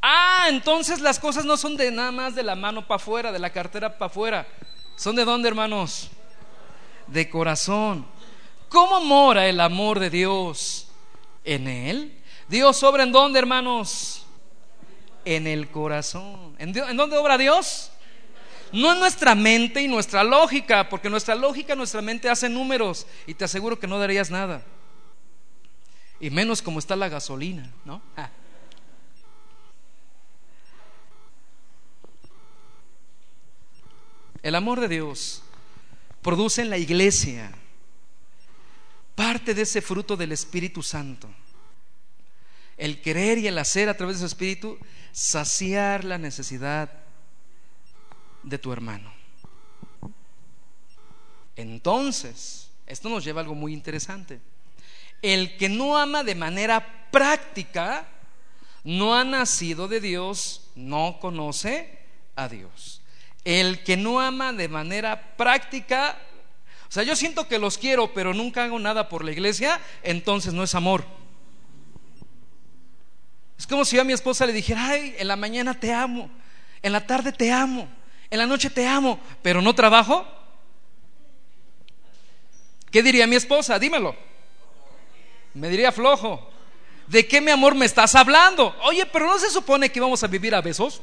Ah, 0.00 0.46
entonces 0.50 1.00
las 1.00 1.18
cosas 1.18 1.44
no 1.44 1.56
son 1.56 1.76
de 1.76 1.90
nada 1.90 2.12
más 2.12 2.34
de 2.34 2.42
la 2.42 2.54
mano 2.54 2.86
para 2.86 2.96
afuera, 2.96 3.32
de 3.32 3.38
la 3.38 3.50
cartera 3.50 3.96
para 3.96 4.10
afuera. 4.10 4.46
¿Son 4.96 5.16
de 5.16 5.24
dónde, 5.24 5.48
hermanos? 5.48 6.10
De 7.06 7.28
corazón. 7.28 8.06
¿Cómo 8.68 9.00
mora 9.00 9.46
el 9.48 9.60
amor 9.60 10.00
de 10.00 10.10
Dios 10.10 10.88
en 11.44 11.68
él? 11.68 12.20
Dios 12.48 12.82
obra 12.82 13.02
en 13.02 13.12
dónde, 13.12 13.38
hermanos? 13.38 14.26
En 15.24 15.46
el 15.46 15.70
corazón. 15.70 16.54
¿En, 16.58 16.72
dónde 16.72 17.16
obra 17.16 17.38
Dios? 17.38 17.90
No 18.74 18.92
en 18.92 18.98
nuestra 18.98 19.36
mente 19.36 19.80
y 19.82 19.86
nuestra 19.86 20.24
lógica, 20.24 20.88
porque 20.88 21.08
nuestra 21.08 21.36
lógica, 21.36 21.76
nuestra 21.76 22.02
mente 22.02 22.28
hace 22.28 22.48
números 22.48 23.06
y 23.24 23.34
te 23.34 23.44
aseguro 23.44 23.78
que 23.78 23.86
no 23.86 24.00
darías 24.00 24.32
nada. 24.32 24.64
Y 26.18 26.28
menos 26.30 26.60
como 26.60 26.80
está 26.80 26.96
la 26.96 27.08
gasolina, 27.08 27.70
¿no? 27.84 28.02
El 34.42 34.56
amor 34.56 34.80
de 34.80 34.88
Dios 34.88 35.44
produce 36.20 36.62
en 36.62 36.70
la 36.70 36.78
iglesia 36.78 37.52
parte 39.14 39.54
de 39.54 39.62
ese 39.62 39.82
fruto 39.82 40.16
del 40.16 40.32
Espíritu 40.32 40.82
Santo. 40.82 41.30
El 42.76 43.00
querer 43.00 43.38
y 43.38 43.46
el 43.46 43.56
hacer 43.56 43.88
a 43.88 43.96
través 43.96 44.16
de 44.16 44.20
su 44.22 44.26
Espíritu, 44.26 44.80
saciar 45.12 46.02
la 46.02 46.18
necesidad 46.18 47.03
de 48.44 48.58
tu 48.58 48.72
hermano. 48.72 49.12
Entonces, 51.56 52.70
esto 52.86 53.08
nos 53.08 53.24
lleva 53.24 53.40
a 53.40 53.42
algo 53.42 53.54
muy 53.54 53.72
interesante. 53.72 54.40
El 55.22 55.56
que 55.56 55.68
no 55.68 55.96
ama 55.96 56.22
de 56.22 56.34
manera 56.34 57.08
práctica, 57.10 58.06
no 58.84 59.14
ha 59.14 59.24
nacido 59.24 59.88
de 59.88 60.00
Dios, 60.00 60.70
no 60.74 61.18
conoce 61.20 61.98
a 62.36 62.48
Dios. 62.48 63.00
El 63.44 63.82
que 63.82 63.96
no 63.96 64.20
ama 64.20 64.52
de 64.52 64.68
manera 64.68 65.36
práctica, 65.36 66.18
o 66.88 66.92
sea, 66.92 67.02
yo 67.02 67.16
siento 67.16 67.48
que 67.48 67.58
los 67.58 67.78
quiero, 67.78 68.12
pero 68.12 68.34
nunca 68.34 68.64
hago 68.64 68.78
nada 68.78 69.08
por 69.08 69.24
la 69.24 69.32
iglesia, 69.32 69.80
entonces 70.02 70.52
no 70.52 70.62
es 70.62 70.74
amor. 70.74 71.04
Es 73.58 73.66
como 73.66 73.84
si 73.84 73.96
yo 73.96 74.02
a 74.02 74.04
mi 74.04 74.12
esposa 74.12 74.46
le 74.46 74.52
dijera, 74.52 74.88
ay, 74.88 75.14
en 75.18 75.28
la 75.28 75.36
mañana 75.36 75.78
te 75.78 75.92
amo, 75.92 76.30
en 76.82 76.92
la 76.92 77.06
tarde 77.06 77.32
te 77.32 77.50
amo, 77.50 77.88
en 78.30 78.38
la 78.38 78.46
noche 78.46 78.70
te 78.70 78.86
amo, 78.86 79.18
pero 79.42 79.60
no 79.60 79.74
trabajo. 79.74 80.26
¿Qué 82.90 83.02
diría 83.02 83.26
mi 83.26 83.36
esposa? 83.36 83.78
Dímelo. 83.78 84.14
Me 85.54 85.68
diría 85.68 85.92
flojo. 85.92 86.50
¿De 87.06 87.26
qué 87.26 87.40
mi 87.40 87.50
amor 87.50 87.74
me 87.74 87.86
estás 87.86 88.14
hablando? 88.14 88.74
Oye, 88.84 89.06
pero 89.06 89.26
no 89.26 89.38
se 89.38 89.50
supone 89.50 89.90
que 89.90 89.98
íbamos 89.98 90.22
a 90.24 90.26
vivir 90.26 90.54
a 90.54 90.60
besos. 90.60 91.02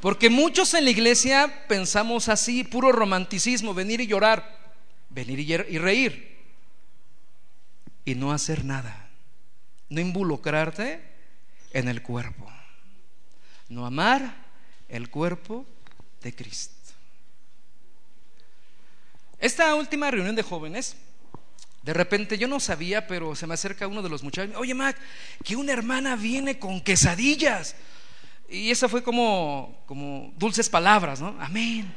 Porque 0.00 0.28
muchos 0.28 0.74
en 0.74 0.84
la 0.84 0.90
iglesia 0.90 1.64
pensamos 1.66 2.28
así, 2.28 2.62
puro 2.62 2.92
romanticismo, 2.92 3.72
venir 3.72 4.02
y 4.02 4.06
llorar, 4.06 4.58
venir 5.08 5.40
y 5.40 5.78
reír 5.78 6.34
y 8.04 8.14
no 8.14 8.32
hacer 8.32 8.64
nada, 8.64 9.08
no 9.88 10.00
involucrarte 10.00 11.02
en 11.72 11.88
el 11.88 12.02
cuerpo, 12.02 12.50
no 13.68 13.86
amar 13.86 14.34
el 14.88 15.10
cuerpo 15.10 15.66
de 16.22 16.34
Cristo. 16.34 16.74
Esta 19.38 19.74
última 19.74 20.10
reunión 20.10 20.36
de 20.36 20.42
jóvenes, 20.42 20.96
de 21.82 21.92
repente 21.92 22.38
yo 22.38 22.48
no 22.48 22.60
sabía, 22.60 23.06
pero 23.06 23.34
se 23.34 23.46
me 23.46 23.54
acerca 23.54 23.86
uno 23.86 24.02
de 24.02 24.08
los 24.08 24.22
muchachos, 24.22 24.56
oye 24.56 24.72
Mac, 24.72 24.96
que 25.44 25.54
una 25.54 25.72
hermana 25.72 26.16
viene 26.16 26.58
con 26.58 26.80
quesadillas. 26.80 27.76
Y 28.48 28.70
esa 28.70 28.88
fue 28.88 29.02
como, 29.02 29.82
como 29.86 30.32
dulces 30.36 30.70
palabras, 30.70 31.20
¿no? 31.20 31.36
Amén. 31.40 31.92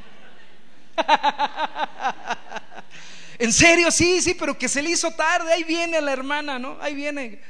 en 3.38 3.52
serio, 3.52 3.90
sí, 3.90 4.20
sí, 4.20 4.34
pero 4.34 4.58
que 4.58 4.68
se 4.68 4.82
le 4.82 4.90
hizo 4.90 5.10
tarde, 5.12 5.52
ahí 5.52 5.64
viene 5.64 6.00
la 6.00 6.12
hermana, 6.12 6.58
¿no? 6.58 6.76
Ahí 6.80 6.94
viene. 6.94 7.40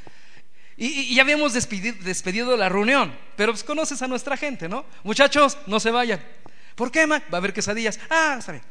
Y, 0.81 1.13
ya 1.17 1.23
habíamos 1.23 1.55
despedido, 1.55 2.57
la 2.57 2.69
reunión, 2.69 3.13
pero 3.37 3.53
pues 3.53 3.65
conoces 3.65 4.01
a 4.01 4.07
nuestra 4.07 4.37
gente, 4.37 4.69
¿no? 4.69 4.87
Muchachos, 5.03 5.59
no 5.67 5.81
se 5.81 5.91
vayan. 5.91 6.25
¿Por 6.77 6.93
qué, 6.93 7.05
Ma? 7.05 7.19
Va 7.33 7.35
a 7.35 7.37
haber 7.39 7.53
quesadillas. 7.53 7.99
Ah, 8.09 8.37
está 8.39 8.53
bien. 8.53 8.65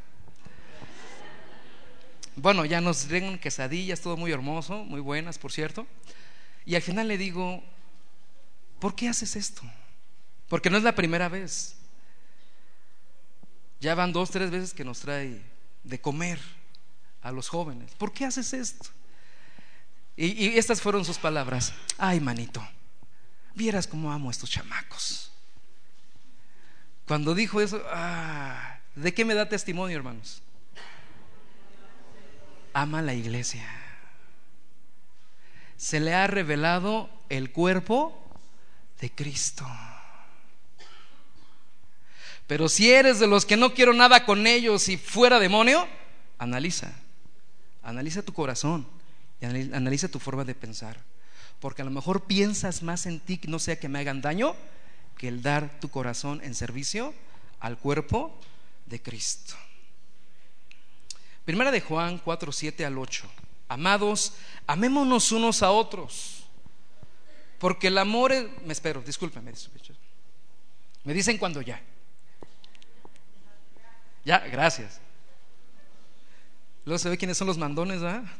Bueno, 2.37 2.63
ya 2.63 2.79
nos 2.79 3.09
den 3.09 3.37
quesadillas, 3.37 3.99
todo 3.99 4.15
muy 4.15 4.31
hermoso, 4.31 4.85
muy 4.85 5.01
buenas, 5.01 5.37
por 5.37 5.51
cierto. 5.51 5.85
Y 6.65 6.75
al 6.75 6.81
final 6.81 7.09
le 7.09 7.17
digo, 7.17 7.61
¿por 8.79 8.95
qué 8.95 9.09
haces 9.09 9.35
esto? 9.35 9.63
Porque 10.47 10.69
no 10.69 10.77
es 10.77 10.83
la 10.83 10.95
primera 10.95 11.27
vez. 11.27 11.75
Ya 13.81 13.95
van 13.95 14.13
dos, 14.13 14.31
tres 14.31 14.49
veces 14.49 14.73
que 14.73 14.85
nos 14.85 14.99
trae 14.99 15.41
de 15.83 15.99
comer 15.99 16.39
a 17.21 17.33
los 17.33 17.49
jóvenes. 17.49 17.91
¿Por 17.97 18.13
qué 18.13 18.23
haces 18.23 18.53
esto? 18.53 18.89
Y, 20.17 20.57
estas 20.57 20.81
fueron 20.81 21.05
sus 21.05 21.19
palabras. 21.19 21.73
Ay, 21.99 22.19
manito, 22.19 22.67
vieras 23.53 23.85
cómo 23.85 24.11
amo 24.11 24.29
a 24.29 24.31
estos 24.31 24.49
chamacos. 24.49 25.31
Cuando 27.07 27.35
dijo 27.35 27.61
eso, 27.61 27.81
ah, 27.91 28.79
¿de 28.95 29.13
qué 29.13 29.23
me 29.23 29.35
da 29.35 29.47
testimonio, 29.47 29.95
hermanos? 29.95 30.41
Ama 32.73 33.03
la 33.03 33.13
iglesia. 33.13 33.65
Se 35.77 35.99
le 35.99 36.15
ha 36.15 36.25
revelado 36.25 37.09
el 37.29 37.51
cuerpo 37.51 38.19
de 38.99 39.11
Cristo. 39.11 39.65
Pero 42.47 42.69
si 42.69 42.91
eres 42.91 43.19
de 43.19 43.27
los 43.27 43.45
que 43.45 43.55
no 43.55 43.75
quiero 43.75 43.93
nada 43.93 44.25
con 44.25 44.47
ellos 44.47 44.89
y 44.89 44.97
fuera 44.97 45.39
demonio, 45.39 45.87
analiza. 46.39 46.91
Analiza 47.83 48.23
tu 48.23 48.33
corazón 48.33 48.96
y 49.39 49.45
analiza 49.45 50.07
tu 50.07 50.19
forma 50.19 50.43
de 50.43 50.55
pensar. 50.55 50.97
Porque 51.59 51.81
a 51.81 51.85
lo 51.85 51.91
mejor 51.91 52.25
piensas 52.25 52.83
más 52.83 53.05
en 53.05 53.19
ti, 53.19 53.39
no 53.47 53.59
sea 53.59 53.79
que 53.79 53.89
me 53.89 53.99
hagan 53.99 54.21
daño, 54.21 54.55
que 55.17 55.27
el 55.27 55.41
dar 55.41 55.79
tu 55.79 55.89
corazón 55.89 56.41
en 56.43 56.53
servicio 56.53 57.13
al 57.59 57.77
cuerpo 57.77 58.39
de 58.85 59.01
Cristo. 59.01 59.55
Primera 61.45 61.71
de 61.71 61.81
Juan 61.81 62.19
4, 62.19 62.51
7 62.51 62.85
al 62.85 62.97
8. 62.97 63.23
Amados, 63.69 64.33
amémonos 64.65 65.31
unos 65.31 65.63
a 65.63 65.71
otros. 65.71 66.43
Porque 67.57 67.87
el 67.87 67.97
amor 67.97 68.31
es... 68.31 68.45
Me 68.63 68.73
espero, 68.73 69.01
discúlpeme. 69.01 69.53
Me 71.03 71.13
dicen 71.13 71.37
cuando 71.37 71.61
ya. 71.61 71.81
Ya, 74.25 74.39
gracias. 74.39 74.99
Luego 76.87 76.99
se 76.99 77.09
ve 77.09 77.17
quiénes 77.17 77.37
son 77.37 77.47
los 77.47 77.57
mandones, 77.57 77.99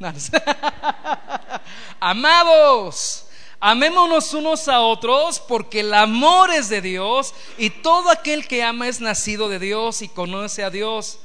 Amados, 2.00 3.26
amémonos 3.60 4.32
unos 4.32 4.68
a 4.68 4.80
otros 4.80 5.38
porque 5.38 5.80
el 5.80 5.92
amor 5.92 6.50
es 6.50 6.70
de 6.70 6.80
Dios 6.80 7.34
y 7.58 7.68
todo 7.68 8.08
aquel 8.08 8.48
que 8.48 8.62
ama 8.62 8.88
es 8.88 9.02
nacido 9.02 9.50
de 9.50 9.58
Dios 9.58 10.00
y 10.00 10.08
conoce 10.08 10.64
a 10.64 10.70
Dios. 10.70 11.18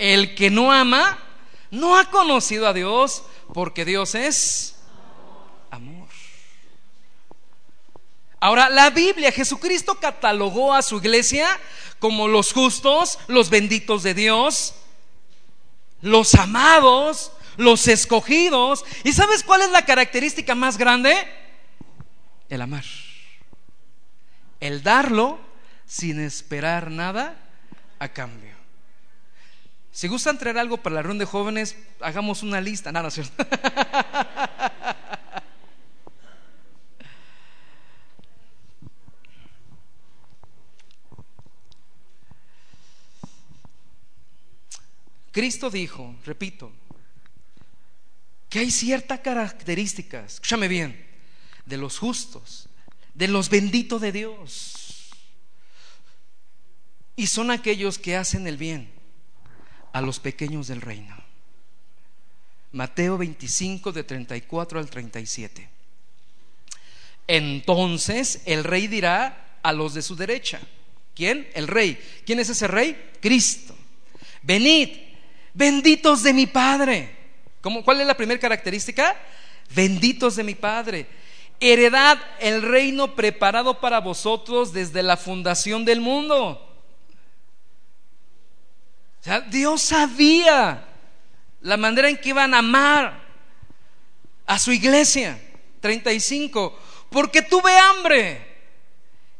El 0.00 0.34
que 0.34 0.50
no 0.50 0.72
ama 0.72 1.16
no 1.70 1.96
ha 1.96 2.10
conocido 2.10 2.66
a 2.66 2.72
Dios 2.72 3.22
porque 3.54 3.84
Dios 3.84 4.16
es 4.16 4.74
amor. 5.70 6.08
Ahora, 8.40 8.68
la 8.68 8.90
Biblia, 8.90 9.30
Jesucristo 9.30 9.94
catalogó 10.00 10.74
a 10.74 10.82
su 10.82 10.96
iglesia 10.96 11.46
como 12.00 12.26
los 12.26 12.52
justos, 12.52 13.20
los 13.28 13.48
benditos 13.48 14.02
de 14.02 14.14
Dios, 14.14 14.74
los 16.02 16.34
amados, 16.34 17.32
los 17.56 17.88
escogidos. 17.88 18.84
¿Y 19.04 19.12
sabes 19.12 19.42
cuál 19.42 19.62
es 19.62 19.70
la 19.70 19.84
característica 19.84 20.54
más 20.54 20.78
grande? 20.78 21.14
El 22.48 22.62
amar. 22.62 22.84
El 24.60 24.82
darlo 24.82 25.38
sin 25.86 26.20
esperar 26.20 26.90
nada 26.90 27.36
a 27.98 28.08
cambio. 28.08 28.54
Si 29.92 30.08
gustan 30.08 30.38
traer 30.38 30.58
algo 30.58 30.76
para 30.78 30.94
la 30.94 31.02
ronda 31.02 31.24
de 31.24 31.30
jóvenes, 31.30 31.76
hagamos 32.00 32.42
una 32.42 32.60
lista. 32.60 32.92
Nada, 32.92 33.10
¿cierto? 33.10 33.44
Cristo 45.40 45.70
dijo, 45.70 46.14
repito, 46.26 46.70
que 48.50 48.58
hay 48.58 48.70
ciertas 48.70 49.20
características, 49.20 50.34
escúchame 50.34 50.68
bien, 50.68 51.02
de 51.64 51.78
los 51.78 51.98
justos, 51.98 52.68
de 53.14 53.26
los 53.26 53.48
benditos 53.48 54.02
de 54.02 54.12
Dios. 54.12 55.08
Y 57.16 57.26
son 57.26 57.50
aquellos 57.50 57.98
que 57.98 58.16
hacen 58.16 58.46
el 58.46 58.58
bien 58.58 58.92
a 59.94 60.02
los 60.02 60.20
pequeños 60.20 60.66
del 60.66 60.82
reino. 60.82 61.16
Mateo 62.72 63.16
25 63.16 63.92
de 63.92 64.04
34 64.04 64.78
al 64.78 64.90
37. 64.90 65.70
Entonces 67.28 68.42
el 68.44 68.62
rey 68.62 68.88
dirá 68.88 69.58
a 69.62 69.72
los 69.72 69.94
de 69.94 70.02
su 70.02 70.16
derecha, 70.16 70.60
¿quién? 71.14 71.48
El 71.54 71.66
rey. 71.66 71.98
¿Quién 72.26 72.40
es 72.40 72.50
ese 72.50 72.68
rey? 72.68 73.12
Cristo. 73.22 73.74
Venid 74.42 75.09
benditos 75.54 76.22
de 76.22 76.32
mi 76.32 76.46
Padre. 76.46 77.16
¿Cómo, 77.60 77.84
¿Cuál 77.84 78.00
es 78.00 78.06
la 78.06 78.16
primera 78.16 78.40
característica? 78.40 79.16
Benditos 79.74 80.36
de 80.36 80.44
mi 80.44 80.54
Padre. 80.54 81.06
Heredad 81.60 82.18
el 82.38 82.62
reino 82.62 83.14
preparado 83.14 83.80
para 83.80 84.00
vosotros 84.00 84.72
desde 84.72 85.02
la 85.02 85.16
fundación 85.16 85.84
del 85.84 86.00
mundo. 86.00 86.66
Dios 89.50 89.82
sabía 89.82 90.86
la 91.60 91.76
manera 91.76 92.08
en 92.08 92.16
que 92.16 92.30
iban 92.30 92.54
a 92.54 92.58
amar 92.58 93.20
a 94.46 94.58
su 94.58 94.72
iglesia. 94.72 95.38
35. 95.80 96.78
Porque 97.10 97.42
tuve 97.42 97.76
hambre 97.76 98.46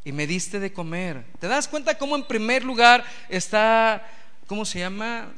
y 0.03 0.11
me 0.11 0.27
diste 0.27 0.59
de 0.59 0.73
comer. 0.73 1.23
¿Te 1.39 1.47
das 1.47 1.67
cuenta 1.67 1.97
cómo 1.97 2.15
en 2.15 2.23
primer 2.23 2.63
lugar 2.63 3.03
está, 3.29 4.07
¿cómo 4.47 4.65
se 4.65 4.79
llama? 4.79 5.33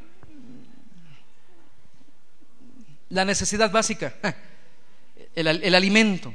La 3.14 3.26
necesidad 3.26 3.72
básica, 3.72 4.16
el, 5.36 5.48
el 5.48 5.76
alimento. 5.76 6.34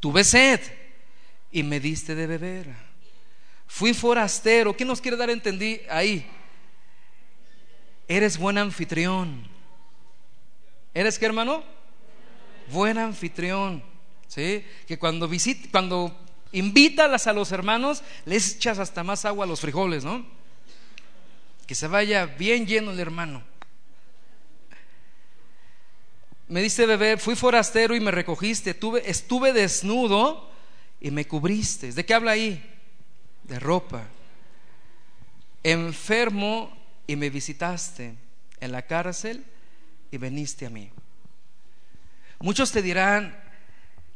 Tuve 0.00 0.24
sed 0.24 0.60
y 1.52 1.62
me 1.62 1.80
diste 1.80 2.14
de 2.14 2.26
beber. 2.26 2.66
Fui 3.66 3.94
forastero. 3.94 4.76
¿Qué 4.76 4.84
nos 4.84 5.00
quiere 5.00 5.16
dar 5.16 5.28
a 5.28 5.32
entender 5.32 5.86
ahí? 5.88 6.26
Eres 8.08 8.36
buen 8.36 8.58
anfitrión. 8.58 9.46
¿Eres 10.92 11.18
qué, 11.18 11.26
hermano? 11.26 11.64
Buen 12.70 12.98
anfitrión. 12.98 13.82
¿Sí? 14.26 14.64
Que 14.86 14.98
cuando 14.98 15.28
visita, 15.28 15.68
cuando 15.70 16.14
invítalas 16.50 17.28
a 17.28 17.32
los 17.32 17.52
hermanos, 17.52 18.02
les 18.24 18.56
echas 18.56 18.80
hasta 18.80 19.04
más 19.04 19.24
agua 19.24 19.44
a 19.44 19.48
los 19.48 19.60
frijoles, 19.60 20.04
¿no? 20.04 20.26
Que 21.66 21.76
se 21.76 21.86
vaya 21.86 22.26
bien 22.26 22.66
lleno 22.66 22.90
el 22.90 22.98
hermano. 22.98 23.53
Me 26.54 26.62
dice 26.62 26.86
bebé, 26.86 27.16
fui 27.16 27.34
forastero 27.34 27.96
y 27.96 28.00
me 28.00 28.12
recogiste, 28.12 28.74
Tuve, 28.74 29.10
estuve 29.10 29.52
desnudo 29.52 30.52
y 31.00 31.10
me 31.10 31.26
cubriste. 31.26 31.90
¿De 31.90 32.06
qué 32.06 32.14
habla 32.14 32.30
ahí? 32.30 32.64
De 33.42 33.58
ropa. 33.58 34.04
Enfermo 35.64 36.72
y 37.08 37.16
me 37.16 37.28
visitaste 37.28 38.14
en 38.60 38.70
la 38.70 38.82
cárcel 38.82 39.44
y 40.12 40.18
veniste 40.18 40.64
a 40.64 40.70
mí. 40.70 40.92
Muchos 42.38 42.70
te 42.70 42.82
dirán, 42.82 43.36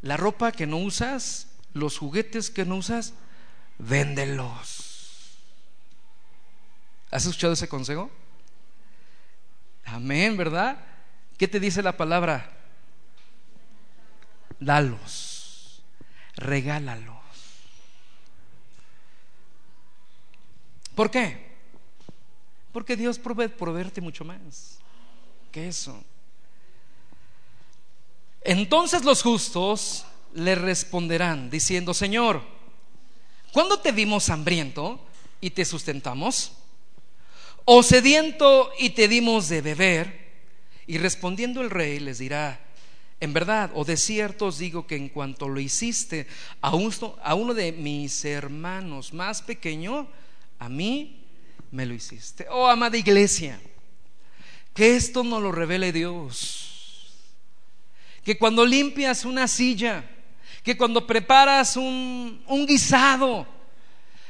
la 0.02 0.16
ropa 0.16 0.52
que 0.52 0.64
no 0.64 0.76
usas, 0.76 1.48
los 1.72 1.98
juguetes 1.98 2.50
que 2.50 2.64
no 2.64 2.76
usas, 2.76 3.14
véndelos. 3.78 5.40
¿Has 7.10 7.26
escuchado 7.26 7.54
ese 7.54 7.66
consejo? 7.66 8.12
Amén, 9.84 10.36
¿verdad? 10.36 10.84
¿Qué 11.38 11.46
te 11.46 11.60
dice 11.60 11.82
la 11.82 11.96
palabra? 11.96 12.50
Dalos, 14.58 15.82
regálalos. 16.34 17.16
¿Por 20.96 21.12
qué? 21.12 21.46
Porque 22.72 22.96
Dios 22.96 23.20
provee 23.20 23.46
proveerte 23.46 24.00
mucho 24.00 24.24
más 24.24 24.78
que 25.52 25.68
eso. 25.68 26.02
Entonces 28.42 29.04
los 29.04 29.22
justos 29.22 30.04
le 30.34 30.56
responderán 30.56 31.50
diciendo, 31.50 31.94
Señor, 31.94 32.42
¿cuándo 33.52 33.78
te 33.78 33.92
vimos 33.92 34.28
hambriento 34.28 35.00
y 35.40 35.50
te 35.50 35.64
sustentamos? 35.64 36.52
¿O 37.64 37.84
sediento 37.84 38.72
y 38.78 38.90
te 38.90 39.06
dimos 39.06 39.48
de 39.48 39.62
beber? 39.62 40.27
Y 40.88 40.96
respondiendo 40.96 41.60
el 41.60 41.68
rey 41.68 42.00
les 42.00 42.16
dirá, 42.16 42.58
en 43.20 43.34
verdad 43.34 43.70
o 43.74 43.84
de 43.84 43.98
cierto 43.98 44.46
os 44.46 44.56
digo 44.56 44.86
que 44.86 44.96
en 44.96 45.10
cuanto 45.10 45.46
lo 45.46 45.60
hiciste 45.60 46.26
a 46.62 46.74
uno, 46.74 47.52
de 47.52 47.72
mis 47.72 48.24
hermanos 48.24 49.12
más 49.12 49.42
pequeño, 49.42 50.08
a 50.58 50.70
mí 50.70 51.20
me 51.70 51.84
lo 51.84 51.92
hiciste. 51.92 52.46
Oh, 52.50 52.66
amada 52.66 52.96
iglesia, 52.96 53.60
que 54.72 54.96
esto 54.96 55.22
no 55.22 55.40
lo 55.40 55.52
revele 55.52 55.92
Dios. 55.92 57.12
Que 58.24 58.38
cuando 58.38 58.64
limpias 58.64 59.26
una 59.26 59.46
silla, 59.46 60.08
que 60.62 60.74
cuando 60.74 61.06
preparas 61.06 61.76
un 61.76 62.64
guisado, 62.66 63.46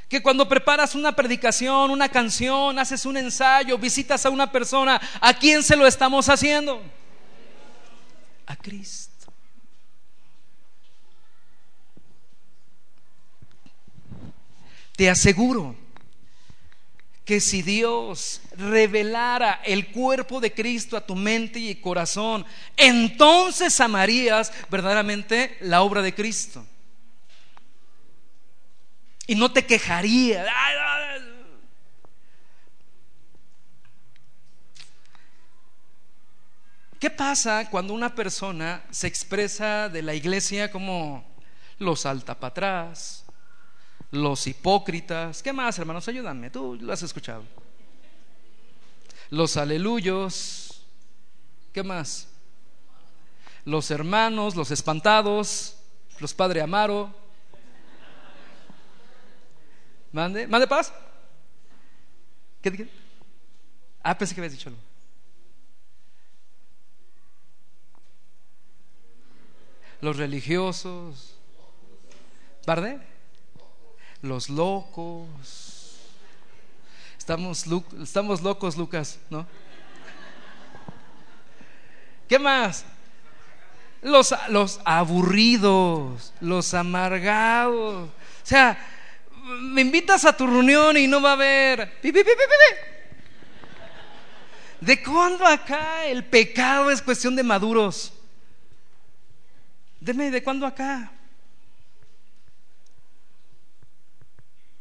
que 0.08 0.22
cuando 0.22 0.48
preparas 0.48 0.94
una 0.94 1.14
predicación, 1.14 1.90
una 1.90 2.08
canción, 2.08 2.78
haces 2.78 3.04
un 3.04 3.18
ensayo, 3.18 3.76
visitas 3.76 4.24
a 4.24 4.30
una 4.30 4.50
persona, 4.50 5.00
¿a 5.20 5.34
quién 5.34 5.62
se 5.62 5.76
lo 5.76 5.86
estamos 5.86 6.28
haciendo? 6.28 6.82
A 8.46 8.56
Cristo. 8.56 9.32
Te 14.96 15.10
aseguro 15.10 15.76
que 17.26 17.40
si 17.40 17.60
Dios 17.60 18.40
revelara 18.56 19.60
el 19.62 19.88
cuerpo 19.92 20.40
de 20.40 20.54
Cristo 20.54 20.96
a 20.96 21.06
tu 21.06 21.14
mente 21.14 21.58
y 21.58 21.74
corazón, 21.74 22.46
entonces 22.74 23.78
amarías 23.80 24.50
verdaderamente 24.70 25.58
la 25.60 25.82
obra 25.82 26.00
de 26.00 26.14
Cristo. 26.14 26.64
Y 29.28 29.36
no 29.36 29.52
te 29.52 29.64
quejarías. 29.64 30.44
¿Qué 36.98 37.10
pasa 37.10 37.70
cuando 37.70 37.94
una 37.94 38.12
persona 38.12 38.82
se 38.90 39.06
expresa 39.06 39.88
de 39.88 40.02
la 40.02 40.14
iglesia 40.14 40.72
como 40.72 41.24
lo 41.78 41.94
salta 41.96 42.34
para 42.34 42.50
atrás, 42.50 43.24
los 44.10 44.46
hipócritas. 44.46 45.42
¿Qué 45.42 45.52
más, 45.52 45.78
hermanos? 45.78 46.08
Ayúdame, 46.08 46.50
tú 46.50 46.76
lo 46.80 46.92
has 46.92 47.02
escuchado. 47.02 47.44
Los 49.30 49.56
aleluyos. 49.56 50.82
¿Qué 51.72 51.82
más? 51.82 52.28
Los 53.64 53.90
hermanos, 53.90 54.56
los 54.56 54.70
espantados, 54.70 55.76
los 56.18 56.34
padre 56.34 56.62
Amaro. 56.62 57.14
Mande, 60.12 60.46
mande 60.46 60.66
paz. 60.66 60.92
¿Qué, 62.62 62.72
qué? 62.72 62.88
Ah, 64.02 64.16
pensé 64.16 64.34
que 64.34 64.40
habías 64.40 64.52
dicho 64.52 64.68
algo. 64.68 64.80
Los 70.00 70.16
religiosos. 70.16 71.34
¿Barde? 72.66 73.00
los 74.22 74.48
locos. 74.48 75.96
Estamos, 77.18 77.64
estamos 78.02 78.42
locos, 78.42 78.76
Lucas, 78.76 79.18
¿no? 79.30 79.46
¿Qué 82.28 82.38
más? 82.38 82.84
Los, 84.02 84.34
los 84.48 84.80
aburridos, 84.84 86.32
los 86.40 86.74
amargados. 86.74 88.08
O 88.08 88.46
sea, 88.46 88.78
me 89.60 89.80
invitas 89.80 90.24
a 90.24 90.36
tu 90.36 90.46
reunión 90.46 90.96
y 90.96 91.06
no 91.06 91.20
va 91.20 91.30
a 91.30 91.32
haber... 91.34 91.98
¿De 94.80 95.02
cuándo 95.02 95.44
acá 95.44 96.06
el 96.06 96.24
pecado 96.24 96.90
es 96.90 97.02
cuestión 97.02 97.34
de 97.34 97.42
maduros? 97.42 98.12
Deme, 100.00 100.30
¿de 100.30 100.42
cuándo 100.42 100.66
acá? 100.66 101.10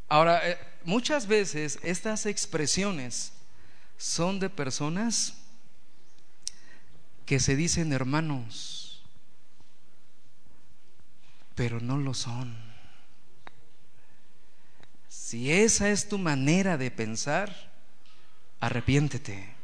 Ahora, 0.07 0.47
eh, 0.47 0.57
muchas 0.83 1.27
veces 1.27 1.79
estas 1.81 2.25
expresiones 2.25 3.33
son 3.97 4.39
de 4.39 4.49
personas 4.49 5.33
que 7.25 7.39
se 7.39 7.55
dicen 7.55 7.91
hermanos, 7.91 9.03
pero 11.55 11.81
no 11.81 11.97
lo 11.97 12.13
son. 12.13 12.66
Si 15.27 15.51
esa 15.51 15.89
es 15.89 16.07
tu 16.07 16.17
manera 16.17 16.77
de 16.77 16.89
pensar, 16.89 17.53
arrepiéntete 18.61 19.55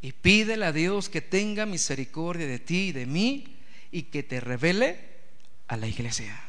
y 0.00 0.12
pídele 0.12 0.64
a 0.64 0.72
Dios 0.72 1.10
que 1.10 1.20
tenga 1.20 1.66
misericordia 1.66 2.46
de 2.46 2.58
ti 2.58 2.88
y 2.88 2.92
de 2.92 3.04
mí 3.04 3.58
y 3.92 4.04
que 4.04 4.22
te 4.22 4.40
revele 4.40 4.98
a 5.68 5.76
la 5.76 5.88
iglesia, 5.88 6.42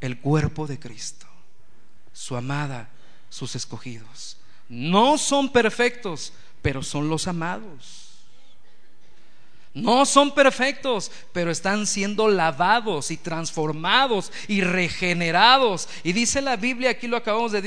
el 0.00 0.18
cuerpo 0.18 0.66
de 0.66 0.80
Cristo 0.80 1.28
su 2.12 2.34
amada, 2.34 2.88
sus 3.30 3.54
escogidos. 3.54 4.36
No 4.68 5.16
son 5.16 5.52
perfectos, 5.52 6.32
pero 6.62 6.82
son 6.82 7.08
los 7.08 7.28
amados. 7.28 8.03
No 9.74 10.06
son 10.06 10.32
perfectos, 10.32 11.10
pero 11.32 11.50
están 11.50 11.88
siendo 11.88 12.28
lavados 12.28 13.10
y 13.10 13.16
transformados 13.16 14.30
y 14.46 14.60
regenerados. 14.60 15.88
Y 16.04 16.12
dice 16.12 16.40
la 16.40 16.54
Biblia, 16.54 16.90
aquí 16.90 17.08
lo 17.08 17.16
acabamos 17.16 17.50
de, 17.50 17.60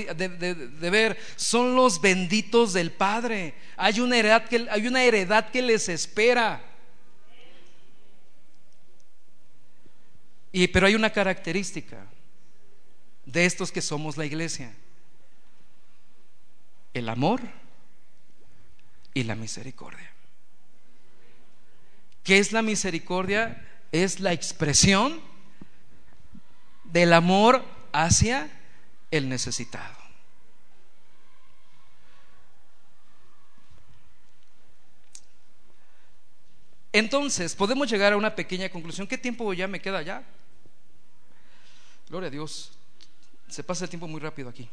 ver, 0.89 1.19
son 1.35 1.75
los 1.75 1.99
benditos 1.99 2.71
del 2.71 2.91
Padre. 2.91 3.55
Hay 3.75 3.99
una, 3.99 4.17
heredad 4.17 4.45
que, 4.45 4.67
hay 4.71 4.87
una 4.87 5.03
heredad 5.03 5.49
que 5.49 5.61
les 5.61 5.89
espera. 5.89 6.63
Y, 10.53 10.69
pero 10.69 10.87
hay 10.87 10.95
una 10.95 11.09
característica 11.09 12.07
de 13.25 13.45
estos 13.45 13.69
que 13.69 13.81
somos 13.81 14.15
la 14.15 14.25
iglesia. 14.25 14.73
El 16.93 17.09
amor 17.09 17.41
y 19.13 19.23
la 19.23 19.35
misericordia. 19.35 20.16
¿Qué 22.27 22.39
es 22.39 22.51
la 22.51 22.61
misericordia? 22.61 23.65
Es 23.93 24.19
la 24.19 24.33
expresión 24.33 25.21
del 26.83 27.13
amor 27.13 27.63
hacia 27.93 28.51
el 29.11 29.29
necesitado. 29.29 29.95
Entonces, 36.91 37.55
podemos 37.55 37.89
llegar 37.89 38.11
a 38.11 38.17
una 38.17 38.35
pequeña 38.35 38.67
conclusión. 38.67 39.07
¿Qué 39.07 39.17
tiempo 39.17 39.53
ya 39.53 39.69
me 39.69 39.79
queda 39.79 40.01
ya? 40.01 40.21
Gloria 42.09 42.27
a 42.27 42.31
Dios. 42.31 42.73
Se 43.47 43.63
pasa 43.63 43.85
el 43.85 43.89
tiempo 43.89 44.09
muy 44.09 44.19
rápido 44.19 44.49
aquí. 44.49 44.67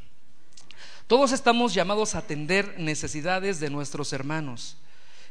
Todos 1.07 1.31
estamos 1.31 1.73
llamados 1.73 2.17
a 2.17 2.19
atender 2.19 2.81
necesidades 2.81 3.61
de 3.61 3.71
nuestros 3.71 4.13
hermanos, 4.13 4.77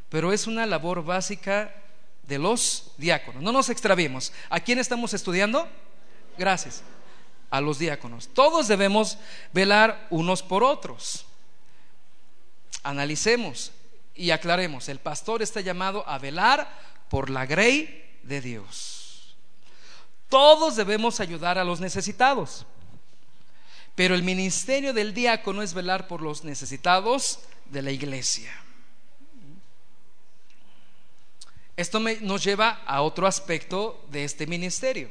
pero 0.07 0.31
es 0.31 0.47
una 0.47 0.65
labor 0.65 1.03
básica 1.03 1.82
de 2.27 2.39
los 2.39 2.91
diáconos. 2.97 3.43
No 3.43 3.51
nos 3.51 3.69
extraviemos. 3.69 4.33
¿A 4.49 4.59
quién 4.59 4.79
estamos 4.79 5.13
estudiando? 5.13 5.67
Gracias. 6.37 6.83
A 7.49 7.61
los 7.61 7.79
diáconos. 7.79 8.29
Todos 8.29 8.67
debemos 8.67 9.17
velar 9.53 10.07
unos 10.09 10.41
por 10.41 10.63
otros. 10.63 11.25
Analicemos 12.83 13.71
y 14.15 14.31
aclaremos. 14.31 14.89
El 14.89 14.99
pastor 14.99 15.41
está 15.41 15.61
llamado 15.61 16.07
a 16.07 16.17
velar 16.17 16.67
por 17.09 17.29
la 17.29 17.45
grey 17.45 18.19
de 18.23 18.41
Dios. 18.41 19.35
Todos 20.29 20.75
debemos 20.75 21.19
ayudar 21.19 21.57
a 21.57 21.63
los 21.63 21.79
necesitados. 21.79 22.65
Pero 23.95 24.15
el 24.15 24.23
ministerio 24.23 24.93
del 24.93 25.13
diácono 25.13 25.61
es 25.61 25.73
velar 25.73 26.07
por 26.07 26.21
los 26.21 26.43
necesitados 26.43 27.39
de 27.69 27.83
la 27.83 27.91
iglesia. 27.91 28.62
Esto 31.75 31.99
nos 31.99 32.43
lleva 32.43 32.83
a 32.85 33.01
otro 33.01 33.25
aspecto 33.25 34.05
de 34.11 34.23
este 34.23 34.45
ministerio. 34.45 35.09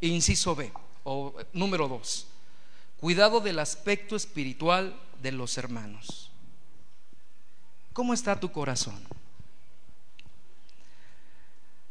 Inciso 0.00 0.54
B, 0.54 0.72
o 1.04 1.34
número 1.52 1.88
2. 1.88 2.26
Cuidado 3.00 3.40
del 3.40 3.58
aspecto 3.58 4.16
espiritual 4.16 4.98
de 5.22 5.32
los 5.32 5.56
hermanos. 5.56 6.30
¿Cómo 7.92 8.14
está 8.14 8.38
tu 8.38 8.52
corazón? 8.52 9.00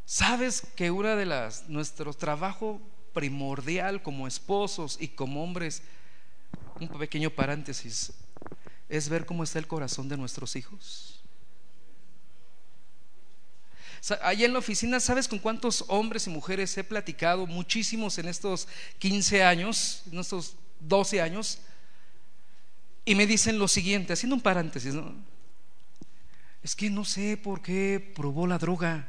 ¿Sabes 0.05 0.67
que 0.75 0.91
una 0.91 1.15
de 1.15 1.25
las 1.25 1.69
nuestro 1.69 2.13
trabajo 2.13 2.81
primordial 3.13 4.01
como 4.01 4.27
esposos 4.27 4.97
y 4.99 5.09
como 5.09 5.43
hombres, 5.43 5.83
un 6.79 6.87
pequeño 6.87 7.29
paréntesis, 7.29 8.13
es 8.89 9.09
ver 9.09 9.25
cómo 9.25 9.43
está 9.43 9.59
el 9.59 9.67
corazón 9.67 10.09
de 10.09 10.17
nuestros 10.17 10.55
hijos. 10.55 11.20
Allí 14.23 14.45
en 14.45 14.53
la 14.53 14.59
oficina, 14.59 14.99
¿sabes 14.99 15.27
con 15.27 15.37
cuántos 15.37 15.85
hombres 15.87 16.25
y 16.25 16.31
mujeres 16.31 16.75
he 16.77 16.83
platicado? 16.83 17.45
Muchísimos 17.45 18.17
en 18.17 18.27
estos 18.27 18.67
15 18.97 19.43
años, 19.43 20.03
en 20.11 20.19
estos 20.19 20.55
12 20.79 21.21
años. 21.21 21.59
Y 23.05 23.13
me 23.13 23.27
dicen 23.27 23.59
lo 23.59 23.67
siguiente, 23.67 24.13
haciendo 24.13 24.35
un 24.35 24.41
paréntesis, 24.41 24.93
¿no? 24.93 25.13
Es 26.63 26.75
que 26.75 26.89
no 26.89 27.05
sé 27.05 27.37
por 27.37 27.61
qué 27.61 28.11
probó 28.15 28.47
la 28.47 28.57
droga. 28.57 29.07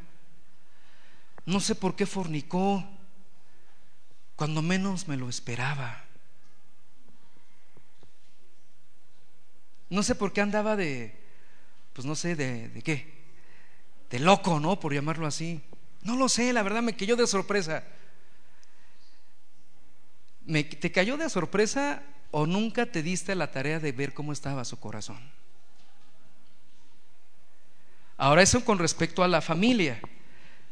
No 1.46 1.60
sé 1.60 1.74
por 1.74 1.96
qué 1.96 2.06
fornicó 2.06 2.86
cuando 4.36 4.60
menos 4.60 5.08
me 5.08 5.16
lo 5.16 5.28
esperaba. 5.28 6.04
No 9.88 10.02
sé 10.02 10.14
por 10.14 10.32
qué 10.32 10.40
andaba 10.40 10.76
de, 10.76 11.18
pues 11.92 12.06
no 12.06 12.14
sé, 12.14 12.36
de, 12.36 12.68
de 12.68 12.82
qué, 12.82 13.11
de 14.12 14.18
loco, 14.18 14.60
¿no? 14.60 14.78
Por 14.78 14.92
llamarlo 14.92 15.26
así. 15.26 15.62
No 16.02 16.16
lo 16.16 16.28
sé, 16.28 16.52
la 16.52 16.62
verdad 16.62 16.82
me 16.82 16.94
cayó 16.94 17.16
de 17.16 17.26
sorpresa. 17.26 17.82
¿Me, 20.44 20.64
¿Te 20.64 20.92
cayó 20.92 21.16
de 21.16 21.30
sorpresa 21.30 22.02
o 22.30 22.46
nunca 22.46 22.84
te 22.84 23.02
diste 23.02 23.34
la 23.34 23.50
tarea 23.50 23.80
de 23.80 23.90
ver 23.92 24.12
cómo 24.12 24.34
estaba 24.34 24.66
su 24.66 24.78
corazón? 24.78 25.18
Ahora 28.18 28.42
eso 28.42 28.62
con 28.66 28.78
respecto 28.78 29.24
a 29.24 29.28
la 29.28 29.40
familia, 29.40 29.98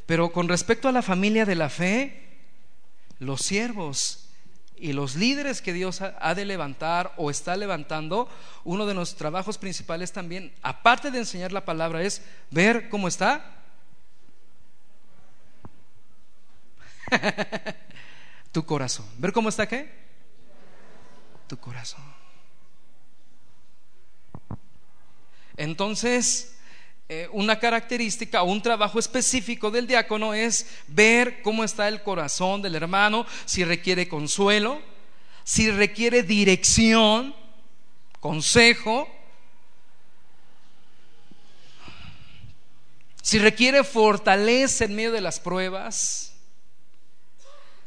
pero 0.05 0.33
con 0.33 0.47
respecto 0.47 0.87
a 0.89 0.93
la 0.93 1.01
familia 1.01 1.47
de 1.47 1.55
la 1.55 1.71
fe, 1.71 2.37
los 3.21 3.41
siervos 3.41 4.20
y 4.81 4.93
los 4.93 5.15
líderes 5.15 5.61
que 5.61 5.73
Dios 5.73 6.01
ha 6.01 6.35
de 6.35 6.45
levantar 6.45 7.13
o 7.17 7.31
está 7.31 7.57
levantando, 7.57 8.29
uno 8.65 8.87
de 8.87 8.95
los 8.95 9.15
trabajos 9.15 9.59
principales 9.59 10.13
también, 10.13 10.53
aparte 10.63 11.11
de 11.11 11.19
enseñar 11.19 11.53
la 11.53 11.65
palabra, 11.65 12.03
es 12.03 12.23
ver 12.51 12.89
cómo 12.89 13.07
está. 13.07 13.59
tu 18.53 18.65
corazón. 18.65 19.07
¿Ver 19.19 19.33
cómo 19.33 19.49
está 19.49 19.69
qué? 19.69 19.91
Tu 21.47 21.59
corazón. 21.59 22.05
Entonces, 25.57 26.57
eh, 27.13 27.29
una 27.33 27.59
característica 27.59 28.41
o 28.41 28.45
un 28.45 28.63
trabajo 28.63 29.01
específico 29.01 29.73
del 29.73 29.89
diácono 29.89 30.33
es 30.33 30.65
ver 30.87 31.43
cómo 31.43 31.65
está 31.65 31.89
el 31.89 32.05
corazón 32.05 32.63
del 32.63 32.77
hermano, 32.77 33.27
si 33.47 33.65
requiere 33.65 34.07
consuelo, 34.07 34.81
si 35.43 35.73
requiere 35.73 36.23
dirección, 36.23 37.35
consejo, 38.21 39.09
si 43.21 43.41
requiere 43.41 43.83
fortaleza 43.83 44.85
en 44.85 44.95
medio 44.95 45.11
de 45.11 45.21
las 45.21 45.41
pruebas, 45.41 46.35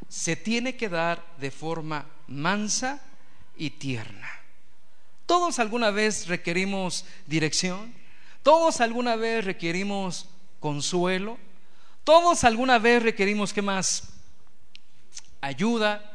se 0.10 0.36
tiene 0.36 0.76
que 0.76 0.90
dar 0.90 1.26
de 1.38 1.50
forma 1.50 2.10
mansa 2.28 3.02
y 3.56 3.70
tierna. 3.70 4.30
Todos 5.26 5.60
alguna 5.60 5.92
vez 5.92 6.28
requerimos 6.28 7.06
dirección, 7.26 8.03
todos 8.44 8.80
alguna 8.82 9.16
vez 9.16 9.46
requerimos 9.46 10.28
consuelo. 10.60 11.38
Todos 12.04 12.44
alguna 12.44 12.78
vez 12.80 13.02
requerimos, 13.02 13.54
¿qué 13.54 13.62
más? 13.62 14.10
Ayuda, 15.40 16.12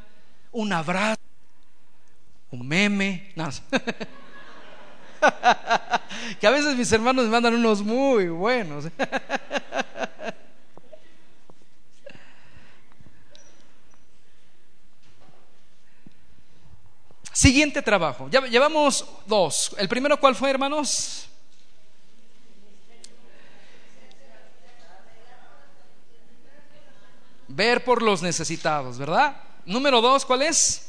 un 0.52 0.70
abrazo, 0.72 1.20
un 2.50 2.68
meme. 2.68 3.32
que 6.38 6.46
a 6.46 6.50
veces 6.50 6.76
mis 6.76 6.92
hermanos 6.92 7.24
me 7.24 7.30
mandan 7.30 7.54
unos 7.54 7.80
muy 7.82 8.28
buenos. 8.28 8.84
Siguiente 17.32 17.80
trabajo. 17.82 18.28
Ya 18.30 18.40
llevamos 18.46 19.06
dos. 19.24 19.74
El 19.78 19.88
primero, 19.88 20.18
¿cuál 20.18 20.34
fue, 20.34 20.50
hermanos? 20.50 21.28
Ver 27.48 27.82
por 27.82 28.02
los 28.02 28.22
necesitados, 28.22 28.98
¿verdad? 28.98 29.40
Número 29.64 30.00
dos, 30.00 30.24
¿cuál 30.24 30.42
es? 30.42 30.88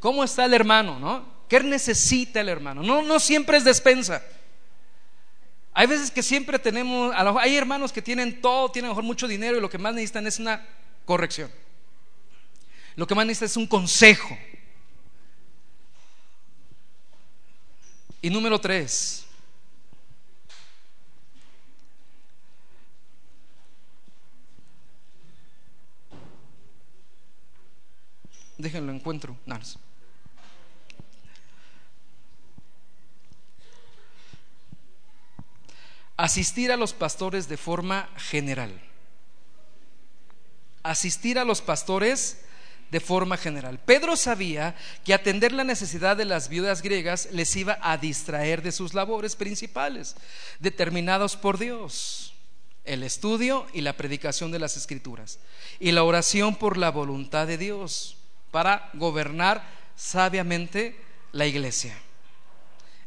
¿Cómo 0.00 0.22
está 0.22 0.44
el 0.44 0.52
hermano, 0.52 0.98
no? 0.98 1.24
¿Qué 1.48 1.60
necesita 1.60 2.40
el 2.40 2.48
hermano? 2.48 2.82
No, 2.82 3.02
no 3.02 3.18
siempre 3.18 3.56
es 3.56 3.64
despensa. 3.64 4.22
Hay 5.72 5.86
veces 5.86 6.10
que 6.10 6.22
siempre 6.22 6.58
tenemos, 6.58 7.14
hay 7.16 7.56
hermanos 7.56 7.92
que 7.92 8.00
tienen 8.00 8.40
todo, 8.40 8.70
tienen 8.70 8.90
mejor 8.90 9.02
mucho 9.02 9.26
dinero 9.26 9.56
y 9.56 9.60
lo 9.60 9.68
que 9.68 9.78
más 9.78 9.94
necesitan 9.94 10.26
es 10.26 10.38
una 10.38 10.64
corrección. 11.04 11.50
Lo 12.96 13.06
que 13.06 13.14
más 13.14 13.26
necesitan 13.26 13.46
es 13.46 13.56
un 13.56 13.66
consejo. 13.66 14.38
Y 18.22 18.30
número 18.30 18.60
tres, 18.60 19.23
Déjenlo 28.64 28.94
encuentro. 28.94 29.36
Asistir 36.16 36.72
a 36.72 36.78
los 36.78 36.94
pastores 36.94 37.46
de 37.46 37.58
forma 37.58 38.08
general. 38.16 38.80
Asistir 40.82 41.38
a 41.38 41.44
los 41.44 41.60
pastores 41.60 42.40
de 42.90 43.00
forma 43.00 43.36
general. 43.36 43.80
Pedro 43.80 44.16
sabía 44.16 44.74
que 45.04 45.12
atender 45.12 45.52
la 45.52 45.64
necesidad 45.64 46.16
de 46.16 46.24
las 46.24 46.48
viudas 46.48 46.80
griegas 46.80 47.28
les 47.32 47.54
iba 47.56 47.78
a 47.82 47.98
distraer 47.98 48.62
de 48.62 48.72
sus 48.72 48.94
labores 48.94 49.36
principales, 49.36 50.16
determinados 50.58 51.36
por 51.36 51.58
Dios, 51.58 52.32
el 52.84 53.02
estudio 53.02 53.66
y 53.74 53.82
la 53.82 53.98
predicación 53.98 54.52
de 54.52 54.58
las 54.58 54.78
escrituras, 54.78 55.38
y 55.80 55.92
la 55.92 56.02
oración 56.02 56.56
por 56.56 56.78
la 56.78 56.90
voluntad 56.90 57.46
de 57.46 57.58
Dios 57.58 58.16
para 58.54 58.88
gobernar 58.94 59.64
sabiamente 59.96 60.96
la 61.32 61.44
iglesia. 61.44 61.92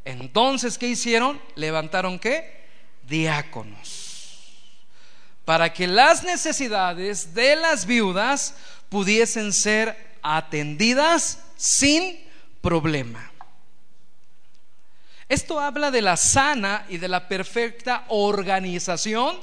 Entonces, 0.03 0.77
¿qué 0.77 0.89
hicieron? 0.89 1.41
Levantaron 1.55 2.19
qué? 2.19 2.65
Diáconos. 3.07 4.57
Para 5.45 5.71
que 5.71 5.87
las 5.87 6.25
necesidades 6.25 7.33
de 7.33 7.55
las 7.55 7.85
viudas 7.85 8.55
pudiesen 8.89 9.53
ser 9.53 10.17
atendidas 10.21 11.39
sin 11.55 12.19
problema. 12.59 13.31
Esto 15.29 15.61
habla 15.61 15.91
de 15.91 16.01
la 16.01 16.17
sana 16.17 16.85
y 16.89 16.97
de 16.97 17.07
la 17.07 17.29
perfecta 17.29 18.03
organización 18.09 19.37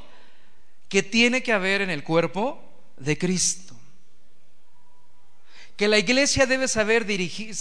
que 0.91 1.03
tiene 1.03 1.43
que 1.43 1.55
haber 1.55 1.81
en 1.81 1.89
el 1.89 2.05
cuerpo 2.05 2.63
de 2.99 3.17
Cristo. 3.17 3.64
Que 5.77 5.89
la 5.89 5.99
iglesia 5.99 6.47
debe 6.47 6.68
saber 6.68 7.05
dirigir, 7.05 7.55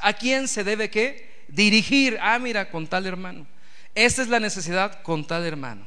a, 0.00 0.12
quién 0.12 0.46
se 0.48 0.64
debe 0.64 0.90
que 0.90 1.44
dirigir. 1.48 2.18
Ah, 2.20 2.38
mira, 2.38 2.70
con 2.70 2.86
tal 2.86 3.06
hermano. 3.06 3.46
Esta 3.94 4.22
es 4.22 4.28
la 4.28 4.40
necesidad 4.40 5.02
con 5.02 5.26
tal 5.26 5.44
hermano. 5.44 5.86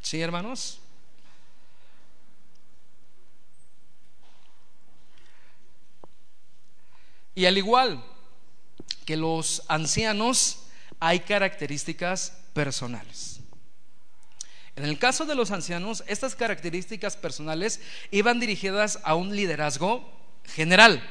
¿Sí, 0.00 0.20
hermanos? 0.20 0.80
Y 7.34 7.46
al 7.46 7.56
igual 7.56 8.04
que 9.04 9.16
los 9.16 9.62
ancianos, 9.68 10.66
hay 11.00 11.20
características 11.20 12.38
personales. 12.52 13.40
En 14.76 14.84
el 14.84 14.98
caso 14.98 15.26
de 15.26 15.34
los 15.34 15.50
ancianos, 15.50 16.02
estas 16.06 16.34
características 16.34 17.16
personales 17.16 17.80
iban 18.10 18.40
dirigidas 18.40 19.00
a 19.02 19.14
un 19.14 19.34
liderazgo 19.34 20.21
general, 20.46 21.02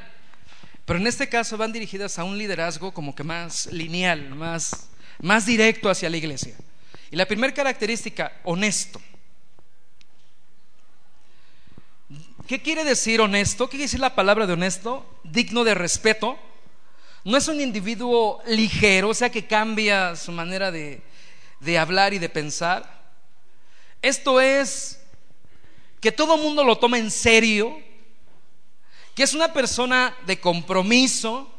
pero 0.86 1.00
en 1.00 1.08
este 1.08 1.30
caso 1.30 1.58
van 1.58 1.72
dirigidas 1.72 2.20
a 2.20 2.24
un 2.24 2.38
liderazgo 2.38 2.94
como 2.94 3.16
que 3.16 3.24
más 3.24 3.68
lineal, 3.68 4.30
más, 4.36 4.90
más 5.22 5.46
directo 5.46 5.90
hacia 5.90 6.10
la 6.10 6.18
iglesia. 6.18 6.56
Y 7.10 7.16
la 7.16 7.26
primera 7.26 7.54
característica, 7.54 8.34
honesto. 8.44 9.02
¿Qué 12.48 12.62
quiere 12.62 12.84
decir 12.84 13.22
honesto? 13.22 13.68
¿Qué 13.68 13.72
quiere 13.72 13.86
decir 13.86 14.00
la 14.00 14.16
palabra 14.16 14.46
de 14.48 14.54
honesto? 14.54 15.20
Digno 15.24 15.64
de 15.64 15.74
respeto. 15.74 16.38
No 17.24 17.38
es 17.38 17.48
un 17.48 17.62
individuo 17.62 18.42
ligero, 18.48 19.10
o 19.10 19.14
sea 19.14 19.30
que 19.30 19.46
cambia 19.46 20.16
su 20.16 20.32
manera 20.32 20.72
de, 20.72 21.02
de 21.60 21.78
hablar 21.78 22.14
y 22.14 22.20
de 22.20 22.30
pensar. 22.30 23.02
Esto 24.02 24.42
es 24.42 25.00
que 26.02 26.12
todo 26.12 26.36
mundo 26.36 26.64
lo 26.64 26.78
toma 26.80 26.98
en 26.98 27.12
serio, 27.12 27.80
que 29.16 29.24
es 29.24 29.34
una 29.34 29.54
persona 29.54 30.16
de 30.26 30.40
compromiso. 30.40 31.52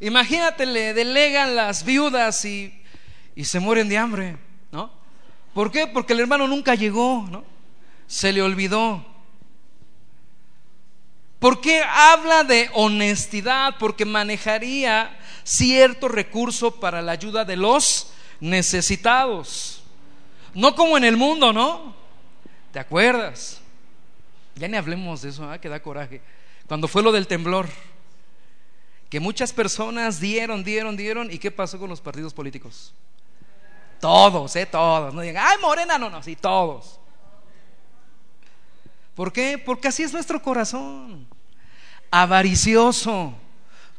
Imagínate, 0.00 0.66
le 0.66 0.94
delegan 0.94 1.56
las 1.56 1.84
viudas 1.84 2.44
y, 2.44 2.82
y 3.34 3.44
se 3.44 3.60
mueren 3.60 3.88
de 3.88 3.98
hambre, 3.98 4.36
¿no? 4.70 4.90
¿Por 5.52 5.70
qué? 5.70 5.86
Porque 5.86 6.12
el 6.12 6.20
hermano 6.20 6.46
nunca 6.46 6.74
llegó, 6.74 7.26
¿no? 7.30 7.44
Se 8.06 8.32
le 8.32 8.42
olvidó. 8.42 9.04
¿Por 11.38 11.60
qué 11.60 11.82
habla 11.82 12.42
de 12.42 12.70
honestidad? 12.72 13.76
Porque 13.78 14.04
manejaría 14.04 15.16
cierto 15.44 16.08
recurso 16.08 16.80
para 16.80 17.02
la 17.02 17.12
ayuda 17.12 17.44
de 17.44 17.56
los 17.56 18.10
necesitados. 18.40 19.82
No 20.54 20.74
como 20.74 20.96
en 20.96 21.04
el 21.04 21.16
mundo, 21.16 21.52
¿no? 21.52 21.94
¿Te 22.72 22.78
acuerdas? 22.78 23.60
Ya 24.54 24.68
ni 24.68 24.76
hablemos 24.76 25.22
de 25.22 25.30
eso, 25.30 25.52
¿eh? 25.52 25.58
que 25.60 25.68
da 25.68 25.82
coraje. 25.82 26.22
Cuando 26.66 26.88
fue 26.88 27.02
lo 27.02 27.12
del 27.12 27.26
temblor, 27.26 27.68
que 29.10 29.20
muchas 29.20 29.52
personas 29.52 30.20
dieron, 30.20 30.64
dieron, 30.64 30.96
dieron, 30.96 31.30
¿y 31.30 31.38
qué 31.38 31.50
pasó 31.50 31.78
con 31.78 31.90
los 31.90 32.00
partidos 32.00 32.32
políticos? 32.32 32.94
Todos, 34.00 34.56
¿eh? 34.56 34.66
Todos. 34.66 35.14
No 35.14 35.20
digan, 35.20 35.44
ay, 35.46 35.56
Morena, 35.60 35.98
no, 35.98 36.10
no, 36.10 36.22
sí, 36.22 36.36
todos. 36.36 36.98
¿Por 39.14 39.32
qué? 39.32 39.58
Porque 39.58 39.88
así 39.88 40.02
es 40.02 40.12
nuestro 40.12 40.42
corazón. 40.42 41.26
Avaricioso, 42.10 43.34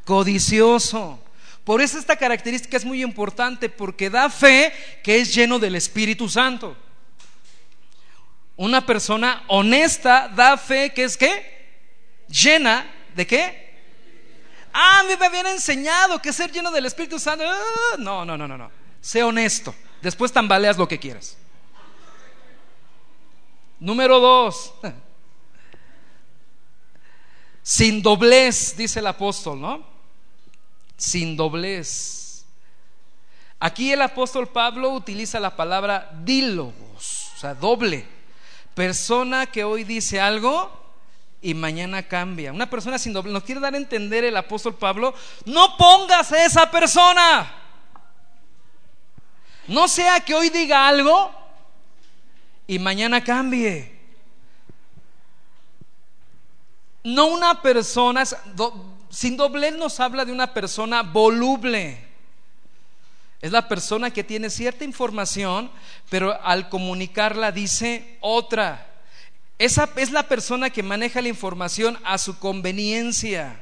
codicioso, 0.04 1.20
por 1.66 1.82
eso 1.82 1.98
esta 1.98 2.16
característica 2.16 2.78
es 2.78 2.86
muy 2.86 3.02
importante 3.02 3.70
porque 3.70 4.12
da 4.12 4.30
fe 4.30 4.72
que 5.04 5.20
es 5.20 5.34
lleno 5.34 5.58
del 5.58 5.76
Espíritu 5.76 6.30
Santo. 6.30 6.78
Una 8.56 8.86
persona 8.86 9.44
honesta 9.48 10.30
da 10.30 10.58
fe 10.58 10.94
que 10.94 11.04
es 11.04 11.18
qué? 11.18 11.55
Llena 12.28 12.92
de 13.16 13.28
qué? 13.28 13.66
Ah, 14.74 15.04
me 15.08 15.26
habían 15.26 15.48
enseñado 15.48 16.22
que 16.22 16.34
ser 16.34 16.52
lleno 16.52 16.72
del 16.72 16.86
Espíritu 16.86 17.18
Santo. 17.20 17.46
Ah, 17.48 17.96
no, 17.98 18.26
no, 18.26 18.38
no, 18.38 18.48
no, 18.48 18.58
no. 18.58 18.72
Sé 19.00 19.24
honesto. 19.24 19.74
Después 20.02 20.32
tambaleas 20.32 20.78
lo 20.78 20.88
que 20.88 21.00
quieras. 21.00 21.38
Número 23.80 24.20
dos. 24.20 24.74
Sin 27.64 28.02
doblez, 28.02 28.76
dice 28.78 29.00
el 29.00 29.08
apóstol, 29.08 29.60
¿no? 29.60 29.96
sin 30.98 31.36
doblez. 31.36 32.46
Aquí 33.60 33.92
el 33.92 34.02
apóstol 34.02 34.48
Pablo 34.48 34.92
utiliza 34.92 35.40
la 35.40 35.56
palabra 35.56 36.12
dílogos, 36.24 37.32
o 37.36 37.40
sea, 37.40 37.54
doble. 37.54 38.06
Persona 38.74 39.46
que 39.46 39.64
hoy 39.64 39.84
dice 39.84 40.20
algo 40.20 40.85
y 41.46 41.54
mañana 41.54 42.02
cambia. 42.02 42.52
Una 42.52 42.68
persona 42.68 42.98
sin 42.98 43.14
doble. 43.14 43.32
Nos 43.32 43.44
quiere 43.44 43.62
dar 43.62 43.76
a 43.76 43.78
entender 43.78 44.24
el 44.24 44.36
apóstol 44.36 44.74
Pablo, 44.74 45.14
no 45.46 45.78
pongas 45.78 46.32
a 46.32 46.44
esa 46.44 46.72
persona. 46.72 47.54
No 49.68 49.88
sea 49.88 50.20
que 50.22 50.34
hoy 50.34 50.50
diga 50.50 50.88
algo 50.88 51.32
y 52.66 52.80
mañana 52.80 53.24
cambie. 53.24 53.96
No 57.04 57.28
una 57.28 57.62
persona, 57.62 58.24
sin 59.12 59.38
doblez 59.38 59.76
nos 59.76 60.00
habla 60.00 60.26
de 60.26 60.32
una 60.32 60.52
persona 60.52 61.04
voluble. 61.04 62.08
Es 63.40 63.52
la 63.52 63.68
persona 63.68 64.10
que 64.10 64.24
tiene 64.24 64.50
cierta 64.50 64.84
información, 64.84 65.70
pero 66.10 66.42
al 66.42 66.70
comunicarla 66.70 67.52
dice 67.52 68.18
otra. 68.20 68.95
Esa 69.58 69.90
es 69.96 70.12
la 70.12 70.24
persona 70.24 70.70
que 70.70 70.84
maneja 70.84 71.22
la 71.22 71.30
información 71.30 71.98
a 72.04 72.18
su 72.18 72.38
conveniencia. 72.40 73.62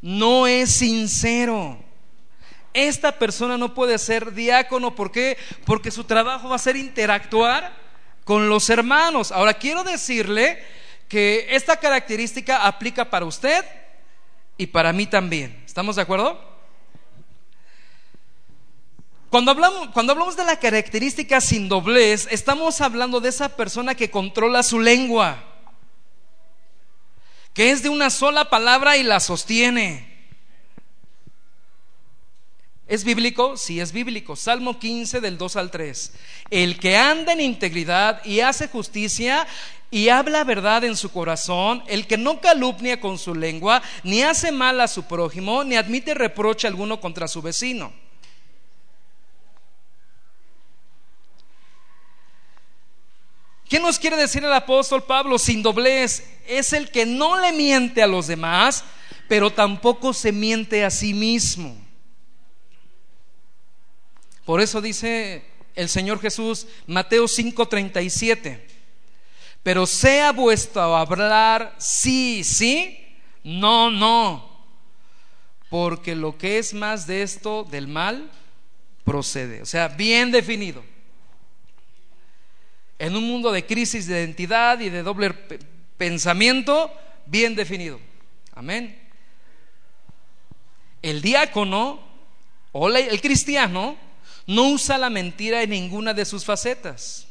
No 0.00 0.46
es 0.46 0.70
sincero. 0.70 1.78
Esta 2.72 3.18
persona 3.18 3.58
no 3.58 3.74
puede 3.74 3.98
ser 3.98 4.32
diácono. 4.32 4.94
¿Por 4.94 5.12
qué? 5.12 5.36
Porque 5.66 5.90
su 5.90 6.04
trabajo 6.04 6.48
va 6.48 6.56
a 6.56 6.60
ser 6.60 6.76
interactuar 6.76 7.76
con 8.24 8.48
los 8.48 8.70
hermanos. 8.70 9.30
Ahora 9.32 9.54
quiero 9.54 9.84
decirle 9.84 10.62
que 11.08 11.48
esta 11.50 11.76
característica 11.76 12.66
aplica 12.66 13.10
para 13.10 13.26
usted 13.26 13.64
y 14.56 14.68
para 14.68 14.92
mí 14.92 15.06
también. 15.06 15.62
¿Estamos 15.66 15.96
de 15.96 16.02
acuerdo? 16.02 16.49
Cuando 19.30 19.52
hablamos, 19.52 19.90
cuando 19.90 20.12
hablamos 20.12 20.36
de 20.36 20.44
la 20.44 20.58
característica 20.58 21.40
sin 21.40 21.68
doblez, 21.68 22.26
estamos 22.32 22.80
hablando 22.80 23.20
de 23.20 23.28
esa 23.28 23.56
persona 23.56 23.94
que 23.94 24.10
controla 24.10 24.64
su 24.64 24.80
lengua, 24.80 25.44
que 27.54 27.70
es 27.70 27.84
de 27.84 27.90
una 27.90 28.10
sola 28.10 28.50
palabra 28.50 28.96
y 28.96 29.04
la 29.04 29.20
sostiene. 29.20 30.10
¿Es 32.88 33.04
bíblico? 33.04 33.56
Sí, 33.56 33.78
es 33.78 33.92
bíblico. 33.92 34.34
Salmo 34.34 34.80
15 34.80 35.20
del 35.20 35.38
2 35.38 35.54
al 35.54 35.70
3. 35.70 36.12
El 36.50 36.80
que 36.80 36.96
anda 36.96 37.32
en 37.32 37.40
integridad 37.40 38.24
y 38.24 38.40
hace 38.40 38.66
justicia 38.66 39.46
y 39.92 40.08
habla 40.08 40.42
verdad 40.42 40.82
en 40.82 40.96
su 40.96 41.12
corazón, 41.12 41.84
el 41.86 42.08
que 42.08 42.18
no 42.18 42.40
calumnia 42.40 43.00
con 43.00 43.16
su 43.16 43.36
lengua, 43.36 43.80
ni 44.02 44.22
hace 44.22 44.50
mal 44.50 44.80
a 44.80 44.88
su 44.88 45.04
prójimo, 45.04 45.62
ni 45.62 45.76
admite 45.76 46.14
reproche 46.14 46.66
alguno 46.66 47.00
contra 47.00 47.28
su 47.28 47.40
vecino. 47.40 48.09
¿Qué 53.70 53.78
nos 53.78 54.00
quiere 54.00 54.16
decir 54.16 54.42
el 54.42 54.52
apóstol 54.52 55.04
Pablo? 55.04 55.38
Sin 55.38 55.62
doblez, 55.62 56.24
es 56.48 56.72
el 56.72 56.90
que 56.90 57.06
no 57.06 57.40
le 57.40 57.52
miente 57.52 58.02
a 58.02 58.08
los 58.08 58.26
demás, 58.26 58.82
pero 59.28 59.52
tampoco 59.52 60.12
se 60.12 60.32
miente 60.32 60.84
a 60.84 60.90
sí 60.90 61.14
mismo. 61.14 61.78
Por 64.44 64.60
eso 64.60 64.80
dice 64.80 65.44
el 65.76 65.88
Señor 65.88 66.20
Jesús, 66.20 66.66
Mateo 66.88 67.28
5:37. 67.28 68.60
Pero 69.62 69.86
sea 69.86 70.32
vuestro 70.32 70.96
hablar 70.96 71.76
sí, 71.78 72.42
sí, 72.42 72.98
no, 73.44 73.88
no. 73.88 74.50
Porque 75.68 76.16
lo 76.16 76.36
que 76.36 76.58
es 76.58 76.74
más 76.74 77.06
de 77.06 77.22
esto, 77.22 77.62
del 77.70 77.86
mal, 77.86 78.32
procede. 79.04 79.62
O 79.62 79.66
sea, 79.66 79.86
bien 79.86 80.32
definido. 80.32 80.82
En 83.00 83.16
un 83.16 83.24
mundo 83.26 83.50
de 83.50 83.64
crisis 83.64 84.06
de 84.06 84.20
identidad 84.20 84.78
y 84.78 84.90
de 84.90 85.02
doble 85.02 85.32
pensamiento, 85.96 86.92
bien 87.24 87.56
definido. 87.56 87.98
Amén. 88.52 89.08
El 91.00 91.22
diácono 91.22 91.98
o 92.72 92.90
el 92.90 93.20
cristiano 93.22 93.96
no 94.46 94.68
usa 94.68 94.98
la 94.98 95.08
mentira 95.08 95.62
en 95.62 95.70
ninguna 95.70 96.12
de 96.12 96.26
sus 96.26 96.44
facetas. 96.44 97.26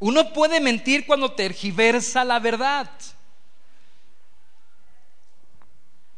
Uno 0.00 0.32
puede 0.32 0.58
mentir 0.58 1.06
cuando 1.06 1.30
tergiversa 1.30 2.24
la 2.24 2.40
verdad. 2.40 2.90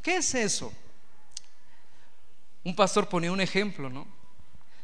¿Qué 0.01 0.17
es 0.17 0.35
eso? 0.35 0.73
Un 2.65 2.75
pastor 2.75 3.07
ponía 3.07 3.33
un 3.33 3.43
ejemplo, 3.43 3.91
¿no? 3.91 4.20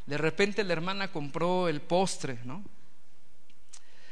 De 0.07 0.17
repente 0.17 0.63
la 0.63 0.73
hermana 0.73 1.11
compró 1.11 1.67
el 1.67 1.81
postre, 1.81 2.39
¿no? 2.45 2.63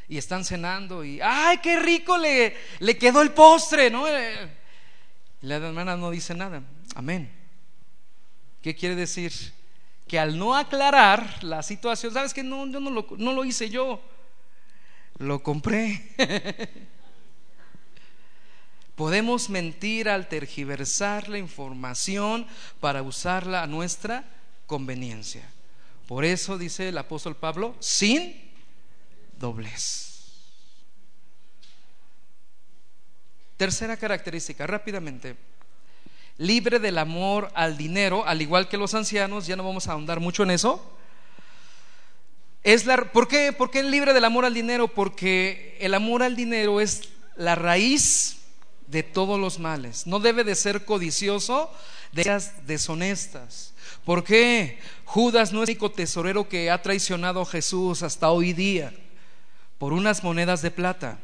Y 0.10 0.18
están 0.18 0.44
cenando 0.44 1.04
y, 1.04 1.20
¡ay, 1.22 1.58
qué 1.60 1.80
rico 1.80 2.18
le, 2.18 2.56
le 2.80 2.98
quedó 2.98 3.22
el 3.22 3.32
postre, 3.32 3.90
¿no? 3.90 4.08
Eh, 4.08 4.50
la 5.42 5.56
hermana 5.56 5.96
no 5.96 6.12
dice 6.12 6.36
nada. 6.36 6.62
Amén. 6.96 7.32
¿Qué 8.62 8.76
quiere 8.76 8.96
decir? 8.96 9.32
Que 10.06 10.20
al 10.20 10.38
no 10.38 10.54
aclarar 10.54 11.44
la 11.44 11.64
situación, 11.64 12.14
¿sabes 12.14 12.34
que 12.34 12.44
No, 12.44 12.68
yo 12.68 12.80
no 12.82 12.92
lo, 12.92 13.08
no 13.18 13.32
lo 13.32 13.46
hice 13.46 13.70
yo, 13.70 14.02
lo 15.18 15.42
compré. 15.42 16.14
Podemos 18.96 19.50
mentir 19.50 20.10
al 20.10 20.28
tergiversar 20.28 21.30
la 21.30 21.38
información 21.38 22.46
para 22.82 23.02
usarla 23.02 23.64
a 23.64 23.68
nuestra 23.68 24.26
conveniencia. 24.68 25.55
Por 26.08 26.24
eso 26.24 26.58
dice 26.58 26.90
el 26.90 26.98
apóstol 26.98 27.36
Pablo, 27.36 27.76
sin 27.80 28.52
doblez. 29.40 30.06
Tercera 33.58 33.98
característica, 33.98 34.68
rápidamente. 34.68 35.36
Libre 36.38 36.80
del 36.80 36.98
amor 36.98 37.50
al 37.56 37.78
dinero, 37.78 38.26
al 38.28 38.42
igual 38.42 38.68
que 38.68 38.78
los 38.78 38.94
ancianos, 38.94 39.48
ya 39.48 39.56
no 39.56 39.64
vamos 39.64 39.88
a 39.88 39.94
ahondar 39.94 40.20
mucho 40.20 40.44
en 40.44 40.52
eso. 40.52 40.98
Es 42.64 42.86
la, 42.86 42.98
¿por, 42.98 43.28
qué? 43.28 43.54
¿Por 43.54 43.72
qué 43.72 43.84
libre 43.84 44.14
del 44.14 44.26
amor 44.26 44.44
al 44.44 44.54
dinero? 44.54 44.88
Porque 44.88 45.78
el 45.80 45.94
amor 45.94 46.24
al 46.24 46.36
dinero 46.36 46.82
es 46.82 47.10
la 47.38 47.56
raíz 47.56 48.38
de 48.88 49.04
todos 49.04 49.40
los 49.40 49.60
males. 49.60 50.06
No 50.06 50.20
debe 50.20 50.44
de 50.44 50.56
ser 50.56 50.84
codicioso 50.84 51.72
de 52.12 52.24
ellas 52.24 52.54
deshonestas. 52.66 53.75
¿Por 54.06 54.24
qué? 54.24 54.78
Judas 55.04 55.52
no 55.52 55.64
es 55.64 55.70
el 55.70 55.74
único 55.74 55.92
tesorero 55.92 56.48
que 56.48 56.70
ha 56.70 56.82
traicionado 56.82 57.42
a 57.42 57.46
Jesús 57.46 58.04
hasta 58.04 58.30
hoy 58.30 58.54
día 58.54 58.94
por 59.80 59.94
unas 59.94 60.24
monedas 60.24 60.62
de 60.62 60.70
plata. 60.70 61.18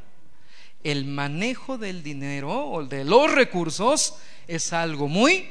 El 0.83 1.05
manejo 1.05 1.77
del 1.77 2.01
dinero 2.01 2.49
o 2.49 2.83
de 2.83 3.05
los 3.05 3.31
recursos 3.31 4.15
es 4.47 4.73
algo 4.73 5.07
muy 5.07 5.47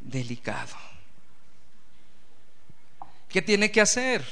delicado. 0.00 0.76
¿Qué 3.30 3.40
tiene 3.40 3.70
que 3.70 3.80
hacer? 3.80 4.22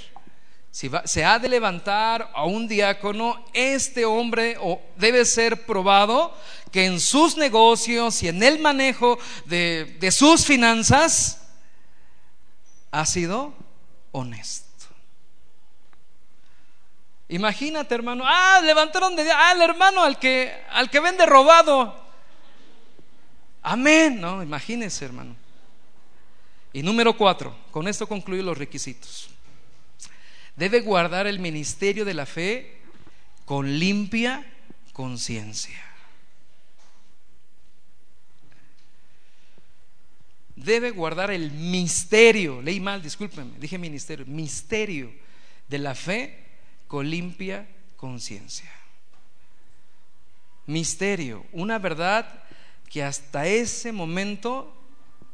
Si 0.71 0.91
se 1.07 1.25
ha 1.25 1.39
de 1.39 1.49
levantar 1.49 2.31
a 2.35 2.45
un 2.45 2.69
diácono, 2.69 3.43
este 3.55 4.05
hombre 4.05 4.59
debe 4.97 5.25
ser 5.25 5.65
probado 5.65 6.37
que 6.71 6.85
en 6.85 7.01
sus 7.01 7.39
negocios 7.39 8.23
y 8.23 8.29
en 8.29 8.43
el 8.43 8.59
manejo 8.59 9.19
de, 9.47 9.97
de 9.99 10.11
sus 10.11 10.45
finanzas 10.45 11.42
ha 12.93 13.07
sido 13.07 13.55
honesto. 14.13 14.69
Imagínate, 17.29 17.95
hermano. 17.95 18.25
Ah, 18.27 18.61
levantaron 18.63 19.17
de 19.17 19.31
ah, 19.33 19.53
el 19.53 19.63
hermano 19.63 20.03
al 20.03 20.19
que 20.19 20.55
al 20.71 20.91
que 20.91 21.01
vende 21.01 21.25
robado. 21.25 21.99
Amén. 23.63 24.21
No, 24.21 24.43
imagínese, 24.43 25.07
hermano. 25.07 25.35
Y 26.75 26.83
número 26.83 27.17
cuatro, 27.17 27.57
con 27.71 27.89
esto 27.89 28.07
concluyo 28.07 28.43
los 28.43 28.57
requisitos. 28.57 29.31
Debe 30.57 30.81
guardar 30.81 31.27
el 31.27 31.39
ministerio 31.39 32.05
de 32.05 32.15
la 32.15 32.27
fe 32.27 32.81
con 33.47 33.79
limpia 33.79 34.47
conciencia. 34.93 35.92
Debe 40.55 40.91
guardar 40.91 41.31
el 41.31 41.51
misterio, 41.51 42.61
leí 42.61 42.79
mal, 42.79 43.03
discúlpenme, 43.03 43.59
dije 43.59 43.79
ministerio, 43.79 44.27
misterio 44.27 45.13
de 45.69 45.79
la 45.79 45.95
fe 45.95 46.45
con 46.87 47.09
limpia 47.09 47.67
conciencia. 47.97 48.71
Misterio, 50.67 51.47
una 51.53 51.79
verdad 51.79 52.45
que 52.91 53.03
hasta 53.03 53.47
ese 53.47 53.93
momento 53.93 54.77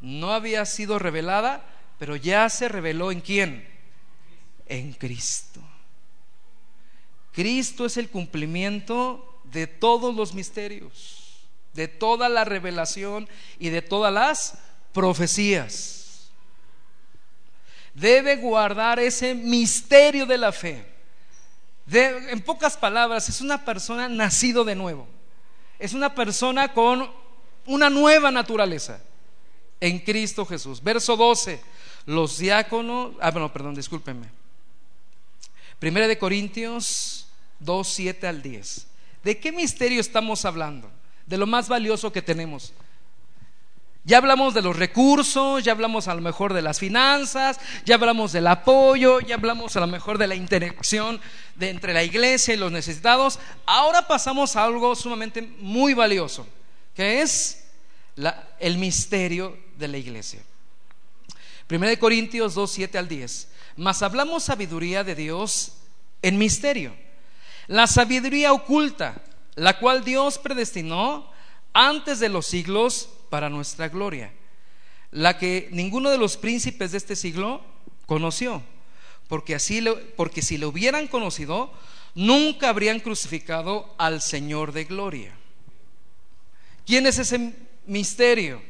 no 0.01 0.33
había 0.33 0.65
sido 0.65 0.99
revelada, 0.99 1.67
pero 1.99 2.15
ya 2.15 2.49
se 2.49 2.69
reveló 2.69 3.11
en 3.11 3.21
quién? 3.21 3.69
En 4.67 4.93
Cristo. 4.93 5.61
Cristo 7.33 7.87
es 7.87 7.97
el 7.97 8.09
cumplimiento 8.09 9.41
de 9.45 9.67
todos 9.67 10.15
los 10.15 10.35
misterios, 10.35 11.49
de 11.75 11.89
toda 11.89 12.29
la 12.29 12.45
revelación 12.45 13.29
y 13.59 13.71
de 13.71 13.83
todas 13.83 14.13
las 14.13 14.59
profecías. 14.93 16.31
Debe 17.95 18.37
guardar 18.37 18.99
ese 18.99 19.35
misterio 19.35 20.27
de 20.27 20.39
la 20.39 20.53
fe 20.53 20.99
en 21.91 22.41
pocas 22.43 22.77
palabras, 22.77 23.29
es 23.29 23.41
una 23.41 23.65
persona 23.65 24.09
nacido 24.09 24.65
de 24.65 24.75
nuevo. 24.75 25.07
Es 25.79 25.95
una 25.95 26.15
persona 26.15 26.73
con 26.73 27.11
una 27.67 27.89
nueva 27.89 28.31
naturaleza 28.31 29.01
en 29.81 29.99
Cristo 30.01 30.45
Jesús. 30.45 30.83
Verso 30.83 31.17
12. 31.17 31.61
Los 32.07 32.39
diáconos, 32.39 33.13
ah, 33.21 33.31
bueno, 33.31 33.53
perdón, 33.53 33.75
discúlpenme. 33.75 34.29
Primera 35.79 36.09
de 36.09 36.19
Corintios 36.19 37.29
2, 37.61 37.89
7 37.89 38.27
al 38.27 38.43
10. 38.43 38.87
¿De 39.23 39.39
qué 39.39 39.53
misterio 39.53 40.01
estamos 40.01 40.45
hablando? 40.45 40.91
De 41.27 41.39
lo 41.39 41.47
más 41.47 41.69
valioso 41.69 42.13
que 42.13 42.23
tenemos. 42.23 42.73
Ya 44.09 44.17
hablamos 44.17 44.55
de 44.55 44.63
los 44.63 44.75
recursos, 44.75 45.63
ya 45.63 45.73
hablamos 45.73 46.09
a 46.09 46.15
lo 46.15 46.23
mejor 46.23 46.55
de 46.55 46.63
las 46.63 46.79
finanzas, 46.79 47.61
ya 47.85 47.97
hablamos 47.97 48.33
del 48.33 48.47
apoyo, 48.47 49.21
ya 49.21 49.35
hablamos 49.35 49.77
a 49.77 49.81
lo 49.81 49.87
mejor 49.87 50.17
de 50.17 50.27
la 50.27 50.35
interacción 50.35 51.21
de 51.57 51.69
entre 51.69 51.93
la 51.93 52.03
iglesia 52.03 52.55
y 52.55 52.57
los 52.57 52.73
necesitados. 52.73 53.39
Ahora 53.67 54.09
pasamos 54.09 54.57
a 54.57 54.65
algo 54.65 54.97
sumamente 54.97 55.43
muy 55.43 55.93
valioso, 55.93 56.47
que 56.97 57.21
es 57.21 57.67
el 58.59 58.79
misterio 58.79 59.59
de 59.77 59.89
la 59.89 59.99
iglesia. 59.99 60.41
1 61.71 61.87
Corintios 62.01 62.55
2, 62.55 62.71
7 62.71 62.97
al 62.97 63.09
10. 63.09 63.49
Mas 63.77 64.01
hablamos 64.01 64.43
sabiduría 64.43 65.05
de 65.05 65.17
Dios 65.17 65.73
en 66.23 66.39
misterio. 66.39 66.97
La 67.67 67.87
sabiduría 67.87 68.55
oculta, 68.55 69.21
la 69.55 69.79
cual 69.79 70.03
Dios 70.03 70.39
predestinó 70.39 71.31
antes 71.75 72.21
de 72.21 72.31
los 72.31 72.47
siglos 72.47 73.11
para 73.29 73.49
nuestra 73.49 73.89
gloria, 73.89 74.33
la 75.11 75.39
que 75.39 75.69
ninguno 75.73 76.11
de 76.11 76.19
los 76.19 76.37
príncipes 76.37 76.93
de 76.93 76.99
este 76.99 77.17
siglo 77.17 77.63
conoció, 78.07 78.63
porque 79.29 79.55
así 79.55 79.85
porque 80.17 80.43
si 80.43 80.59
lo 80.59 80.69
hubieran 80.69 81.07
conocido, 81.09 81.73
nunca 82.15 82.69
habrían 82.69 83.01
crucificado 83.01 83.95
al 83.99 84.23
Señor 84.23 84.73
de 84.73 84.85
gloria. 84.85 85.35
¿Quién 86.87 87.07
es 87.07 87.19
ese 87.19 87.55
misterio? 87.87 88.63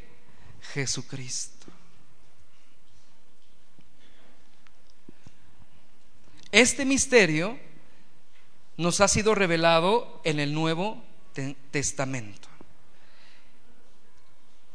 Jesucristo. 0.73 1.67
Este 6.51 6.85
misterio 6.85 7.59
nos 8.77 9.01
ha 9.01 9.09
sido 9.09 9.35
revelado 9.35 10.21
en 10.25 10.41
el 10.41 10.55
Nuevo 10.55 11.03
Testamento. 11.71 12.48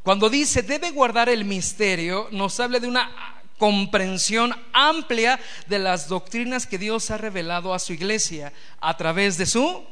Cuando 0.03 0.29
dice 0.29 0.61
debe 0.61 0.91
guardar 0.91 1.29
el 1.29 1.45
misterio, 1.45 2.27
nos 2.31 2.59
habla 2.59 2.79
de 2.79 2.87
una 2.87 3.09
comprensión 3.57 4.53
amplia 4.73 5.39
de 5.67 5.79
las 5.79 6.09
doctrinas 6.09 6.67
que 6.67 6.77
Dios 6.77 7.09
ha 7.09 7.17
revelado 7.17 7.73
a 7.73 7.79
su 7.79 7.93
iglesia 7.93 8.51
a 8.81 8.97
través 8.97 9.37
de 9.37 9.45
su 9.45 9.85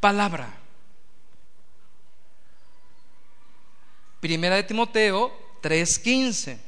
palabra. 0.00 0.58
Primera 4.20 4.56
de 4.56 4.64
Timoteo 4.64 5.32
3:15 5.62 6.58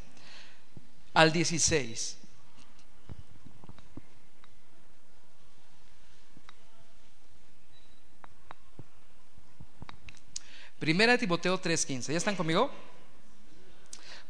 al 1.13 1.33
16. 1.33 2.16
Primera 10.79 11.13
de 11.13 11.19
Timoteo 11.19 11.59
3:15. 11.59 12.13
¿Ya 12.13 12.19
están 12.19 12.37
conmigo? 12.37 12.71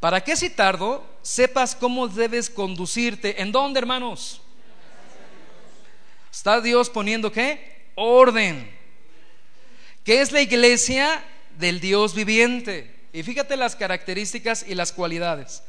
Para 0.01 0.23
que 0.23 0.36
si 0.36 0.51
tardo, 0.51 1.05
sepas 1.23 1.74
cómo 1.74 2.06
debes 2.06 2.51
conducirte. 2.51 3.40
¿En 3.40 3.51
dónde, 3.51 3.78
hermanos? 3.78 4.40
Está 6.31 6.60
Dios 6.60 6.90
poniendo 6.90 7.32
qué? 7.32 7.90
Orden. 7.94 8.70
¿Qué 10.05 10.20
es 10.20 10.31
la 10.31 10.43
iglesia 10.43 11.24
del 11.59 11.81
Dios 11.81 12.14
viviente? 12.14 12.94
Y 13.12 13.23
fíjate 13.23 13.56
las 13.56 13.74
características 13.74 14.64
y 14.68 14.74
las 14.74 14.93
cualidades. 14.93 15.62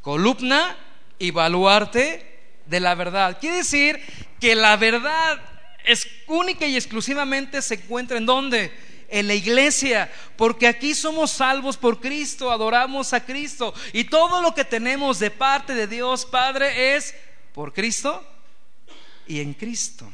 Columna 0.00 0.76
y 1.18 1.30
baluarte 1.30 2.40
de 2.66 2.80
la 2.80 2.94
verdad. 2.94 3.38
Quiere 3.38 3.58
decir 3.58 4.00
que 4.40 4.54
la 4.54 4.76
verdad 4.76 5.38
es 5.84 6.08
única 6.26 6.66
y 6.66 6.76
exclusivamente 6.76 7.60
se 7.62 7.74
encuentra 7.74 8.16
en 8.16 8.26
dónde? 8.26 8.72
En 9.08 9.26
la 9.26 9.34
iglesia, 9.34 10.10
porque 10.36 10.66
aquí 10.66 10.94
somos 10.94 11.30
salvos 11.30 11.76
por 11.76 12.00
Cristo, 12.00 12.50
adoramos 12.50 13.12
a 13.12 13.24
Cristo 13.24 13.74
y 13.92 14.04
todo 14.04 14.42
lo 14.42 14.54
que 14.54 14.64
tenemos 14.64 15.18
de 15.18 15.30
parte 15.30 15.74
de 15.74 15.86
Dios 15.86 16.26
Padre 16.26 16.96
es 16.96 17.14
por 17.54 17.72
Cristo 17.72 18.24
y 19.26 19.40
en 19.40 19.54
Cristo. 19.54 20.10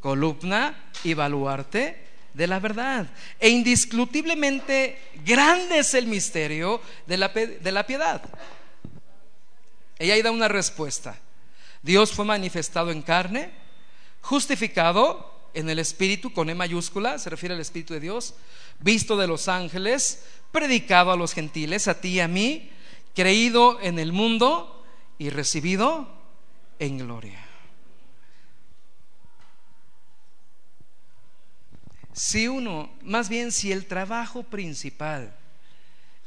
Columna 0.00 0.90
y 1.02 1.14
baluarte 1.14 2.06
de 2.34 2.46
la 2.46 2.60
verdad. 2.60 3.06
E 3.40 3.48
indiscutiblemente 3.48 5.10
grande 5.24 5.78
es 5.78 5.94
el 5.94 6.06
misterio 6.06 6.80
de 7.06 7.16
la, 7.16 7.28
de 7.28 7.72
la 7.72 7.86
piedad. 7.86 8.22
Ella 9.98 10.14
ahí 10.14 10.22
da 10.22 10.30
una 10.30 10.48
respuesta. 10.48 11.18
Dios 11.82 12.12
fue 12.12 12.24
manifestado 12.24 12.90
en 12.90 13.02
carne, 13.02 13.50
justificado 14.20 15.37
en 15.58 15.68
el 15.68 15.80
Espíritu 15.80 16.32
con 16.32 16.50
E 16.50 16.54
mayúscula, 16.54 17.18
se 17.18 17.30
refiere 17.30 17.54
al 17.54 17.60
Espíritu 17.60 17.92
de 17.92 17.98
Dios, 17.98 18.34
visto 18.78 19.16
de 19.16 19.26
los 19.26 19.48
ángeles, 19.48 20.24
predicado 20.52 21.10
a 21.10 21.16
los 21.16 21.34
gentiles, 21.34 21.88
a 21.88 22.00
ti 22.00 22.10
y 22.10 22.20
a 22.20 22.28
mí, 22.28 22.70
creído 23.12 23.80
en 23.80 23.98
el 23.98 24.12
mundo 24.12 24.84
y 25.18 25.30
recibido 25.30 26.08
en 26.78 26.98
gloria. 26.98 27.44
Si 32.12 32.46
uno, 32.46 32.90
más 33.02 33.28
bien 33.28 33.50
si 33.50 33.72
el 33.72 33.86
trabajo 33.86 34.44
principal 34.44 35.36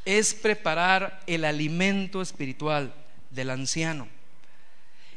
es 0.04 0.34
preparar 0.34 1.22
el 1.26 1.46
alimento 1.46 2.22
espiritual 2.22 2.94
del 3.30 3.50
anciano, 3.50 4.10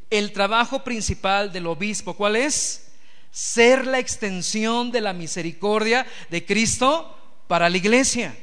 el 0.08 0.32
trabajo 0.32 0.84
principal 0.84 1.52
del 1.52 1.66
obispo, 1.66 2.14
¿cuál 2.14 2.36
es? 2.36 2.93
Ser 3.34 3.84
la 3.86 3.98
extensión 3.98 4.92
de 4.92 5.00
la 5.00 5.12
misericordia 5.12 6.06
de 6.30 6.46
Cristo 6.46 7.18
para 7.48 7.68
la 7.68 7.76
iglesia. 7.76 8.34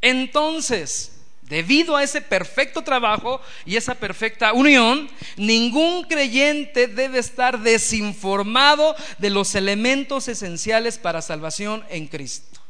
Entonces, 0.00 1.12
Debido 1.48 1.96
a 1.96 2.02
ese 2.02 2.20
perfecto 2.20 2.82
trabajo 2.82 3.40
y 3.64 3.76
esa 3.76 3.94
perfecta 3.94 4.52
unión, 4.52 5.08
ningún 5.36 6.04
creyente 6.04 6.88
debe 6.88 7.18
estar 7.18 7.60
desinformado 7.60 8.94
de 9.16 9.30
los 9.30 9.54
elementos 9.54 10.28
esenciales 10.28 10.98
para 10.98 11.22
salvación 11.22 11.84
en 11.88 12.06
Cristo. 12.06 12.60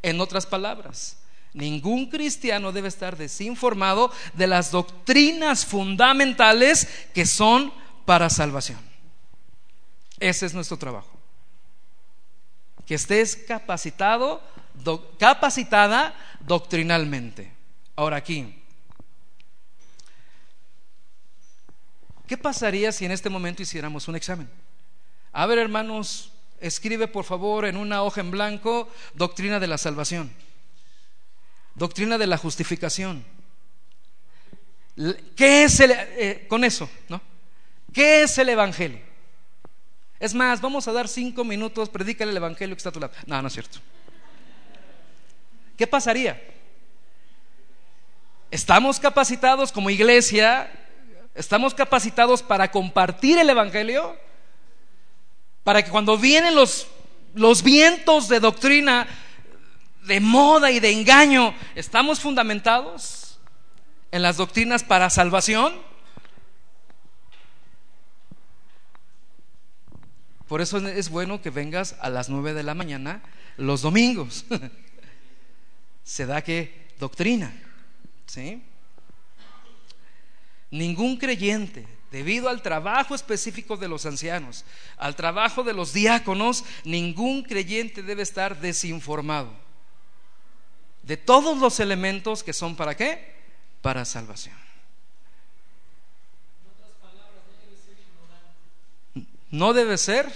En 0.00 0.20
otras 0.20 0.46
palabras, 0.46 1.18
ningún 1.54 2.08
cristiano 2.08 2.70
debe 2.70 2.86
estar 2.86 3.16
desinformado 3.16 4.12
de 4.34 4.46
las 4.46 4.70
doctrinas 4.70 5.66
fundamentales 5.66 6.86
que 7.12 7.26
son 7.26 7.72
para 8.04 8.30
salvación. 8.30 8.85
Ese 10.18 10.46
es 10.46 10.54
nuestro 10.54 10.76
trabajo. 10.76 11.10
Que 12.86 12.94
estés 12.94 13.36
capacitado, 13.36 14.42
capacitada 15.18 16.14
doctrinalmente. 16.40 17.52
Ahora 17.96 18.16
aquí, 18.16 18.62
¿qué 22.26 22.36
pasaría 22.36 22.92
si 22.92 23.04
en 23.04 23.10
este 23.10 23.30
momento 23.30 23.62
hiciéramos 23.62 24.06
un 24.08 24.16
examen? 24.16 24.48
A 25.32 25.46
ver, 25.46 25.58
hermanos, 25.58 26.32
escribe 26.60 27.08
por 27.08 27.24
favor 27.24 27.64
en 27.64 27.76
una 27.76 28.02
hoja 28.02 28.20
en 28.20 28.30
blanco 28.30 28.88
doctrina 29.14 29.58
de 29.58 29.66
la 29.66 29.78
salvación, 29.78 30.32
doctrina 31.74 32.18
de 32.18 32.26
la 32.26 32.38
justificación. 32.38 33.24
¿Qué 35.36 35.64
es 35.64 35.80
el, 35.80 35.90
eh, 35.92 36.46
con 36.48 36.64
eso, 36.64 36.88
no? 37.08 37.20
¿Qué 37.92 38.22
es 38.22 38.38
el 38.38 38.48
evangelio? 38.48 39.15
Es 40.18 40.34
más, 40.34 40.60
vamos 40.60 40.88
a 40.88 40.92
dar 40.92 41.08
cinco 41.08 41.44
minutos, 41.44 41.88
predícale 41.88 42.30
el 42.30 42.36
evangelio 42.36 42.74
que 42.74 42.78
está 42.78 42.88
a 42.88 42.92
tu 42.92 43.00
lado. 43.00 43.12
No, 43.26 43.40
no 43.42 43.48
es 43.48 43.54
cierto. 43.54 43.78
¿Qué 45.76 45.86
pasaría? 45.86 46.40
¿Estamos 48.50 48.98
capacitados 48.98 49.72
como 49.72 49.90
iglesia? 49.90 50.70
¿Estamos 51.34 51.74
capacitados 51.74 52.42
para 52.42 52.70
compartir 52.70 53.36
el 53.36 53.50
Evangelio? 53.50 54.16
Para 55.62 55.84
que 55.84 55.90
cuando 55.90 56.16
vienen 56.16 56.54
los, 56.54 56.86
los 57.34 57.62
vientos 57.62 58.28
de 58.28 58.40
doctrina, 58.40 59.06
de 60.04 60.20
moda 60.20 60.70
y 60.70 60.80
de 60.80 60.92
engaño, 60.92 61.54
¿estamos 61.74 62.20
fundamentados 62.20 63.38
en 64.12 64.22
las 64.22 64.38
doctrinas 64.38 64.82
para 64.82 65.10
salvación? 65.10 65.74
Por 70.48 70.60
eso 70.60 70.78
es 70.86 71.08
bueno 71.08 71.42
que 71.42 71.50
vengas 71.50 71.96
a 72.00 72.08
las 72.08 72.28
nueve 72.28 72.54
de 72.54 72.62
la 72.62 72.74
mañana 72.74 73.22
los 73.56 73.82
domingos. 73.82 74.44
Se 76.04 76.26
da 76.26 76.42
que 76.42 76.86
doctrina. 76.98 77.52
¿Sí? 78.26 78.62
Ningún 80.70 81.16
creyente, 81.16 81.86
debido 82.10 82.48
al 82.48 82.62
trabajo 82.62 83.14
específico 83.14 83.76
de 83.76 83.88
los 83.88 84.04
ancianos, 84.06 84.64
al 84.96 85.16
trabajo 85.16 85.62
de 85.62 85.72
los 85.72 85.92
diáconos, 85.92 86.64
ningún 86.84 87.42
creyente 87.42 88.02
debe 88.02 88.22
estar 88.22 88.60
desinformado 88.60 89.66
de 91.06 91.16
todos 91.16 91.56
los 91.58 91.78
elementos 91.78 92.42
que 92.42 92.52
son 92.52 92.74
para 92.74 92.96
qué? 92.96 93.32
Para 93.80 94.04
salvación. 94.04 94.65
No 99.50 99.72
debe 99.72 99.98
ser. 99.98 100.32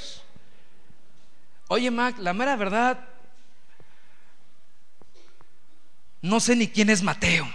Oye, 1.68 1.90
Mac, 1.90 2.18
la 2.18 2.32
mera 2.32 2.56
verdad, 2.56 2.98
no 6.22 6.40
sé 6.40 6.56
ni 6.56 6.68
quién 6.68 6.90
es 6.90 7.02
Mateo. 7.02 7.48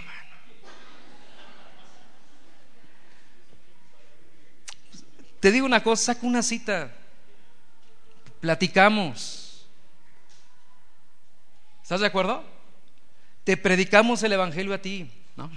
Te 5.40 5.52
digo 5.52 5.66
una 5.66 5.82
cosa, 5.82 6.14
saca 6.14 6.26
una 6.26 6.42
cita, 6.42 6.92
platicamos. 8.40 9.66
¿Estás 11.82 12.00
de 12.00 12.06
acuerdo? 12.06 12.42
Te 13.44 13.56
predicamos 13.56 14.22
el 14.22 14.32
Evangelio 14.32 14.74
a 14.74 14.78
ti, 14.78 15.08
¿no? 15.36 15.50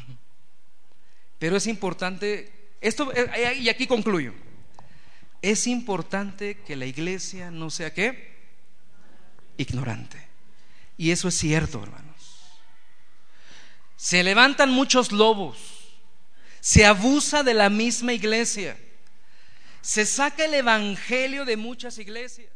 Pero 1.39 1.55
es 1.55 1.65
importante, 1.65 2.51
esto, 2.81 3.11
eh, 3.13 3.57
y 3.57 3.69
aquí 3.69 3.87
concluyo, 3.87 4.33
es 5.41 5.67
importante 5.67 6.57
que 6.65 6.75
la 6.75 6.85
iglesia 6.85 7.51
no 7.51 7.69
sea 7.69 7.93
qué? 7.93 8.37
Ignorante. 9.57 10.27
Y 10.97 11.11
eso 11.11 11.27
es 11.27 11.35
cierto, 11.35 11.81
hermanos. 11.81 12.15
Se 13.95 14.23
levantan 14.23 14.71
muchos 14.71 15.11
lobos, 15.11 15.57
se 16.59 16.85
abusa 16.85 17.43
de 17.43 17.53
la 17.53 17.69
misma 17.69 18.13
iglesia 18.13 18.77
se 19.81 20.05
saca 20.05 20.45
el 20.45 20.53
evangelio 20.53 21.45
de 21.45 21.57
muchas 21.57 21.97
iglesias. 21.97 22.51